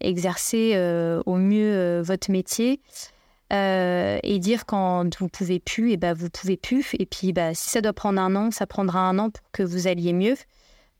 exercer 0.00 0.72
euh, 0.74 1.22
au 1.26 1.36
mieux 1.36 1.72
euh, 1.72 2.02
votre 2.02 2.30
métier. 2.30 2.80
et 3.50 4.38
dire 4.38 4.64
quand 4.66 5.18
vous 5.18 5.28
pouvez 5.28 5.58
plus, 5.60 5.92
et 5.92 5.96
ben 5.96 6.14
vous 6.14 6.30
pouvez 6.30 6.56
plus. 6.56 6.94
Et 6.98 7.06
puis 7.06 7.32
bah, 7.32 7.54
si 7.54 7.68
ça 7.70 7.80
doit 7.80 7.92
prendre 7.92 8.20
un 8.20 8.34
an, 8.36 8.50
ça 8.50 8.66
prendra 8.66 9.00
un 9.00 9.18
an 9.18 9.30
pour 9.30 9.44
que 9.52 9.62
vous 9.62 9.86
alliez 9.86 10.12
mieux. 10.12 10.36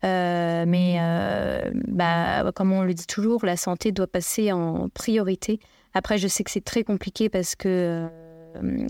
mais 0.03 0.99
bah, 1.89 2.51
comme 2.55 2.73
on 2.73 2.83
le 2.83 2.95
dit 2.95 3.07
toujours, 3.07 3.45
la 3.45 3.57
santé 3.57 3.93
doit 3.93 4.09
passer 4.09 4.53
en 4.53 4.89
priorité. 4.89 5.61
Après, 5.95 6.19
je 6.19 6.29
sais 6.29 6.45
que 6.45 6.51
c'est 6.51 6.65
très 6.65 6.85
compliqué 6.85 7.29
parce 7.29 7.55
que 7.55 8.09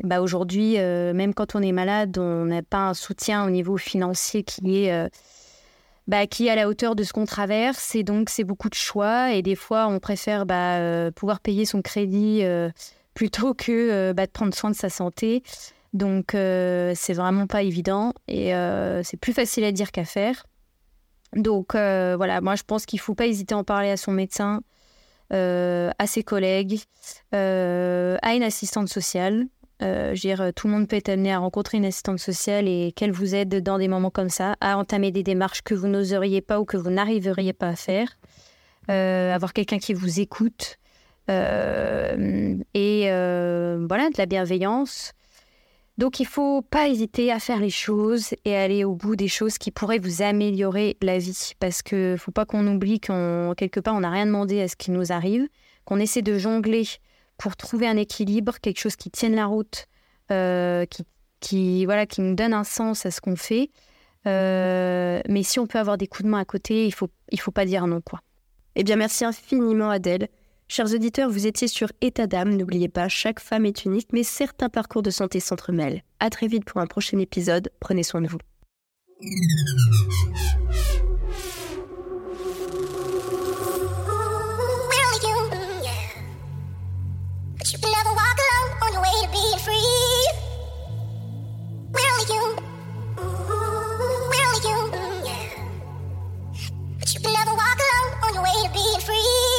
bah, 0.05 0.23
aujourd'hui, 0.23 0.77
même 0.79 1.35
quand 1.35 1.55
on 1.55 1.61
est 1.61 1.73
malade, 1.73 2.17
on 2.19 2.47
n'a 2.47 2.63
pas 2.63 2.89
un 2.89 2.95
soutien 2.95 3.47
au 3.47 3.51
niveau 3.51 3.77
financier 3.77 4.43
qui 4.43 4.85
est 4.85 5.11
bah, 6.11 6.27
qui 6.27 6.49
est 6.49 6.51
à 6.51 6.57
la 6.57 6.69
hauteur 6.69 6.97
de 6.97 7.05
ce 7.05 7.13
qu'on 7.13 7.25
traverse. 7.25 7.95
Et 7.95 8.03
donc, 8.03 8.31
c'est 8.31 8.43
beaucoup 8.43 8.69
de 8.69 8.75
choix. 8.75 9.33
Et 9.33 9.43
des 9.43 9.55
fois, 9.55 9.87
on 9.87 10.01
préfère 10.01 10.45
bah, 10.45 10.79
euh, 10.79 11.13
pouvoir 11.13 11.39
payer 11.39 11.65
son 11.65 11.83
crédit 11.83 12.41
euh, 12.43 12.69
plutôt 13.15 13.55
que 13.55 13.71
euh, 13.71 14.13
bah, 14.13 14.27
de 14.27 14.33
prendre 14.33 14.53
soin 14.53 14.71
de 14.71 14.75
sa 14.75 14.91
santé. 14.91 15.45
Donc, 15.93 16.31
c'est 16.33 17.15
vraiment 17.15 17.47
pas 17.47 17.63
évident. 17.63 18.13
Et 18.27 18.53
c'est 19.05 19.17
plus 19.17 19.33
facile 19.33 19.63
à 19.63 19.71
dire 19.71 19.93
qu'à 19.93 20.05
faire. 20.05 20.47
Donc, 21.37 21.75
voilà, 21.75 22.41
moi, 22.41 22.57
je 22.57 22.65
pense 22.65 22.87
qu'il 22.87 22.99
faut 22.99 23.15
pas 23.15 23.27
hésiter 23.27 23.55
à 23.55 23.59
en 23.59 23.65
parler 23.65 23.91
à 23.91 23.97
son 23.97 24.13
médecin, 24.13 24.63
à 25.31 26.07
ses 26.07 26.23
collègues, 26.25 26.81
à 27.33 28.35
une 28.35 28.43
assistante 28.43 28.89
sociale. 28.89 29.47
Euh, 29.83 30.15
je 30.15 30.29
veux 30.29 30.35
dire, 30.35 30.53
tout 30.55 30.67
le 30.67 30.75
monde 30.75 30.89
peut 30.89 30.97
être 30.97 31.09
amené 31.09 31.33
à 31.33 31.39
rencontrer 31.39 31.79
une 31.79 31.87
assistante 31.87 32.19
sociale 32.19 32.69
et 32.69 32.93
qu'elle 32.93 33.13
vous 33.13 33.35
aide 33.35 33.63
dans 33.63 33.79
des 33.79 33.89
moments 33.89 34.11
comme 34.11 34.29
ça, 34.29 34.57
à 34.61 34.77
entamer 34.77 35.11
des 35.11 35.23
démarches 35.23 35.63
que 35.63 35.75
vous 35.75 35.89
n'oseriez 35.89 36.41
pas 36.43 36.61
ou 36.61 36.65
que 36.65 36.77
vous 36.77 36.91
n'arriveriez 36.91 37.53
pas 37.53 37.69
à 37.69 37.77
faire, 37.77 38.19
euh, 38.91 39.35
avoir 39.35 39.53
quelqu'un 39.53 39.79
qui 39.79 39.95
vous 39.95 40.21
écoute 40.21 40.77
euh, 41.31 42.57
et 42.75 43.03
voilà, 43.05 44.11
de 44.11 44.19
la 44.19 44.27
bienveillance. 44.27 45.13
Donc 46.01 46.19
il 46.19 46.27
faut 46.27 46.63
pas 46.63 46.89
hésiter 46.89 47.31
à 47.31 47.39
faire 47.39 47.61
les 47.61 47.69
choses 47.69 48.35
et 48.47 48.57
aller 48.57 48.85
au 48.85 48.95
bout 48.95 49.17
des 49.17 49.29
choses 49.29 49.59
qui 49.59 49.71
pourraient 49.71 49.99
vous 49.99 50.23
améliorer 50.23 50.97
la 51.03 51.19
vie. 51.19 51.53
Parce 51.61 51.83
que 51.83 52.17
faut 52.19 52.31
pas 52.31 52.47
qu'on 52.47 52.67
oublie 52.67 53.01
qu'en 53.01 53.53
quelque 53.55 53.81
part 53.81 53.95
on 53.95 54.01
n'a 54.01 54.11
rien 54.11 54.25
demandé 54.25 54.63
à 54.63 54.69
ce 54.69 54.77
qui 54.77 54.93
nous 54.93 55.13
arrive, 55.13 55.47
qu'on 55.85 55.99
essaie 55.99 56.23
de 56.23 56.39
jongler 56.39 56.85
pour 57.41 57.57
trouver 57.57 57.89
un 57.89 57.97
équilibre, 57.97 58.59
quelque 58.61 58.79
chose 58.79 58.97
qui 58.97 59.11
tienne 59.11 59.35
la 59.35 59.47
route, 59.47 59.87
euh, 60.31 60.85
qui, 60.85 61.05
qui, 61.41 61.87
voilà, 61.87 62.05
qui 62.05 62.21
nous 62.21 62.35
donne 62.35 62.53
un 62.53 62.65
sens 62.65 63.07
à 63.07 63.11
ce 63.11 63.23
qu'on 63.23 63.35
fait. 63.35 63.71
Euh, 64.27 65.23
mais 65.27 65.43
si 65.43 65.59
on 65.59 65.67
peut 65.67 65.79
avoir 65.79 65.97
des 65.97 66.07
coups 66.07 66.25
de 66.25 66.29
main 66.29 66.41
à 66.41 66.45
côté, 66.45 66.87
il 66.87 66.93
faut, 66.93 67.09
il 67.33 67.41
faut 67.41 67.51
pas 67.51 67.65
dire 67.65 67.87
non 67.87 68.03
quoi. 68.03 68.21
Eh 68.77 68.85
bien 68.85 68.97
merci 68.97 69.25
infiniment 69.25 69.89
Adèle. 69.89 70.29
Chers 70.69 70.93
auditeurs, 70.95 71.31
vous 71.31 71.47
étiez 71.47 71.67
sur 71.67 71.89
État 72.03 72.27
d'âme. 72.27 72.55
N'oubliez 72.55 72.89
pas, 72.89 73.09
chaque 73.09 73.41
femme 73.41 73.65
est 73.65 73.87
unique, 73.87 74.09
mais 74.13 74.23
certains 74.23 74.69
parcours 74.69 75.03
de 75.03 75.11
santé 75.11 75.41
s'entremêlent. 75.41 76.03
À 76.21 76.29
très 76.29 76.47
vite 76.47 76.67
pour 76.67 76.83
un 76.83 76.87
prochain 76.87 77.19
épisode. 77.19 77.73
Prenez 77.81 78.03
soin 78.03 78.21
de 78.21 78.29
vous. 78.29 78.39
But 87.61 87.71
you 87.75 87.79
can 87.79 87.93
never 87.93 88.13
walk 88.15 88.39
alone 88.41 88.71
on 88.85 88.93
your 88.95 89.03
way 89.03 89.13
to 89.21 89.29
being 89.31 89.59
free. 89.59 90.33
We're 91.93 92.09
only. 92.17 92.57
We're 94.31 94.47
only. 94.49 95.29
Yeah. 95.29 95.69
But 96.99 97.15
you 97.15 97.21
can 97.21 97.33
never 97.35 97.53
walk 97.53 97.79
alone 97.85 98.13
on 98.25 98.33
your 98.33 98.45
way 98.45 98.67
to 98.67 98.73
being 98.73 99.01
free. 99.01 99.50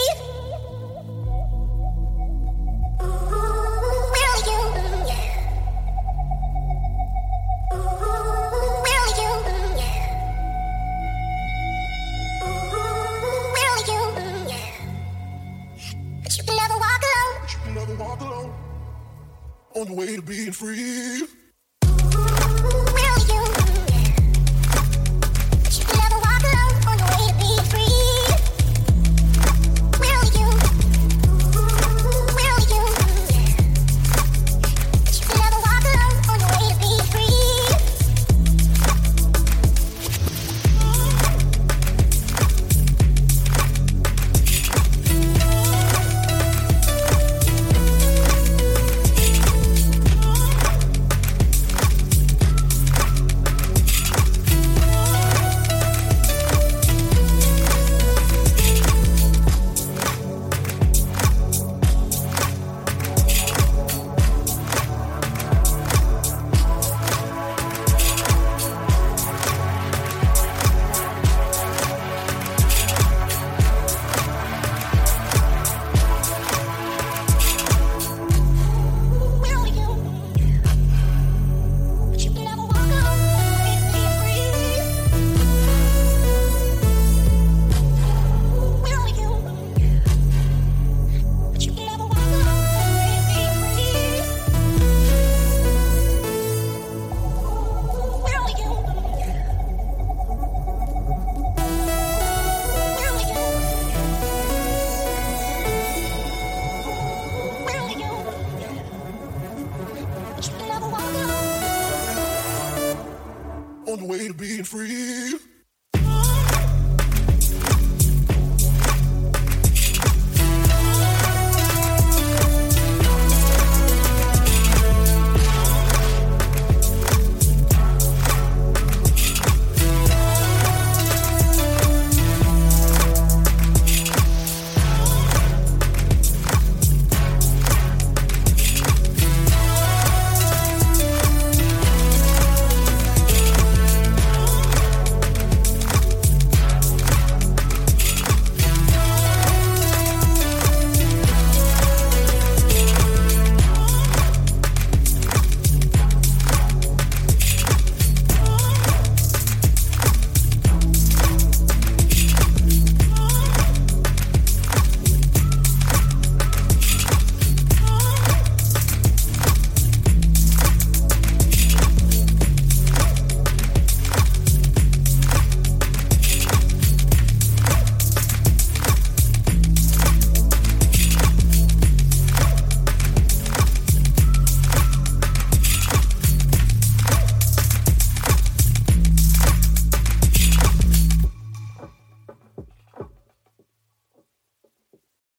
On 19.75 19.87
the 19.87 19.93
way 19.93 20.15
to 20.15 20.21
being 20.21 20.51
free. 20.51 21.40